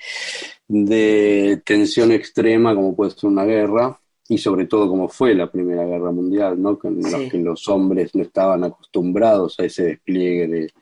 de 0.68 1.62
tensión 1.64 2.12
extrema, 2.12 2.74
como 2.74 2.94
puede 2.94 3.10
ser 3.12 3.30
una 3.30 3.44
guerra, 3.44 3.98
y 4.28 4.38
sobre 4.38 4.66
todo 4.66 4.88
como 4.88 5.08
fue 5.08 5.34
la 5.34 5.50
Primera 5.50 5.84
Guerra 5.84 6.10
Mundial, 6.10 6.60
¿no? 6.60 6.78
Los 6.82 7.10
Sí. 7.22 7.28
que 7.30 7.38
los 7.38 7.68
hombres 7.68 8.14
no 8.14 8.22
estaban 8.22 8.64
acostumbrados 8.64 9.58
a 9.60 9.64
ese 9.64 9.84
despliegue 9.84 10.46
de, 10.48 10.72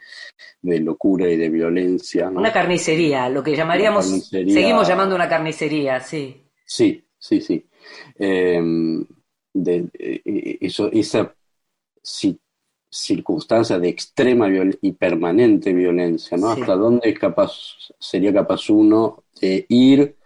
de 0.62 0.80
locura 0.80 1.28
y 1.28 1.36
de 1.36 1.48
violencia, 1.48 2.30
¿no? 2.30 2.40
Una 2.40 2.52
carnicería, 2.52 3.28
lo 3.28 3.42
que 3.42 3.56
llamaríamos, 3.56 4.06
carnicería. 4.06 4.54
seguimos 4.54 4.86
llamando 4.88 5.14
una 5.16 5.28
carnicería, 5.28 6.00
sí. 6.00 6.40
Sí, 6.64 7.04
sí, 7.18 7.40
sí. 7.40 7.64
Eh, 8.18 8.60
de- 9.54 9.88
eh, 9.98 10.58
eso, 10.60 10.90
esa 10.92 11.34
si- 12.02 12.38
circunstancias 12.92 13.80
de 13.80 13.88
extrema 13.88 14.48
y 14.82 14.92
permanente 14.92 15.72
violencia, 15.72 16.36
¿no? 16.36 16.50
Hasta 16.50 16.76
dónde 16.76 17.08
es 17.08 17.18
capaz, 17.18 17.52
sería 17.98 18.34
capaz 18.34 18.68
uno 18.68 19.24
de 19.40 19.64
ir 19.70 20.16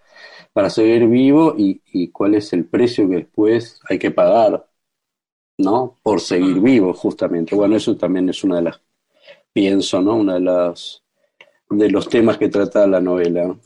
para 0.53 0.69
seguir 0.69 1.07
vivo 1.07 1.55
y, 1.57 2.09
cuál 2.09 2.35
es 2.35 2.53
el 2.53 2.65
precio 2.65 3.09
que 3.09 3.17
después 3.17 3.79
hay 3.89 4.01
que 4.01 4.11
pagar, 4.11 4.67
¿no? 5.59 5.97
Por 6.03 6.21
seguir 6.21 6.61
vivo, 6.61 6.93
justamente. 6.93 7.55
Bueno, 7.55 7.77
eso 7.77 7.97
también 7.97 8.29
es 8.31 8.43
una 8.43 8.57
de 8.57 8.63
las, 8.63 8.81
pienso, 9.53 10.03
¿no? 10.03 10.17
Una 10.17 10.35
de 10.35 10.41
las, 10.41 11.05
de 11.71 11.89
los 11.89 12.09
temas 12.09 12.37
que 12.37 12.49
trata 12.49 12.87
la 12.89 13.01
novela. 13.01 13.57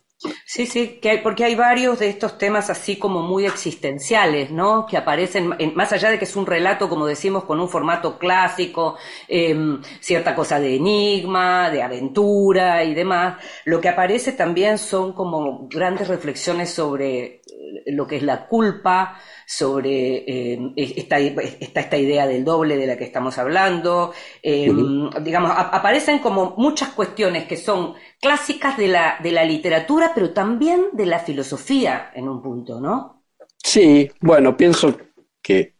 Sí, 0.44 0.66
sí, 0.66 0.98
que 1.00 1.08
hay, 1.10 1.18
porque 1.22 1.44
hay 1.44 1.54
varios 1.54 1.98
de 1.98 2.10
estos 2.10 2.36
temas 2.36 2.68
así 2.68 2.98
como 2.98 3.22
muy 3.22 3.46
existenciales, 3.46 4.50
¿no? 4.50 4.84
Que 4.86 4.98
aparecen, 4.98 5.54
más 5.74 5.92
allá 5.92 6.10
de 6.10 6.18
que 6.18 6.26
es 6.26 6.36
un 6.36 6.44
relato, 6.44 6.90
como 6.90 7.06
decimos, 7.06 7.44
con 7.44 7.58
un 7.58 7.68
formato 7.70 8.18
clásico, 8.18 8.96
em, 9.28 9.80
cierta 10.00 10.34
cosa 10.34 10.60
de 10.60 10.76
enigma, 10.76 11.70
de 11.70 11.82
aventura 11.82 12.84
y 12.84 12.92
demás, 12.94 13.38
lo 13.64 13.80
que 13.80 13.88
aparece 13.88 14.32
también 14.32 14.76
son 14.76 15.14
como 15.14 15.66
grandes 15.68 16.08
reflexiones 16.08 16.70
sobre 16.70 17.39
lo 17.86 18.06
que 18.06 18.16
es 18.16 18.22
la 18.22 18.46
culpa, 18.46 19.18
sobre 19.46 20.52
em, 20.52 20.72
esta, 20.76 21.18
esta, 21.18 21.98
idea 21.98 22.26
del 22.26 22.44
doble 22.44 22.76
de 22.76 22.86
la 22.86 22.96
que 22.96 23.04
estamos 23.04 23.36
hablando. 23.38 24.12
Em, 24.42 25.10
digamos, 25.22 25.50
aparecen 25.54 26.20
como 26.20 26.54
muchas 26.56 26.90
cuestiones 26.90 27.44
que 27.44 27.56
son 27.56 27.94
clásicas 28.20 28.76
de 28.76 28.88
la, 28.88 29.16
de 29.22 29.32
la 29.32 29.44
literatura, 29.44 30.12
pero 30.14 30.32
también 30.32 30.90
de 30.92 31.06
la 31.06 31.18
filosofía 31.18 32.10
en 32.14 32.28
un 32.28 32.40
punto, 32.40 32.80
¿no? 32.80 33.24
Sí, 33.62 34.10
bueno, 34.20 34.56
pienso 34.56 34.96
que 35.42 35.74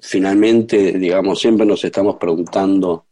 finalmente, 0.00 0.92
digamos, 0.92 1.38
siempre 1.38 1.66
nos 1.66 1.84
estamos 1.84 2.16
preguntando 2.16 3.06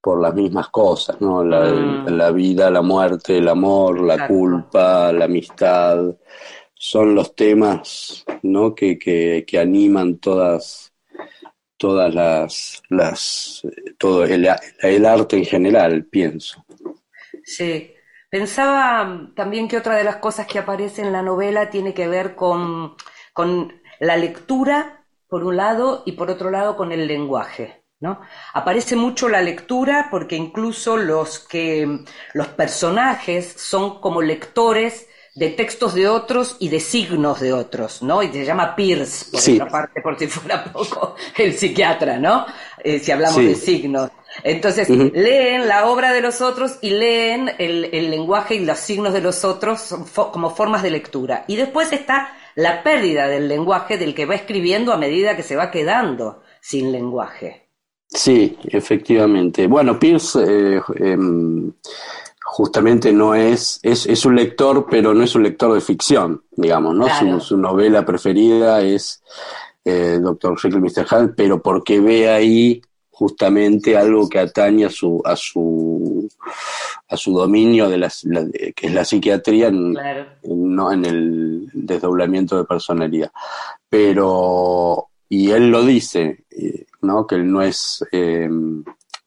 por 0.00 0.20
las 0.20 0.34
mismas 0.34 0.68
cosas, 0.68 1.20
¿no? 1.20 1.44
La, 1.44 1.70
mm. 1.70 2.34
vida, 2.34 2.70
la 2.70 2.82
muerte, 2.82 3.38
el 3.38 3.48
amor, 3.48 4.00
la 4.00 4.26
culpa, 4.26 5.12
la 5.12 5.24
amistad, 5.24 6.14
son 6.78 7.14
los 7.14 7.34
temas, 7.34 8.24
¿no? 8.42 8.74
Que, 8.74 8.98
que, 8.98 9.44
que 9.46 9.58
animan 9.58 10.18
todas, 10.18 10.92
todas 11.76 12.14
las, 12.14 12.82
las 12.88 13.62
todo 13.98 14.24
el, 14.24 14.48
el 14.82 15.06
arte 15.06 15.36
en 15.36 15.44
general, 15.44 16.04
pienso. 16.04 16.64
Sí, 17.44 17.94
Pensaba 18.30 19.30
también 19.34 19.68
que 19.68 19.78
otra 19.78 19.96
de 19.96 20.04
las 20.04 20.16
cosas 20.16 20.46
que 20.46 20.58
aparece 20.58 21.00
en 21.00 21.12
la 21.12 21.22
novela 21.22 21.70
tiene 21.70 21.94
que 21.94 22.08
ver 22.08 22.34
con, 22.34 22.94
la 24.00 24.16
lectura, 24.16 25.06
por 25.28 25.44
un 25.44 25.56
lado, 25.56 26.02
y 26.04 26.12
por 26.12 26.30
otro 26.30 26.50
lado 26.50 26.76
con 26.76 26.92
el 26.92 27.06
lenguaje. 27.06 27.84
¿no? 28.00 28.20
Aparece 28.52 28.96
mucho 28.96 29.28
la 29.28 29.40
lectura 29.40 30.08
porque 30.10 30.36
incluso 30.36 30.96
los 30.96 31.40
que 31.40 32.04
los 32.34 32.48
personajes 32.48 33.54
son 33.56 34.00
como 34.00 34.22
lectores 34.22 35.08
de 35.38 35.50
textos 35.50 35.94
de 35.94 36.08
otros 36.08 36.56
y 36.58 36.68
de 36.68 36.80
signos 36.80 37.38
de 37.38 37.52
otros, 37.52 38.02
¿no? 38.02 38.24
Y 38.24 38.32
se 38.32 38.44
llama 38.44 38.74
Pierce, 38.74 39.26
por 39.30 39.40
otra 39.40 39.68
parte, 39.68 40.00
por 40.02 40.18
si 40.18 40.26
fuera 40.26 40.64
poco 40.72 41.14
el 41.36 41.54
psiquiatra, 41.54 42.18
¿no? 42.18 42.44
Eh, 42.82 42.98
si 42.98 43.12
hablamos 43.12 43.36
de 43.36 43.54
signos. 43.54 44.10
Entonces, 44.42 44.88
leen 44.88 45.68
la 45.68 45.86
obra 45.86 46.12
de 46.12 46.20
los 46.20 46.40
otros 46.40 46.78
y 46.82 46.90
leen 46.90 47.52
el, 47.58 48.10
lenguaje 48.10 48.56
y 48.56 48.64
los 48.64 48.78
signos 48.78 49.12
de 49.12 49.20
los 49.20 49.44
otros 49.44 49.94
como 50.32 50.50
formas 50.50 50.82
de 50.82 50.90
lectura. 50.90 51.44
Y 51.46 51.54
después 51.54 51.92
está 51.92 52.36
la 52.56 52.82
pérdida 52.82 53.28
del 53.28 53.46
lenguaje 53.46 53.96
del 53.96 54.14
que 54.14 54.26
va 54.26 54.34
escribiendo 54.34 54.92
a 54.92 54.96
medida 54.96 55.36
que 55.36 55.44
se 55.44 55.54
va 55.54 55.70
quedando 55.70 56.42
sin 56.60 56.90
lenguaje. 56.90 57.68
Sí, 58.08 58.58
efectivamente. 58.64 59.68
Bueno, 59.68 59.98
Pierce 59.98 60.40
eh, 60.40 60.80
em, 60.96 61.72
justamente 62.58 63.12
no 63.12 63.36
es, 63.36 63.78
es, 63.84 64.26
un 64.26 64.34
lector, 64.34 64.84
pero 64.90 65.14
no 65.14 65.22
es 65.22 65.32
un 65.36 65.44
lector 65.44 65.72
de 65.72 65.80
ficción, 65.80 66.42
digamos, 66.56 66.92
¿no? 66.92 67.06
Su, 67.38 67.56
novela 67.56 68.04
preferida 68.04 68.80
es 68.80 69.22
eh, 69.84 70.18
Doctor 70.20 70.58
Jekyll 70.58 70.80
Mr. 70.80 71.06
Hyde, 71.06 71.34
pero 71.36 71.62
porque 71.62 72.00
ve 72.00 72.28
ahí 72.28 72.82
justamente 73.12 73.96
algo 73.96 74.28
que 74.28 74.40
atañe 74.40 74.86
a 74.86 74.90
su 74.90 75.22
a 75.24 75.36
su 75.36 76.28
a 77.08 77.16
su 77.16 77.32
dominio 77.32 77.88
de 77.88 77.98
las 77.98 78.26
que 78.74 78.86
es 78.88 78.92
la 78.92 79.04
psiquiatría 79.04 79.68
en, 79.68 79.96
no 80.42 80.90
en 80.90 81.04
el 81.04 81.70
desdoblamiento 81.72 82.56
de 82.56 82.64
personalidad 82.64 83.30
pero 83.88 85.08
y 85.28 85.50
él 85.50 85.70
lo 85.70 85.84
dice 85.84 86.44
eh, 86.50 86.86
no 87.02 87.24
que 87.26 87.36
él 87.36 87.50
no 87.50 87.62
es 87.62 88.04
eh, 88.12 88.48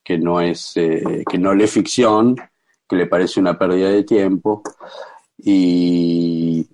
que 0.04 0.17
no 0.17 0.41
es 0.41 0.74
eh, 0.76 1.24
que 1.30 1.38
no 1.38 1.54
lee 1.54 1.67
ficción 1.67 2.36
que 2.91 2.97
le 2.97 3.08
parece 3.08 3.39
una 3.39 3.58
pérdida 3.58 3.89
de 3.89 4.04
tiempo 4.04 4.62
y 5.38 6.67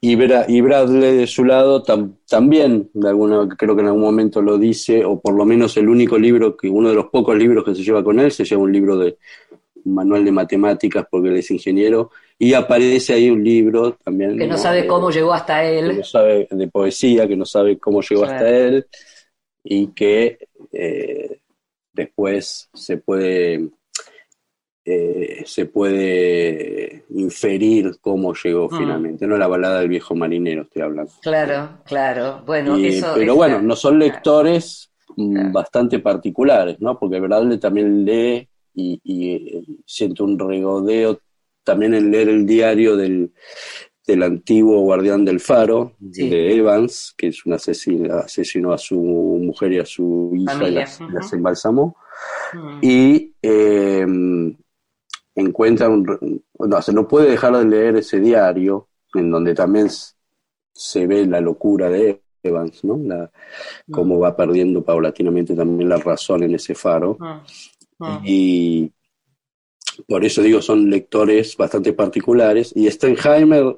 y, 0.00 0.14
Bradley 0.60 1.16
de 1.16 1.26
su 1.26 1.44
lado 1.44 1.82
también, 1.82 2.90
de 2.92 3.08
alguna, 3.08 3.48
creo 3.56 3.74
que 3.74 3.82
en 3.82 3.88
algún 3.88 4.02
momento 4.02 4.42
lo 4.42 4.58
dice, 4.58 5.04
o 5.04 5.20
por 5.20 5.34
lo 5.34 5.44
menos 5.44 5.76
el 5.76 5.88
único 5.88 6.18
libro, 6.18 6.56
que 6.56 6.68
uno 6.68 6.90
de 6.90 6.94
los 6.94 7.06
pocos 7.06 7.36
libros 7.36 7.64
que 7.64 7.74
se 7.74 7.82
lleva 7.82 8.04
con 8.04 8.20
él, 8.20 8.30
se 8.30 8.44
lleva 8.44 8.62
un 8.62 8.72
libro 8.72 8.96
de 8.96 9.18
un 9.84 9.94
manual 9.94 10.24
de 10.24 10.32
matemáticas 10.32 11.06
porque 11.10 11.28
él 11.28 11.38
es 11.38 11.50
ingeniero, 11.50 12.10
y 12.38 12.52
aparece 12.52 13.14
ahí 13.14 13.30
un 13.30 13.42
libro 13.42 13.94
también. 13.94 14.38
Que 14.38 14.46
no, 14.46 14.58
sabe 14.58 14.86
cómo 14.86 15.10
llegó 15.10 15.32
hasta 15.32 15.64
él. 15.64 15.90
Que 15.90 15.96
no 15.98 16.04
sabe 16.04 16.48
de 16.50 16.68
poesía, 16.68 17.26
que 17.26 17.36
no 17.36 17.44
sabe 17.44 17.78
cómo 17.78 18.00
llegó 18.02 18.24
hasta 18.24 18.48
él, 18.48 18.86
y 19.64 19.88
que 19.88 20.38
eh, 20.72 21.40
después 21.92 22.68
se 22.74 22.98
puede 22.98 23.70
eh, 24.88 25.42
se 25.44 25.66
puede 25.66 27.06
inferir 27.10 27.96
cómo 28.00 28.32
llegó 28.34 28.68
mm. 28.70 28.78
finalmente, 28.78 29.26
no 29.26 29.36
la 29.36 29.48
balada 29.48 29.80
del 29.80 29.88
viejo 29.88 30.14
marinero 30.14 30.62
estoy 30.62 30.82
hablando. 30.82 31.10
Claro, 31.22 31.80
claro, 31.84 32.44
bueno, 32.46 32.76
Pero 33.16 33.34
bueno, 33.34 33.60
no 33.60 33.74
son 33.74 33.98
lectores 33.98 34.92
mm, 35.16 35.50
bastante 35.50 35.98
particulares, 35.98 36.76
¿no? 36.78 37.00
Porque 37.00 37.18
Bradley 37.18 37.58
también 37.58 38.04
lee 38.04 38.48
y, 38.74 39.00
y, 39.02 39.80
siente 39.84 40.22
un 40.22 40.38
regodeo 40.38 41.18
también 41.64 41.94
en 41.94 42.12
leer 42.12 42.28
el 42.28 42.46
diario 42.46 42.96
del, 42.96 43.32
del 44.06 44.22
antiguo 44.22 44.82
guardián 44.82 45.24
del 45.24 45.40
faro, 45.40 45.94
de 45.98 46.54
Evans, 46.54 47.12
que 47.16 47.26
es 47.26 47.44
un 47.44 47.54
asesino, 47.54 48.14
asesinó 48.14 48.72
a 48.72 48.78
su 48.78 49.00
mujer 49.00 49.72
y 49.72 49.78
a 49.80 49.84
su 49.84 50.30
hija 50.32 50.68
y 50.68 50.70
las, 50.70 51.32
embalsamó. 51.32 51.96
Mm. 52.54 52.78
Y 52.82 53.34
eh, 53.42 54.06
encuentra 55.36 55.88
un... 55.88 56.42
No, 56.58 56.82
se 56.82 56.92
no 56.92 57.06
puede 57.06 57.30
dejar 57.30 57.56
de 57.56 57.64
leer 57.64 57.96
ese 57.96 58.18
diario, 58.18 58.88
en 59.14 59.30
donde 59.30 59.54
también 59.54 59.88
se 60.72 61.06
ve 61.06 61.26
la 61.26 61.40
locura 61.40 61.88
de 61.88 62.22
Evans, 62.42 62.84
¿no? 62.84 62.98
La, 63.02 63.30
cómo 63.90 64.18
va 64.18 64.36
perdiendo 64.36 64.82
paulatinamente 64.82 65.54
también 65.54 65.88
la 65.88 65.98
razón 65.98 66.42
en 66.42 66.54
ese 66.54 66.74
faro. 66.74 67.16
Ah, 67.20 67.44
ah. 68.00 68.20
Y 68.24 68.90
por 70.06 70.24
eso 70.24 70.42
digo, 70.42 70.60
son 70.62 70.90
lectores 70.90 71.56
bastante 71.56 71.92
particulares. 71.92 72.72
Y 72.74 72.90
Stenheimer, 72.90 73.76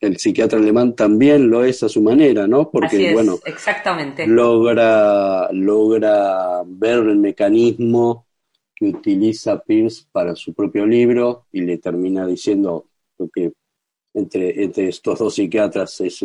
el 0.00 0.16
psiquiatra 0.16 0.58
alemán, 0.58 0.94
también 0.94 1.50
lo 1.50 1.64
es 1.64 1.82
a 1.82 1.88
su 1.88 2.02
manera, 2.02 2.46
¿no? 2.46 2.70
Porque, 2.70 3.12
bueno, 3.12 3.38
exactamente. 3.44 4.26
Logra, 4.26 5.48
logra 5.52 6.62
ver 6.66 6.98
el 6.98 7.16
mecanismo 7.16 8.27
que 8.78 8.86
utiliza 8.86 9.58
Pierce 9.58 10.04
para 10.12 10.36
su 10.36 10.54
propio 10.54 10.86
libro 10.86 11.46
y 11.50 11.62
le 11.62 11.78
termina 11.78 12.26
diciendo 12.26 12.86
lo 13.18 13.28
que 13.28 13.52
entre, 14.14 14.62
entre 14.62 14.88
estos 14.88 15.18
dos 15.18 15.34
psiquiatras 15.34 16.00
es, 16.00 16.24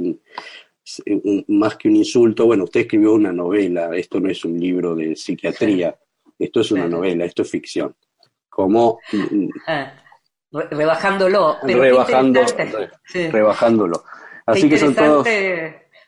más 1.48 1.78
que 1.78 1.88
un 1.88 1.96
insulto. 1.96 2.46
Bueno, 2.46 2.66
usted 2.66 2.82
escribió 2.82 3.14
una 3.14 3.32
novela, 3.32 3.96
esto 3.96 4.20
no 4.20 4.30
es 4.30 4.46
un 4.46 4.60
libro 4.60 4.96
de 4.96 5.16
psiquiatría, 5.16 5.98
esto 6.38 6.62
es 6.62 6.72
una 6.72 6.88
novela, 6.88 7.26
esto 7.26 7.42
es 7.42 7.50
ficción. 7.50 7.96
Como... 8.50 9.00
Ah, 9.66 9.94
rebajándolo. 10.52 11.58
rebajando, 11.64 12.42
rebajándolo. 13.32 14.04
Así 14.46 14.70
que 14.70 14.78
son 14.78 14.94
todos 14.94 15.28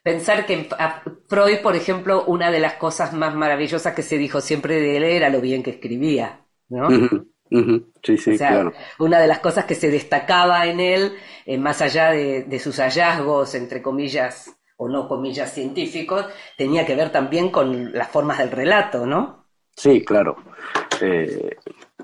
pensar 0.06 0.45
que 0.45 0.70
a 0.78 1.01
Freud, 1.26 1.62
por 1.64 1.76
ejemplo, 1.76 2.26
una 2.26 2.51
de 2.51 2.60
las 2.60 2.74
cosas 2.76 3.12
más 3.12 3.34
maravillosas 3.34 3.95
que 3.95 4.03
se 4.03 4.20
dijo 4.20 4.39
siempre 4.39 4.80
de 4.80 4.97
él 4.97 5.03
era 5.03 5.30
lo 5.30 5.41
bien 5.41 5.64
que 5.64 5.72
escribía, 5.72 6.41
¿no? 6.70 6.89
Sí, 8.03 8.16
sí, 8.16 8.38
claro. 8.38 8.72
Una 8.99 9.20
de 9.20 9.26
las 9.26 9.39
cosas 9.39 9.66
que 9.66 9.74
se 9.74 9.89
destacaba 9.89 10.68
en 10.68 10.80
él, 10.80 11.14
eh, 11.47 11.58
más 11.58 11.82
allá 11.82 12.12
de, 12.12 12.60
sus 12.60 12.78
hallazgos, 12.78 13.56
entre 13.56 13.82
comillas, 13.82 14.56
o 14.78 14.88
no 14.88 15.08
comillas 15.08 15.51
científicos, 15.51 16.28
tenía 16.56 16.86
que 16.86 16.95
ver 16.95 17.12
también 17.12 17.49
con 17.49 17.91
las 17.91 18.08
formas 18.10 18.38
del 18.38 18.51
relato, 18.51 19.08
¿no? 19.08 19.47
Sí, 19.76 20.06
claro. 20.06 20.36
Eh, 21.01 21.58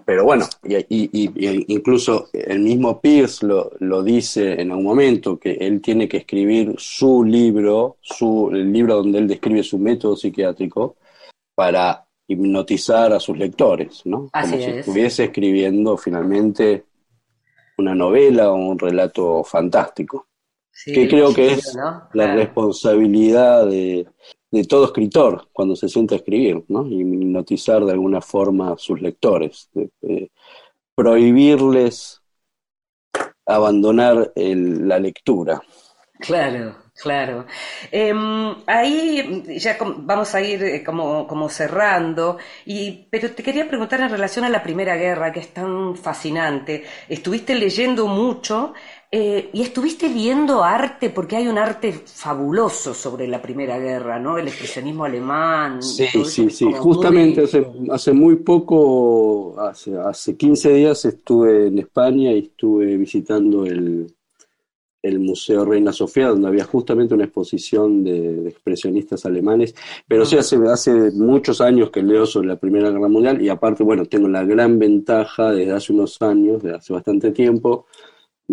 pero 0.06 0.24
bueno, 0.24 0.45
y, 0.64 1.10
incluso 1.74 2.30
el 2.34 2.60
mismo 2.60 2.99
Pierce 2.99 3.45
lo, 3.45 3.72
lo, 3.80 4.04
dice 4.04 4.62
en 4.62 4.72
un 4.72 4.84
momento, 4.84 5.39
que 5.39 5.54
él 5.54 5.82
tiene 5.82 6.08
que 6.08 6.18
escribir 6.18 6.76
su 6.78 7.24
libro, 7.24 7.97
su, 8.02 8.49
el 8.52 8.72
libro 8.72 8.95
donde 8.95 9.20
él 9.20 9.28
describe 9.28 9.64
su 9.64 9.78
método 9.78 10.16
psiquiátrico, 10.16 10.95
para 11.56 12.06
hipnotizar 12.28 13.14
a 13.14 13.20
sus 13.20 13.38
lectores, 13.38 14.02
¿no? 14.06 14.30
Así 14.32 14.52
Como 14.52 14.64
si 14.64 14.70
es. 14.70 14.78
estuviese 14.78 15.24
escribiendo 15.26 15.97
finalmente 15.97 16.86
una 17.78 17.93
novela 17.93 18.52
o 18.52 18.56
un 18.56 18.80
relato 18.80 19.43
fantástico. 19.43 20.28
Sí, 20.72 20.93
que 20.93 21.08
creo 21.08 21.34
que 21.34 21.54
es 21.54 21.76
¿no? 21.76 22.08
la 22.14 22.34
responsabilidad 22.34 23.68
de, 23.68 24.08
de 24.52 24.64
todo 24.66 24.86
escritor 24.86 25.47
cuando 25.54 25.76
se 25.76 25.88
sienta 25.89 26.16
a 26.16 26.18
escribir, 26.18 26.64
¿no? 26.68 26.86
Y 26.86 27.02
hipnotizar 27.02 27.86
de 27.86 27.93
alguna 27.93 28.22
forma 28.22 28.74
a 28.74 28.78
sus 28.78 29.02
lectores. 29.02 29.70
prohibirles 30.95 32.22
abandonar 33.45 34.32
la 34.36 34.99
lectura. 34.99 35.62
Claro, 36.20 36.76
claro. 37.02 37.45
Em, 37.91 38.56
ahí 38.68 39.43
ya 39.58 39.78
vamos 39.82 40.36
a 40.36 40.41
ir 40.41 40.64
eh, 40.64 40.84
como, 40.84 41.26
como 41.26 41.49
cerrando, 41.49 42.38
y, 42.66 43.08
pero 43.10 43.32
te 43.32 43.41
quería 43.41 43.68
preguntar 43.68 44.02
en 44.02 44.10
relación 44.12 44.45
a 44.45 44.49
la 44.49 44.62
Primera 44.62 44.95
Guerra, 44.95 45.32
que 45.32 45.39
es 45.39 45.54
tan 45.54 45.95
fascinante. 45.95 46.84
Estuviste 47.10 47.56
leyendo 47.56 48.06
mucho 48.08 48.74
eh, 49.12 49.49
y 49.53 49.62
estuviste 49.62 50.07
viendo 50.09 50.64
arte, 50.64 51.09
porque 51.09 51.36
hay 51.36 51.47
un 51.47 51.57
arte 51.57 51.91
fabuloso 51.93 52.93
sobre 52.93 53.28
la 53.28 53.41
Primera 53.41 53.78
Guerra, 53.80 54.20
¿no? 54.20 54.38
El 54.38 54.47
expresionismo 54.47 55.03
alemán. 55.05 55.82
Sí, 55.82 56.05
sí, 56.26 56.49
sí. 56.51 56.72
Justamente 56.74 57.41
muy- 57.41 57.45
hace, 57.45 57.66
hace 57.91 58.14
muy 58.14 58.36
poco, 58.38 59.59
hace, 59.59 59.97
hace 59.97 60.38
15 60.38 60.74
días 60.74 61.03
estuve 61.05 61.68
en 61.68 61.80
España 61.80 62.32
y 62.34 62.39
estuve 62.39 62.97
visitando 62.97 63.66
el, 63.66 64.14
el 65.03 65.20
Museo 65.20 65.66
Reina 65.66 65.93
Sofía, 65.93 66.30
donde 66.30 66.47
había 66.49 66.66
justamente 66.66 67.16
una 67.16 67.26
exposición 67.26 68.03
de, 68.03 68.36
de 68.43 68.49
expresionistas 68.49 69.26
alemanes. 69.26 69.76
Pero 70.07 70.26
sí, 70.26 70.38
hace, 70.38 70.57
hace 70.70 71.12
muchos 71.12 71.62
años 71.62 71.91
que 71.91 72.03
leo 72.03 72.26
sobre 72.28 72.49
la 72.49 72.57
Primera 72.59 72.91
Guerra 72.91 73.07
Mundial 73.09 73.41
y 73.41 73.49
aparte, 73.49 73.84
bueno, 73.84 74.05
tengo 74.05 74.28
la 74.30 74.45
gran 74.45 74.80
ventaja 74.80 75.51
desde 75.51 75.74
hace 75.74 75.93
unos 75.93 76.22
años, 76.22 76.64
desde 76.64 76.78
hace 76.78 76.93
bastante 76.93 77.32
tiempo, 77.32 77.88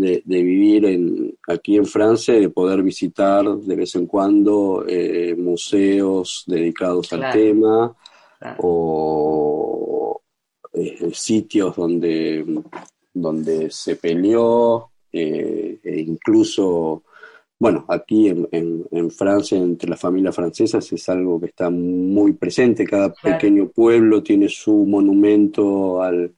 de, 0.01 0.23
de 0.25 0.43
vivir 0.43 0.85
en, 0.87 1.35
aquí 1.47 1.77
en 1.77 1.87
Francia 1.87 2.37
y 2.37 2.41
de 2.43 2.51
poder 2.51 2.83
visitar 2.83 3.45
de 3.57 3.77
vez 3.77 3.95
en 3.95 4.07
cuando 4.07 4.85
eh, 4.87 5.35
museos 5.37 6.45
dedicados 6.47 7.13
al 7.13 7.31
tema 7.33 7.95
Claro. 8.41 8.57
o 8.63 10.21
eh, 10.73 11.11
sitios 11.13 11.75
donde, 11.77 12.45
donde 13.13 13.71
se 13.71 13.97
peleó, 13.97 14.91
eh, 15.13 15.79
e 15.83 16.01
incluso, 16.01 17.03
bueno, 17.59 17.85
aquí 17.89 18.29
en, 18.29 18.47
en- 18.53 18.85
en 18.93 19.11
Francia, 19.11 19.59
entre 19.59 19.91
las 19.91 19.99
familias 20.01 20.37
francesas, 20.37 20.93
es 20.93 21.09
algo 21.09 21.41
que 21.41 21.47
está 21.47 21.69
muy 21.71 22.33
presente. 22.35 22.85
Cada 22.85 23.13
Claro. 23.13 23.39
pequeño 23.39 23.69
pueblo 23.71 24.23
tiene 24.23 24.49
su 24.49 24.85
monumento 24.87 26.01
al, 26.03 26.33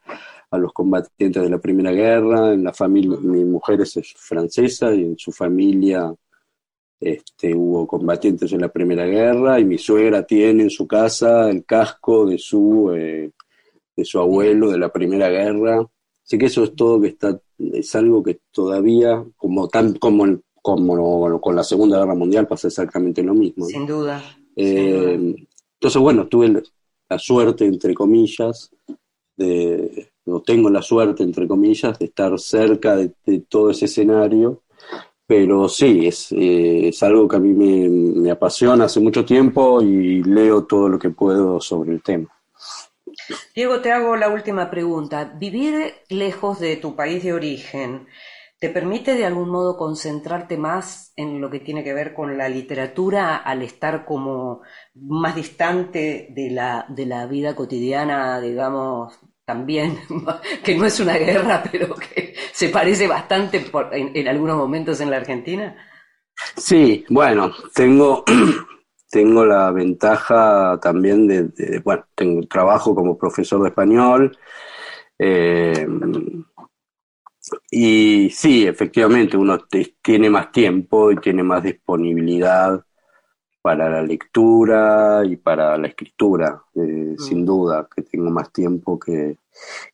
a 0.51 0.59
los 0.59 0.73
combatientes 0.73 1.43
de 1.43 1.49
la 1.51 1.59
Primera 1.59 1.93
Guerra. 1.93 2.53
En 2.53 2.65
la 2.65 2.73
familia, 2.73 3.17
mi 3.21 3.45
mujer 3.45 3.81
es 3.81 3.99
francesa 4.17 4.95
y 4.95 5.03
en 5.05 5.19
su 5.19 5.33
familia 5.33 6.13
este, 6.99 7.55
hubo 7.55 7.87
combatientes 7.87 8.53
en 8.53 8.61
la 8.61 8.69
Primera 8.69 9.07
Guerra 9.07 9.59
y 9.59 9.65
mi 9.65 9.79
suegra 9.79 10.25
tiene 10.25 10.65
en 10.65 10.71
su 10.71 10.87
casa 10.87 11.49
el 11.51 11.65
casco 11.65 12.27
de 12.27 12.37
su, 12.39 12.93
eh, 12.95 13.31
de 13.97 14.05
su 14.05 14.19
abuelo 14.19 14.71
de 14.71 14.79
la 14.79 14.93
Primera 14.93 15.29
Guerra. 15.29 15.87
Así 16.25 16.37
que 16.39 16.47
eso 16.47 16.65
es 16.65 16.75
todo 16.75 17.01
que 17.01 17.09
está, 17.09 17.41
es 17.59 17.95
algo 17.95 18.23
que 18.23 18.41
todavía, 18.51 19.25
como 19.37 19.69
tan, 19.69 19.95
como, 19.95 20.25
el- 20.27 20.43
como 20.63 21.41
con 21.41 21.57
la 21.57 21.65
Segunda 21.65 21.99
Guerra 21.99 22.15
Mundial 22.15 22.47
pasa 22.47 22.69
exactamente 22.69 23.23
lo 23.23 23.35
mismo. 23.35 23.65
Sin 23.67 23.87
duda. 23.87 24.23
Eh, 24.57 25.35
entonces, 25.75 26.03
bueno, 26.03 26.29
tuve 26.29 26.63
la 27.09 27.19
suerte, 27.19 27.65
entre 27.65 27.95
comillas, 27.95 28.71
de, 29.37 30.10
o 30.27 30.43
tengo 30.43 30.71
la 30.71 30.83
suerte, 30.83 31.23
entre 31.23 31.47
comillas, 31.47 31.99
de 31.99 32.07
estar 32.07 32.39
cerca 32.39 32.97
de, 32.97 33.13
todo 33.49 33.71
ese 33.71 33.87
escenario, 33.87 34.63
pero 35.27 35.69
sí, 35.69 36.07
es, 36.07 36.33
eh, 36.33 36.89
es 36.89 37.03
algo 37.03 37.29
que 37.29 37.37
a 37.37 37.41
mí 37.41 37.53
me, 37.53 37.89
me 37.89 38.31
apasiona 38.31 38.85
hace 38.85 39.01
mucho 39.01 39.25
tiempo 39.25 39.81
y 39.81 40.23
leo 40.23 40.65
todo 40.65 40.89
lo 40.89 40.99
que 40.99 41.11
puedo 41.11 41.61
sobre 41.61 41.93
el 41.93 42.03
tema. 42.03 42.29
Diego, 43.55 43.81
te 43.81 43.93
hago 43.93 44.17
la 44.17 44.29
última 44.29 44.71
pregunta. 44.71 45.33
¿Vivir 45.39 45.95
lejos 46.09 46.59
de 46.59 46.77
tu 46.77 46.97
país 46.97 47.23
de 47.23 47.33
origen 47.33 48.07
te 48.61 48.69
permite 48.69 49.15
de 49.15 49.25
algún 49.25 49.49
modo 49.49 49.79
concentrarte 49.79 50.59
más 50.59 51.15
en 51.17 51.41
lo 51.41 51.51
que 51.51 51.61
tiene 51.61 51.83
que 51.83 51.95
ver 51.95 52.13
con 52.13 52.37
la 52.37 52.49
literatura 52.49 53.37
al 53.37 53.63
estar 53.63 54.05
como 54.05 54.61
más 54.95 55.35
distante 55.35 56.29
de 56.31 56.51
la, 56.51 56.85
de 56.91 57.07
la 57.07 57.27
vida 57.27 57.57
cotidiana, 57.57 58.39
digamos, 58.39 59.19
también, 59.51 59.99
que 60.65 60.77
no 60.77 60.87
es 60.87 61.01
una 61.01 61.17
guerra, 61.17 61.65
pero 61.73 61.97
que 61.97 62.35
se 62.53 62.69
parece 62.69 63.09
bastante 63.09 63.65
en, 63.93 64.29
algunos 64.29 64.57
momentos 64.57 65.01
en 65.01 65.11
la 65.11 65.17
Argentina? 65.17 65.77
Sí, 66.57 67.05
bueno, 67.09 67.53
tengo, 67.75 68.25
tengo 69.11 69.45
la 69.45 69.73
ventaja 69.73 70.79
también 70.81 71.27
de, 71.27 71.81
bueno, 71.85 72.05
tengo 72.15 72.47
trabajo 72.47 72.95
como 72.95 73.19
profesor 73.19 73.61
de 73.63 73.71
español. 73.71 74.39
eh, 75.19 75.85
y 77.69 78.31
sí, 78.31 78.65
efectivamente, 78.69 79.37
uno 79.37 79.59
tiene 80.01 80.31
más 80.31 80.53
tiempo 80.53 81.11
y 81.11 81.17
tiene 81.17 81.43
más 81.43 81.65
disponibilidad 81.65 82.85
para 83.63 83.91
la 83.91 84.03
lectura 84.03 85.23
y 85.25 85.37
para 85.37 85.77
la 85.77 85.89
escritura, 85.89 86.63
eh, 86.75 87.15
sin 87.19 87.45
duda, 87.45 87.89
que 87.95 88.03
tengo 88.03 88.31
más 88.31 88.53
tiempo 88.53 88.99
que, 88.99 89.37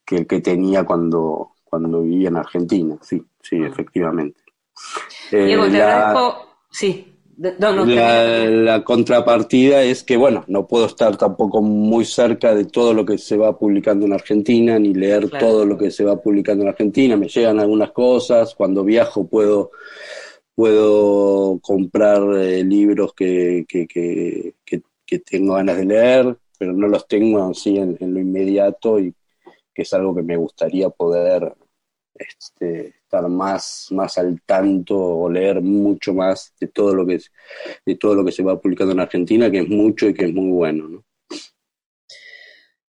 que 0.05 0.17
el 0.19 0.27
que 0.27 0.41
tenía 0.41 0.85
cuando, 0.85 1.51
cuando 1.65 2.03
vivía 2.03 2.29
en 2.29 2.37
Argentina, 2.37 2.97
sí, 3.03 3.23
sí, 3.43 3.57
efectivamente. 3.63 4.41
Eh, 5.33 5.45
Diego, 5.47 5.65
te 5.65 5.79
la- 5.79 6.09
agradezco. 6.11 6.47
Sí. 6.71 7.13
No, 7.39 7.71
no, 7.71 7.85
la, 7.85 8.83
contrapartida 8.83 9.83
es 9.83 10.03
que, 10.03 10.17
bueno, 10.17 10.43
no 10.47 10.67
puedo 10.67 10.87
estar 10.87 11.19
tampoco 11.19 11.61
muy 11.61 12.07
cerca 12.07 12.55
de 12.55 12.65
todo 12.65 12.95
lo 12.95 13.05
que 13.05 13.19
se 13.19 13.37
va 13.37 13.59
publicando 13.59 14.07
en 14.07 14.15
Argentina, 14.15 14.79
ni 14.79 14.95
leer 14.95 15.29
Claro. 15.29 15.47
todo 15.47 15.67
lo 15.67 15.77
que 15.77 15.91
se 15.91 16.03
va 16.03 16.17
publicando 16.17 16.63
en 16.63 16.71
Argentina. 16.71 17.15
Me 17.19 17.29
llegan 17.29 17.61
algunas 17.61 17.93
cosas. 17.93 18.55
Cuando 18.55 18.85
viajo 18.85 19.27
puedo, 19.27 19.73
puedo 20.57 21.61
comprar 21.61 22.23
eh, 22.39 22.65
libros 22.65 23.13
que, 23.15 23.65
que, 23.69 23.87
que, 23.87 25.19
tengo 25.21 25.55
ganas 25.55 25.77
de 25.77 25.85
leer, 25.85 26.37
pero 26.59 26.73
no 26.73 26.89
los 26.89 27.07
tengo 27.07 27.49
así 27.49 27.77
en, 27.77 27.97
lo 28.01 28.19
inmediato 28.19 28.99
y 28.99 29.15
que 29.73 29.83
es 29.83 29.93
algo 29.93 30.15
que 30.15 30.23
me 30.23 30.37
gustaría 30.37 30.89
poder 30.89 31.55
este, 32.15 32.89
estar 32.89 33.29
más, 33.29 33.89
más 33.91 34.19
al 34.19 34.41
tanto 34.43 34.99
o 34.99 35.31
leer 35.31 35.61
mucho 35.61 36.15
más 36.15 36.55
de 36.59 36.67
todo 36.69 36.95
lo 36.95 37.07
que 37.07 37.21
de 37.85 37.95
todo 37.97 38.15
lo 38.15 38.25
que 38.25 38.33
se 38.33 38.43
va 38.43 38.59
publicando 38.59 38.95
en 38.95 39.01
Argentina, 39.01 39.51
que 39.51 39.61
es 39.61 39.69
mucho 39.69 40.09
y 40.09 40.15
que 40.15 40.25
es 40.25 40.33
muy 40.33 40.51
bueno, 40.51 40.89
¿no? 40.89 41.05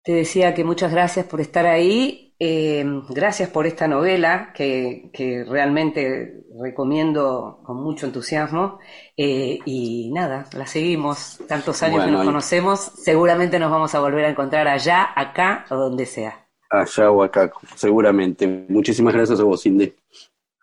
Te 0.04 0.12
decía 0.12 0.52
que 0.52 0.64
muchas 0.64 0.92
gracias 0.92 1.24
por 1.24 1.40
estar 1.40 1.64
ahí, 1.64 2.23
eh, 2.38 2.84
gracias 3.08 3.48
por 3.48 3.66
esta 3.66 3.86
novela 3.86 4.52
que, 4.54 5.10
que 5.12 5.44
realmente 5.44 6.44
recomiendo 6.60 7.60
con 7.64 7.76
mucho 7.76 8.06
entusiasmo 8.06 8.78
eh, 9.16 9.58
y 9.64 10.10
nada, 10.12 10.46
la 10.52 10.66
seguimos, 10.66 11.38
tantos 11.48 11.82
años 11.82 12.04
que 12.04 12.10
nos 12.10 12.24
conocemos, 12.24 12.80
seguramente 12.80 13.58
nos 13.58 13.70
vamos 13.70 13.94
a 13.94 14.00
volver 14.00 14.24
a 14.24 14.30
encontrar 14.30 14.68
allá, 14.68 15.10
acá 15.14 15.64
o 15.70 15.76
donde 15.76 16.06
sea. 16.06 16.46
Allá 16.70 17.10
o 17.10 17.22
acá, 17.22 17.52
seguramente. 17.76 18.46
Muchísimas 18.68 19.14
gracias 19.14 19.38
a 19.38 19.44
vos, 19.44 19.62
Cindy. 19.62 19.94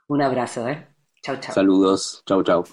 Un 0.07 0.21
abrazo, 0.21 0.67
¿eh? 0.67 0.87
Chau, 1.23 1.37
chau. 1.39 1.53
Saludos. 1.53 2.23
Chau, 2.25 2.43
chau. 2.43 2.65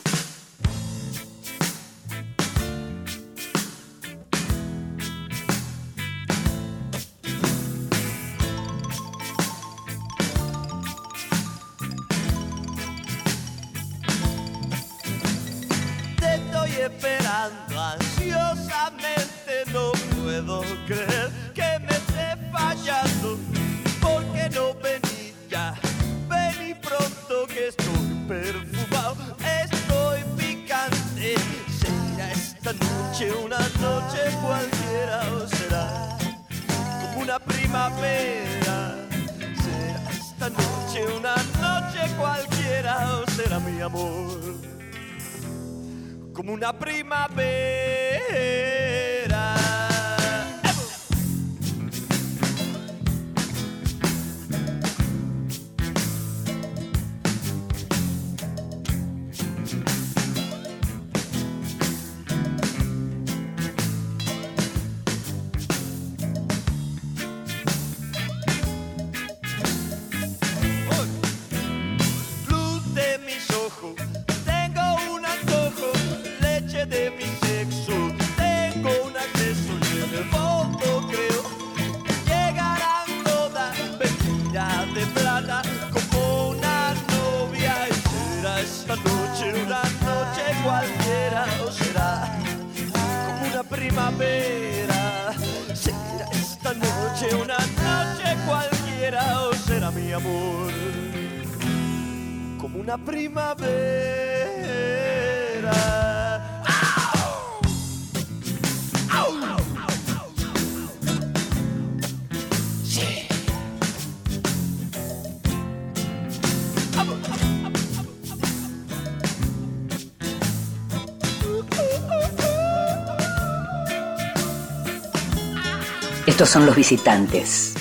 Son 126.48 126.64
los 126.64 126.74
visitantes. 126.74 127.74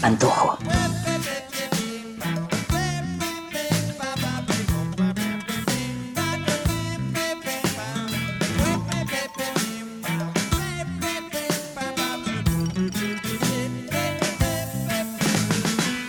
Antojo. 0.00 0.56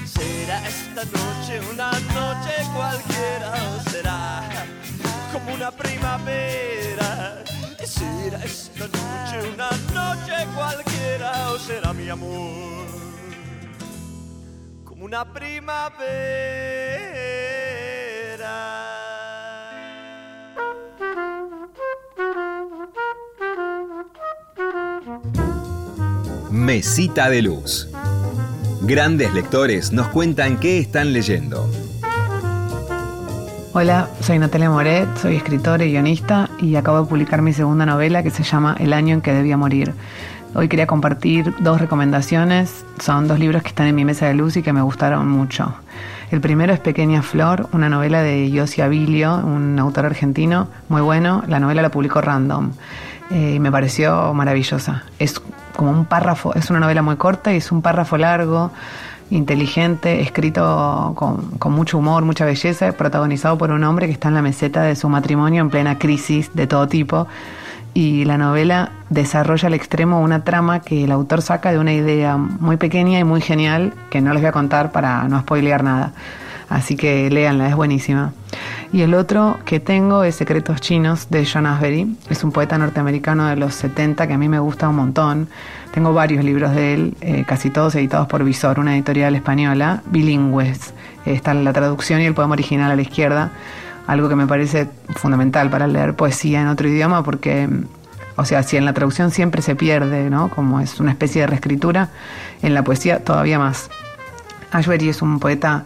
Será 0.05 0.67
esta 0.67 1.03
noche 1.05 1.61
una 1.73 1.89
noche 2.13 2.53
cualquiera 2.75 3.83
será 3.89 4.43
como 5.33 5.55
una 5.55 5.71
primavera. 5.71 7.43
Será 7.87 8.43
esta 8.43 8.85
noche 8.85 9.49
una 9.53 9.69
noche 9.93 10.45
cualquiera 10.53 11.51
o 11.51 11.57
será 11.57 11.93
mi 11.93 12.09
amor 12.09 12.85
como 14.83 15.05
una 15.05 15.23
primavera. 15.31 15.97
Mesita 26.51 27.29
de 27.29 27.41
Luz. 27.41 27.87
Grandes 28.81 29.33
lectores 29.33 29.93
nos 29.93 30.09
cuentan 30.09 30.59
qué 30.59 30.79
están 30.79 31.13
leyendo. 31.13 31.69
Hola, 33.79 34.09
soy 34.21 34.39
Natalia 34.39 34.71
Moret, 34.71 35.07
soy 35.17 35.35
escritora 35.35 35.85
y 35.85 35.91
guionista 35.91 36.49
y 36.57 36.75
acabo 36.77 37.03
de 37.03 37.07
publicar 37.07 37.43
mi 37.43 37.53
segunda 37.53 37.85
novela 37.85 38.23
que 38.23 38.31
se 38.31 38.41
llama 38.41 38.75
El 38.79 38.91
año 38.91 39.13
en 39.13 39.21
que 39.21 39.31
debía 39.31 39.55
morir. 39.55 39.93
Hoy 40.55 40.67
quería 40.67 40.87
compartir 40.87 41.53
dos 41.59 41.79
recomendaciones. 41.79 42.83
Son 42.99 43.27
dos 43.27 43.37
libros 43.37 43.61
que 43.61 43.67
están 43.67 43.85
en 43.85 43.93
mi 43.93 44.03
mesa 44.03 44.25
de 44.25 44.33
luz 44.33 44.57
y 44.57 44.63
que 44.63 44.73
me 44.73 44.81
gustaron 44.81 45.29
mucho. 45.29 45.75
El 46.31 46.41
primero 46.41 46.73
es 46.73 46.79
Pequeña 46.79 47.21
Flor, 47.21 47.69
una 47.71 47.87
novela 47.87 48.23
de 48.23 48.49
Yossi 48.49 48.81
Abilio, 48.81 49.35
un 49.35 49.77
autor 49.77 50.07
argentino 50.07 50.69
muy 50.89 51.03
bueno. 51.03 51.43
La 51.47 51.59
novela 51.59 51.83
la 51.83 51.89
publicó 51.89 52.19
Random 52.19 52.71
eh, 53.29 53.53
y 53.57 53.59
me 53.59 53.71
pareció 53.71 54.33
maravillosa. 54.33 55.03
Es 55.19 55.39
como 55.75 55.91
un 55.91 56.05
párrafo, 56.05 56.55
es 56.55 56.71
una 56.71 56.79
novela 56.79 57.03
muy 57.03 57.17
corta 57.17 57.53
y 57.53 57.57
es 57.57 57.71
un 57.71 57.83
párrafo 57.83 58.17
largo, 58.17 58.71
inteligente, 59.29 60.21
escrito 60.21 61.13
con, 61.15 61.51
con 61.57 61.73
mucho 61.73 61.97
humor, 61.97 62.23
mucha 62.23 62.45
belleza, 62.45 62.91
protagonizado 62.93 63.57
por 63.57 63.71
un 63.71 63.83
hombre 63.83 64.07
que 64.07 64.13
está 64.13 64.27
en 64.29 64.35
la 64.35 64.41
meseta 64.41 64.83
de 64.83 64.95
su 64.95 65.09
matrimonio 65.09 65.61
en 65.61 65.69
plena 65.69 65.97
crisis 65.99 66.51
de 66.53 66.67
todo 66.67 66.87
tipo 66.87 67.27
y 67.97 68.25
la 68.25 68.37
novela 68.37 68.91
desarrolla 69.09 69.65
al 69.65 69.73
extremo 69.73 70.21
una 70.21 70.43
trama 70.43 70.81
que 70.81 71.05
el 71.05 71.11
autor 71.11 71.41
saca 71.41 71.71
de 71.71 71.79
una 71.79 71.93
idea 71.93 72.37
muy 72.37 72.77
pequeña 72.77 73.17
y 73.17 73.23
muy 73.23 73.41
genial 73.41 73.91
que 74.11 74.21
no 74.21 74.33
les 74.33 74.43
voy 74.43 74.49
a 74.49 74.51
contar 74.51 74.91
para 74.91 75.23
no 75.27 75.39
spoilear 75.39 75.83
nada. 75.83 76.11
Así 76.69 76.95
que 76.95 77.27
léanla, 77.31 77.69
es 77.69 77.75
buenísima. 77.75 78.33
Y 78.93 79.01
el 79.01 79.15
otro 79.15 79.57
que 79.65 79.79
tengo 79.79 80.23
es 80.23 80.35
Secretos 80.35 80.79
Chinos 80.79 81.31
de 81.31 81.43
John 81.51 81.65
Asbury. 81.65 82.15
Es 82.29 82.43
un 82.43 82.51
poeta 82.51 82.77
norteamericano 82.77 83.47
de 83.47 83.55
los 83.55 83.73
70 83.73 84.27
que 84.27 84.33
a 84.33 84.37
mí 84.37 84.47
me 84.47 84.59
gusta 84.59 84.87
un 84.89 84.97
montón. 84.97 85.49
Tengo 85.97 86.13
varios 86.13 86.45
libros 86.45 86.75
de 86.75 86.93
él, 86.93 87.17
eh, 87.21 87.43
casi 87.47 87.71
todos 87.71 87.95
editados 87.95 88.27
por 88.27 88.43
Visor, 88.43 88.79
una 88.79 88.93
editorial 88.93 89.33
española, 89.33 90.03
bilingües. 90.05 90.93
Está 91.25 91.55
la 91.55 91.73
traducción 91.73 92.21
y 92.21 92.25
el 92.25 92.35
poema 92.35 92.53
original 92.53 92.91
a 92.91 92.95
la 92.95 93.01
izquierda 93.01 93.51
algo 94.05 94.29
que 94.29 94.35
me 94.35 94.45
parece 94.45 94.87
fundamental 95.15 95.71
para 95.71 95.87
leer 95.87 96.13
poesía 96.13 96.61
en 96.61 96.67
otro 96.67 96.87
idioma 96.87 97.23
porque, 97.23 97.67
o 98.35 98.45
sea, 98.45 98.61
si 98.61 98.77
en 98.77 98.85
la 98.85 98.93
traducción 98.93 99.31
siempre 99.31 99.63
se 99.63 99.75
pierde, 99.75 100.29
¿no? 100.29 100.51
Como 100.51 100.79
es 100.81 100.99
una 100.99 101.09
especie 101.09 101.41
de 101.41 101.47
reescritura, 101.47 102.09
en 102.61 102.75
la 102.75 102.83
poesía 102.83 103.23
todavía 103.23 103.57
más. 103.57 103.89
Ashbery 104.71 105.09
es 105.09 105.23
un 105.23 105.39
poeta 105.39 105.85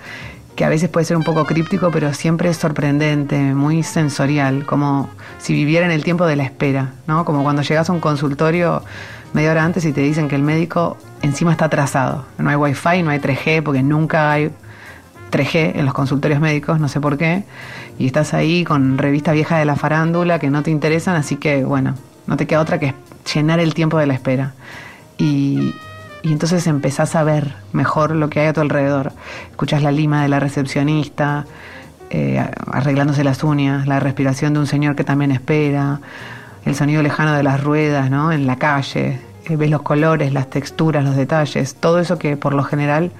que 0.57 0.65
a 0.65 0.69
veces 0.69 0.89
puede 0.89 1.05
ser 1.05 1.15
un 1.15 1.23
poco 1.23 1.45
críptico, 1.45 1.89
pero 1.89 2.13
siempre 2.13 2.49
es 2.49 2.57
sorprendente, 2.57 3.39
muy 3.53 3.81
sensorial, 3.81 4.65
como 4.65 5.09
si 5.37 5.53
viviera 5.53 5.85
en 5.85 5.93
el 5.93 6.03
tiempo 6.03 6.25
de 6.25 6.35
la 6.35 6.43
espera, 6.43 6.95
¿no? 7.07 7.23
Como 7.23 7.43
cuando 7.43 7.61
llegas 7.61 7.89
a 7.89 7.93
un 7.93 8.01
consultorio 8.01 8.83
media 9.33 9.51
hora 9.51 9.63
antes 9.63 9.85
y 9.85 9.93
te 9.93 10.01
dicen 10.01 10.27
que 10.27 10.35
el 10.35 10.43
médico 10.43 10.97
encima 11.21 11.51
está 11.51 11.65
atrasado. 11.65 12.25
No 12.37 12.49
hay 12.49 12.55
wifi, 12.55 13.03
no 13.03 13.11
hay 13.11 13.19
3G, 13.19 13.63
porque 13.63 13.83
nunca 13.83 14.31
hay 14.31 14.51
3G 15.31 15.71
en 15.75 15.85
los 15.85 15.93
consultorios 15.93 16.39
médicos, 16.39 16.79
no 16.79 16.87
sé 16.87 16.99
por 16.99 17.17
qué, 17.17 17.45
y 17.97 18.05
estás 18.05 18.33
ahí 18.33 18.63
con 18.63 18.97
revistas 18.97 19.33
viejas 19.33 19.59
de 19.59 19.65
la 19.65 19.75
farándula 19.75 20.39
que 20.39 20.49
no 20.49 20.61
te 20.63 20.71
interesan, 20.71 21.15
así 21.15 21.37
que 21.37 21.63
bueno, 21.63 21.95
no 22.27 22.37
te 22.37 22.47
queda 22.47 22.59
otra 22.59 22.79
que 22.79 22.93
llenar 23.33 23.59
el 23.59 23.73
tiempo 23.73 23.97
de 23.97 24.07
la 24.07 24.13
espera. 24.13 24.53
Y, 25.17 25.73
entonces 26.23 26.67
empezás 26.67 27.15
a 27.15 27.23
ver 27.23 27.55
mejor 27.73 28.11
lo 28.11 28.29
que 28.29 28.41
hay 28.41 28.47
a 28.47 28.53
tu 28.53 28.61
alrededor. 28.61 29.11
Escuchas 29.49 29.81
la 29.81 29.91
lima 29.91 30.21
de 30.21 30.29
la 30.29 30.39
recepcionista, 30.39 31.47
eh, 32.11 32.45
arreglándose 32.71 33.23
las 33.23 33.43
uñas, 33.43 33.87
la 33.87 33.99
respiración 33.99 34.53
de 34.53 34.59
un 34.59 34.67
señor 34.67 34.95
que 34.95 35.03
también 35.03 35.31
espera, 35.31 35.99
el 36.65 36.75
sonido 36.75 37.01
lejano 37.01 37.33
de 37.33 37.43
las 37.43 37.63
ruedas 37.63 38.09
¿no? 38.09 38.31
en 38.31 38.47
la 38.47 38.57
calle, 38.57 39.19
eh, 39.45 39.55
ves 39.55 39.69
los 39.69 39.81
colores, 39.81 40.33
las 40.33 40.49
texturas, 40.49 41.03
los 41.03 41.15
detalles, 41.15 41.75
todo 41.75 41.99
eso 41.99 42.19
que 42.19 42.37
por 42.37 42.53
lo 42.53 42.63
general 42.63 43.11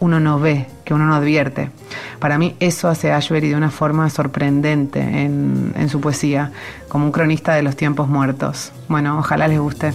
uno 0.00 0.20
no 0.20 0.40
ve, 0.40 0.66
que 0.84 0.94
uno 0.94 1.06
no 1.06 1.14
advierte. 1.14 1.70
Para 2.18 2.38
mí 2.38 2.56
eso 2.60 2.88
hace 2.88 3.12
a 3.12 3.18
Ashbery 3.18 3.50
de 3.50 3.56
una 3.56 3.70
forma 3.70 4.08
sorprendente 4.08 5.00
en, 5.00 5.74
en 5.76 5.88
su 5.88 6.00
poesía, 6.00 6.52
como 6.88 7.04
un 7.06 7.12
cronista 7.12 7.54
de 7.54 7.62
los 7.62 7.76
tiempos 7.76 8.08
muertos. 8.08 8.72
Bueno, 8.88 9.18
ojalá 9.18 9.48
les 9.48 9.58
guste. 9.58 9.92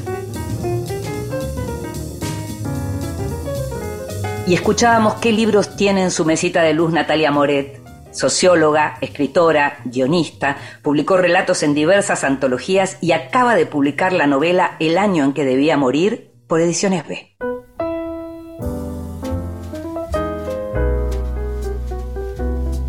Y 4.48 4.54
escuchábamos 4.54 5.16
qué 5.16 5.32
libros 5.32 5.76
tiene 5.76 6.04
en 6.04 6.12
su 6.12 6.26
mesita 6.26 6.62
de 6.62 6.74
luz 6.74 6.92
Natalia 6.92 7.32
Moret, 7.32 7.81
socióloga, 8.12 8.98
escritora, 9.02 9.80
guionista, 9.86 10.58
publicó 10.82 11.18
relatos 11.18 11.64
en 11.64 11.74
diversas 11.74 12.24
antologías 12.24 12.98
y 13.02 13.14
acaba 13.14 13.56
de 13.56 13.66
publicar 13.66 14.14
la 14.14 14.28
novela 14.28 14.76
El 14.80 14.98
año 14.98 15.24
en 15.24 15.34
que 15.34 15.46
debía 15.46 15.78
morir 15.78 16.32
por 16.48 16.62
Ediciones 16.62 17.08
B. 17.08 17.32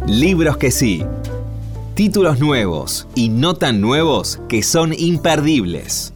Libros 0.07 0.59
que 0.59 0.71
sí. 0.71 1.05
Títulos 1.95 2.39
nuevos 2.39 3.09
y 3.15 3.29
no 3.29 3.55
tan 3.55 3.81
nuevos 3.81 4.41
que 4.49 4.63
son 4.63 4.93
imperdibles. 4.93 6.12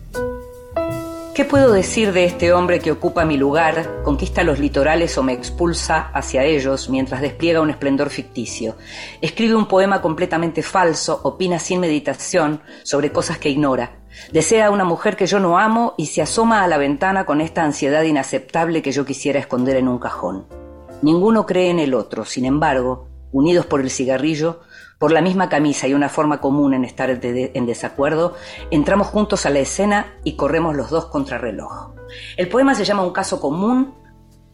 ¿Qué 1.37 1.45
puedo 1.45 1.71
decir 1.71 2.15
de 2.15 2.25
este 2.25 2.55
hombre 2.55 2.81
que 2.81 2.91
ocupa 2.91 3.27
mi 3.27 3.37
lugar, 3.37 4.03
conquista 4.03 4.43
los 4.43 4.59
litorales 4.59 5.19
o 5.19 5.23
me 5.23 5.35
expulsa 5.35 6.11
hacia 6.15 6.45
ellos 6.45 6.89
mientras 6.89 7.21
despliega 7.21 7.61
un 7.61 7.69
esplendor 7.69 8.09
ficticio? 8.09 8.77
Escribe 9.21 9.55
un 9.55 9.69
poema 9.69 10.01
completamente 10.01 10.63
falso, 10.63 11.21
opina 11.25 11.59
sin 11.59 11.81
meditación 11.81 12.63
sobre 12.85 13.13
cosas 13.13 13.37
que 13.37 13.51
ignora. 13.51 13.99
Desea 14.33 14.69
a 14.69 14.71
una 14.71 14.85
mujer 14.85 15.15
que 15.15 15.27
yo 15.27 15.39
no 15.39 15.59
amo 15.59 15.93
y 15.99 16.07
se 16.07 16.23
asoma 16.23 16.65
a 16.65 16.69
la 16.69 16.79
ventana 16.79 17.27
con 17.27 17.43
esta 17.43 17.65
ansiedad 17.65 18.03
inaceptable 18.05 18.81
que 18.81 18.93
yo 18.93 19.05
quisiera 19.05 19.39
esconder 19.39 19.77
en 19.77 19.89
un 19.89 19.99
cajón. 19.99 20.47
Ninguno 21.03 21.45
cree 21.45 21.69
en 21.69 21.81
el 21.81 21.93
otro, 21.93 22.25
sin 22.25 22.47
embargo, 22.47 23.09
unidos 23.31 23.67
por 23.67 23.83
el 23.83 23.91
cigarrillo, 23.91 24.61
por 24.99 25.13
la 25.13 25.21
misma 25.21 25.49
camisa 25.49 25.87
y 25.87 25.95
una 25.95 26.09
forma 26.09 26.41
común 26.41 26.75
en 26.75 26.85
estar 26.85 27.11
en 27.11 27.67
desacuerdo, 27.67 28.35
entramos 28.71 29.09
juntos 29.09 29.45
a 29.47 29.51
la 29.51 29.59
escena 29.59 30.15
y 30.25 30.37
corremos 30.37 30.75
los 30.75 30.91
dos 30.91 31.07
contra 31.07 31.39
reloj. 31.39 31.91
El 32.37 32.49
poema 32.49 32.75
se 32.75 32.85
llama 32.85 33.03
Un 33.03 33.13
caso 33.13 33.41
común, 33.41 33.95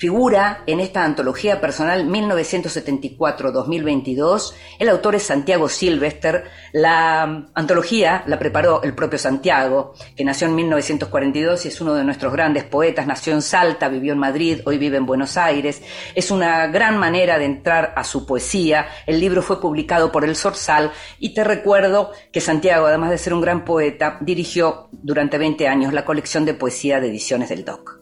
Figura 0.03 0.65
en 0.67 0.81
esta 0.81 1.05
antología 1.05 1.61
personal 1.61 2.09
1974-2022. 2.09 4.53
El 4.81 4.89
autor 4.89 5.15
es 5.15 5.23
Santiago 5.23 5.69
Silvester. 5.69 6.43
La 6.73 7.47
antología 7.55 8.25
la 8.27 8.37
preparó 8.37 8.83
el 8.83 8.97
propio 8.97 9.21
Santiago, 9.21 9.95
que 10.17 10.25
nació 10.25 10.49
en 10.49 10.57
1942 10.57 11.65
y 11.65 11.69
es 11.69 11.81
uno 11.81 11.95
de 11.95 12.03
nuestros 12.03 12.33
grandes 12.33 12.65
poetas. 12.65 13.07
Nació 13.07 13.33
en 13.33 13.43
Salta, 13.43 13.89
vivió 13.89 14.13
en 14.13 14.19
Madrid, 14.19 14.59
hoy 14.65 14.77
vive 14.77 14.97
en 14.97 15.07
Buenos 15.07 15.37
Aires. 15.37 15.81
Es 16.17 16.33
una 16.33 16.67
gran 16.67 16.99
manera 16.99 17.39
de 17.39 17.45
entrar 17.45 17.93
a 17.95 18.03
su 18.03 18.27
poesía. 18.27 18.89
El 19.07 19.21
libro 19.21 19.41
fue 19.41 19.61
publicado 19.61 20.11
por 20.11 20.25
El 20.25 20.35
Sorsal 20.35 20.91
y 21.21 21.33
te 21.33 21.45
recuerdo 21.45 22.11
que 22.33 22.41
Santiago, 22.41 22.87
además 22.87 23.11
de 23.11 23.19
ser 23.19 23.35
un 23.35 23.41
gran 23.41 23.65
poeta, 23.65 24.19
dirigió 24.21 24.89
durante 24.91 25.39
20 25.39 25.69
años 25.69 25.93
la 25.93 26.05
colección 26.05 26.45
de 26.45 26.55
poesía 26.55 26.99
de 26.99 27.07
ediciones 27.07 27.51
del 27.51 27.65
DOC. 27.65 28.02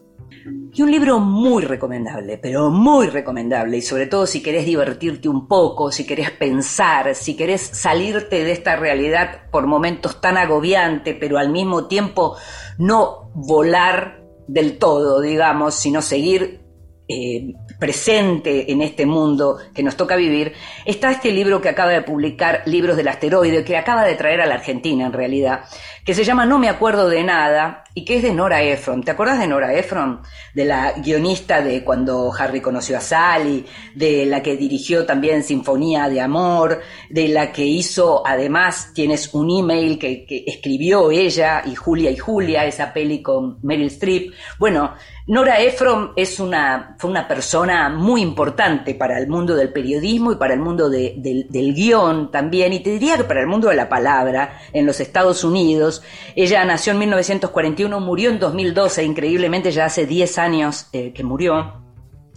Y 0.73 0.83
un 0.83 0.91
libro 0.91 1.19
muy 1.19 1.65
recomendable, 1.65 2.39
pero 2.39 2.71
muy 2.71 3.09
recomendable, 3.09 3.79
y 3.79 3.83
sobre 3.83 4.07
todo 4.07 4.27
si 4.27 4.43
querés 4.43 4.65
divertirte 4.65 5.29
un 5.29 5.47
poco, 5.47 5.93
si 5.93 6.07
querés 6.07 6.31
pensar, 6.31 7.15
si 7.15 7.37
querés 7.37 7.61
salirte 7.61 8.45
de 8.45 8.53
esta 8.53 8.77
realidad 8.77 9.51
por 9.51 9.67
momentos 9.67 10.21
tan 10.21 10.37
agobiante, 10.39 11.15
pero 11.15 11.39
al 11.39 11.51
mismo 11.51 11.89
tiempo 11.89 12.37
no 12.79 13.31
volar 13.35 14.23
del 14.47 14.79
todo, 14.79 15.21
digamos, 15.21 15.75
sino 15.75 16.01
seguir 16.03 16.61
eh, 17.09 17.55
presente 17.81 18.71
en 18.71 18.83
este 18.83 19.05
mundo 19.05 19.59
que 19.75 19.83
nos 19.83 19.97
toca 19.97 20.15
vivir, 20.15 20.53
está 20.85 21.11
este 21.11 21.33
libro 21.33 21.61
que 21.61 21.69
acaba 21.69 21.91
de 21.91 22.03
publicar, 22.03 22.63
Libros 22.67 22.97
del 22.97 23.09
Asteroide, 23.09 23.65
que 23.65 23.77
acaba 23.77 24.05
de 24.05 24.15
traer 24.15 24.41
a 24.41 24.47
la 24.47 24.55
Argentina 24.55 25.07
en 25.07 25.13
realidad, 25.13 25.65
que 26.11 26.15
se 26.17 26.25
llama 26.25 26.45
No 26.45 26.59
me 26.59 26.69
acuerdo 26.69 27.09
de 27.09 27.23
nada 27.23 27.85
y 27.95 28.05
que 28.05 28.17
es 28.17 28.23
de 28.25 28.33
Nora 28.33 28.63
Ephron. 28.63 29.03
¿Te 29.03 29.13
acuerdas 29.13 29.39
de 29.39 29.47
Nora 29.47 29.75
Ephron? 29.75 30.23
De 30.55 30.65
la 30.65 30.93
guionista 30.93 31.61
de 31.61 31.85
Cuando 31.85 32.33
Harry 32.37 32.61
conoció 32.61 32.97
a 32.97 33.01
Sally, 33.01 33.65
de 33.95 34.27
la 34.27 34.43
que 34.43 34.57
dirigió 34.57 35.07
también 35.07 35.43
Sinfonía 35.43 36.09
de 36.09 36.21
Amor, 36.21 36.81
de 37.09 37.29
la 37.29 37.53
que 37.53 37.65
hizo, 37.65 38.27
además, 38.27 38.91
tienes 38.95 39.33
un 39.35 39.51
email 39.51 39.99
que, 39.99 40.25
escribió 40.47 41.11
ella 41.13 41.63
y 41.65 41.75
Julia 41.75 42.11
y 42.11 42.17
Julia, 42.17 42.65
esa 42.65 42.93
peli 42.93 43.23
con 43.23 43.59
Meryl 43.63 43.87
Streep. 43.87 44.33
Bueno, 44.59 44.95
Nora 45.27 45.61
Ephron 45.61 46.13
es 46.17 46.41
una, 46.41 46.97
fue 46.99 47.11
una 47.11 47.29
persona 47.29 47.89
muy 47.89 48.21
importante 48.21 48.95
para 48.95 49.19
el 49.19 49.29
mundo 49.29 49.55
del 49.55 49.73
periodismo 49.73 50.33
y 50.33 50.37
para 50.37 50.55
el 50.55 50.61
mundo 50.61 50.91
del, 50.91 51.23
del 51.23 51.75
guion 51.75 52.31
también, 52.31 52.73
y 52.73 52.81
te 52.81 52.91
diría 52.91 53.17
que 53.17 53.25
para 53.25 53.41
el 53.41 53.47
mundo 53.47 53.69
de 53.69 53.77
la 53.77 53.89
palabra 53.89 54.61
en 54.73 54.87
los 54.87 54.99
Estados 55.01 55.45
Unidos. 55.45 56.00
Ella 56.37 56.65
nació 56.65 56.93
en 56.93 56.99
1941, 57.01 58.01
murió 58.01 58.31
en 58.31 58.39
2012, 58.39 59.05
increíblemente 59.05 59.73
ya 59.73 59.87
hace 59.87 60.07
10 60.07 60.39
años 60.39 60.87
eh, 60.93 61.13
que 61.13 61.25
murió. 61.25 61.81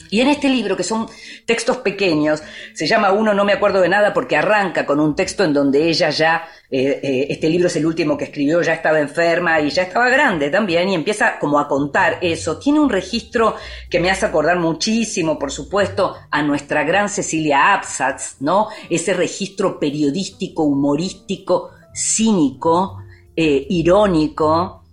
Y 0.10 0.22
en 0.22 0.28
este 0.28 0.48
libro, 0.48 0.78
que 0.78 0.84
son 0.84 1.08
textos 1.46 1.78
pequeños, 1.78 2.44
se 2.74 2.86
llama 2.86 3.12
Uno 3.12 3.34
no 3.34 3.46
me 3.46 3.54
acuerdo 3.54 3.82
de 3.82 3.90
nada 3.90 4.14
porque 4.14 4.38
arranca 4.38 4.86
con 4.86 5.00
un 5.00 5.16
texto 5.16 5.44
en 5.44 5.54
donde 5.54 5.90
ella 5.90 6.12
ya, 6.12 6.46
eh, 6.70 7.00
eh, 7.02 7.28
este 7.30 7.50
libro 7.50 7.68
es 7.68 7.76
el 7.78 7.86
último 7.88 8.16
que 8.16 8.26
escribió, 8.26 8.62
ya 8.62 8.74
estaba 8.74 9.00
enferma 9.00 9.60
y 9.60 9.72
ya 9.72 9.82
estaba 9.82 10.10
grande 10.10 10.52
también 10.52 10.90
y 10.90 10.94
empieza 10.94 11.40
como 11.40 11.60
a 11.60 11.68
contar 11.68 12.20
eso. 12.22 12.60
Tiene 12.60 12.80
un 12.80 12.92
registro 12.92 13.56
que 13.90 14.00
me 14.00 14.12
hace 14.12 14.28
acordar 14.28 14.60
muchísimo, 14.60 15.40
por 15.40 15.52
supuesto, 15.52 16.16
a 16.30 16.44
nuestra 16.44 16.84
gran 16.84 17.10
Cecilia 17.10 17.74
Absatz, 17.74 18.36
¿no? 18.40 18.68
Ese 18.92 19.14
registro 19.14 19.80
periodístico, 19.80 20.62
humorístico, 20.64 21.72
cínico, 21.96 23.03
eh, 23.36 23.66
irónico, 23.70 24.84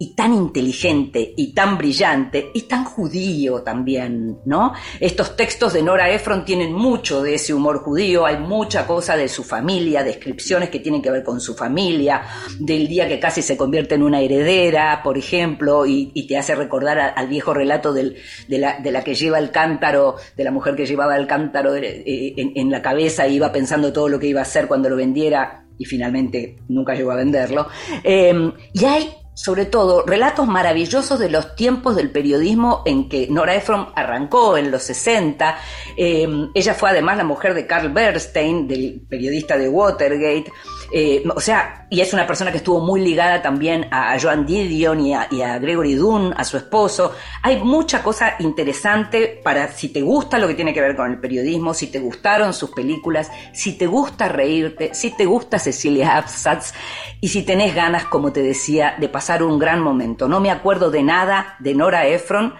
y 0.00 0.14
tan 0.14 0.32
inteligente 0.32 1.34
y 1.36 1.52
tan 1.52 1.76
brillante 1.76 2.50
y 2.54 2.62
tan 2.62 2.84
judío 2.84 3.62
también, 3.62 4.38
¿no? 4.44 4.72
Estos 5.00 5.36
textos 5.36 5.72
de 5.72 5.82
Nora 5.82 6.10
Ephron 6.10 6.44
tienen 6.44 6.72
mucho 6.72 7.20
de 7.20 7.34
ese 7.34 7.52
humor 7.52 7.80
judío, 7.80 8.24
hay 8.24 8.38
mucha 8.38 8.86
cosa 8.86 9.16
de 9.16 9.28
su 9.28 9.42
familia, 9.42 10.04
descripciones 10.04 10.70
que 10.70 10.78
tienen 10.78 11.02
que 11.02 11.10
ver 11.10 11.24
con 11.24 11.40
su 11.40 11.56
familia, 11.56 12.22
del 12.60 12.86
día 12.86 13.08
que 13.08 13.18
casi 13.18 13.42
se 13.42 13.56
convierte 13.56 13.96
en 13.96 14.04
una 14.04 14.20
heredera, 14.20 15.00
por 15.02 15.18
ejemplo, 15.18 15.84
y, 15.84 16.28
te 16.28 16.36
hace 16.36 16.54
recordar 16.54 17.14
al 17.16 17.26
viejo 17.26 17.54
relato 17.54 17.94
de, 17.94 18.16
la, 18.48 19.02
que 19.02 19.14
lleva 19.14 19.38
el 19.38 19.50
cántaro, 19.50 20.16
de 20.36 20.44
la 20.44 20.50
mujer 20.50 20.76
que 20.76 20.84
llevaba 20.84 21.16
el 21.16 21.26
cántaro 21.26 21.74
eh, 21.74 22.34
en, 22.36 22.70
la 22.70 22.82
cabeza 22.82 23.26
y 23.26 23.36
iba 23.36 23.50
pensando 23.50 23.94
todo 23.94 24.10
lo 24.10 24.18
que 24.18 24.26
iba 24.26 24.40
a 24.40 24.42
hacer 24.42 24.68
cuando 24.68 24.90
lo 24.90 24.96
vendiera 24.96 25.67
y 25.78 25.84
finalmente 25.84 26.58
nunca 26.68 26.94
llegó 26.94 27.12
a 27.12 27.16
venderlo. 27.16 27.68
Eh, 28.02 28.52
y 28.72 28.84
hay 28.84 29.10
sobre 29.38 29.66
todo 29.66 30.04
relatos 30.04 30.48
maravillosos 30.48 31.20
de 31.20 31.30
los 31.30 31.54
tiempos 31.54 31.94
del 31.94 32.10
periodismo 32.10 32.82
en 32.84 33.08
que 33.08 33.28
Nora 33.30 33.54
Ephron 33.54 33.86
arrancó 33.94 34.56
en 34.56 34.72
los 34.72 34.82
60. 34.82 35.56
Em, 35.96 36.50
ella 36.54 36.74
fue 36.74 36.90
además 36.90 37.18
la 37.18 37.22
mujer 37.22 37.54
de 37.54 37.64
Carl 37.64 37.92
Bernstein, 37.92 38.66
del 38.66 39.00
periodista 39.08 39.56
de 39.56 39.68
Watergate. 39.68 40.50
Eh, 40.90 41.22
o 41.34 41.40
sea, 41.40 41.86
y 41.90 42.00
es 42.00 42.12
una 42.12 42.26
persona 42.26 42.50
que 42.50 42.58
estuvo 42.58 42.80
muy 42.80 43.00
ligada 43.00 43.42
también 43.42 43.88
a, 43.90 44.18
Joan 44.20 44.46
Didion 44.46 45.00
y 45.00 45.14
a, 45.14 45.28
y 45.30 45.42
a, 45.42 45.58
Gregory 45.58 45.94
Dunn, 45.94 46.34
a 46.36 46.44
su 46.44 46.56
esposo. 46.56 47.14
Hay 47.42 47.62
mucha 47.62 48.02
cosa 48.02 48.36
interesante 48.38 49.40
para 49.42 49.68
si 49.68 49.90
te 49.90 50.00
gusta 50.00 50.38
lo 50.38 50.48
que 50.48 50.54
tiene 50.54 50.72
que 50.72 50.80
ver 50.80 50.96
con 50.96 51.10
el 51.10 51.18
periodismo, 51.18 51.74
si 51.74 51.88
te 51.88 51.98
gustaron 51.98 52.54
sus 52.54 52.70
películas, 52.70 53.30
si 53.52 53.76
te 53.76 53.86
gusta 53.86 54.28
reírte, 54.28 54.94
si 54.94 55.10
te 55.10 55.26
gusta 55.26 55.58
Cecilia 55.58 56.16
Absatz 56.16 56.72
y 57.20 57.28
si 57.28 57.42
tenés 57.42 57.74
ganas, 57.74 58.04
como 58.04 58.32
te 58.32 58.42
decía, 58.42 58.96
de 58.98 59.08
pasar 59.08 59.42
un 59.42 59.58
gran 59.58 59.80
momento. 59.82 60.28
No 60.28 60.40
me 60.40 60.50
acuerdo 60.50 60.90
de 60.90 61.02
nada 61.02 61.56
de 61.58 61.74
Nora 61.74 62.06
Ephron, 62.06 62.54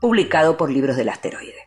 publicado 0.00 0.56
por 0.56 0.70
Libros 0.70 0.96
del 0.96 1.08
Asteroide. 1.08 1.57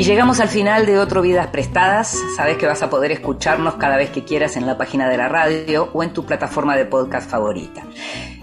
Y 0.00 0.02
llegamos 0.02 0.40
al 0.40 0.48
final 0.48 0.86
de 0.86 0.98
otro 0.98 1.20
Vidas 1.20 1.48
Prestadas. 1.48 2.16
Sabes 2.34 2.56
que 2.56 2.64
vas 2.64 2.82
a 2.82 2.88
poder 2.88 3.12
escucharnos 3.12 3.74
cada 3.74 3.98
vez 3.98 4.08
que 4.08 4.24
quieras 4.24 4.56
en 4.56 4.64
la 4.66 4.78
página 4.78 5.10
de 5.10 5.18
la 5.18 5.28
radio 5.28 5.90
o 5.92 6.02
en 6.02 6.14
tu 6.14 6.24
plataforma 6.24 6.74
de 6.74 6.86
podcast 6.86 7.30
favorita. 7.30 7.82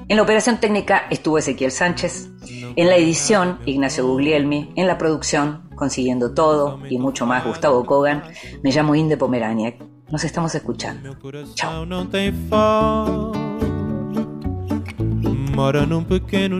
En 0.08 0.18
la 0.18 0.22
operación 0.22 0.60
técnica 0.60 1.08
estuvo 1.10 1.40
Ezequiel 1.40 1.72
Sánchez, 1.72 2.30
en 2.76 2.88
la 2.88 2.96
edición 2.96 3.58
Ignacio 3.66 4.06
Guglielmi, 4.06 4.72
en 4.76 4.86
la 4.86 5.00
producción 5.00 5.68
Consiguiendo 5.74 6.36
Todo 6.36 6.80
y 6.88 7.00
mucho 7.00 7.26
más 7.26 7.44
Gustavo 7.44 7.84
Kogan. 7.88 8.22
Me 8.62 8.72
llamo 8.72 8.94
Inde 8.94 9.18
Pomeraniec. 9.18 9.84
Nos 10.12 10.24
estamos 10.26 10.54
escuchando. 10.54 11.18
Chao. 11.56 11.88
Mora 15.56 15.88
num 15.88 16.04
pequeno 16.04 16.60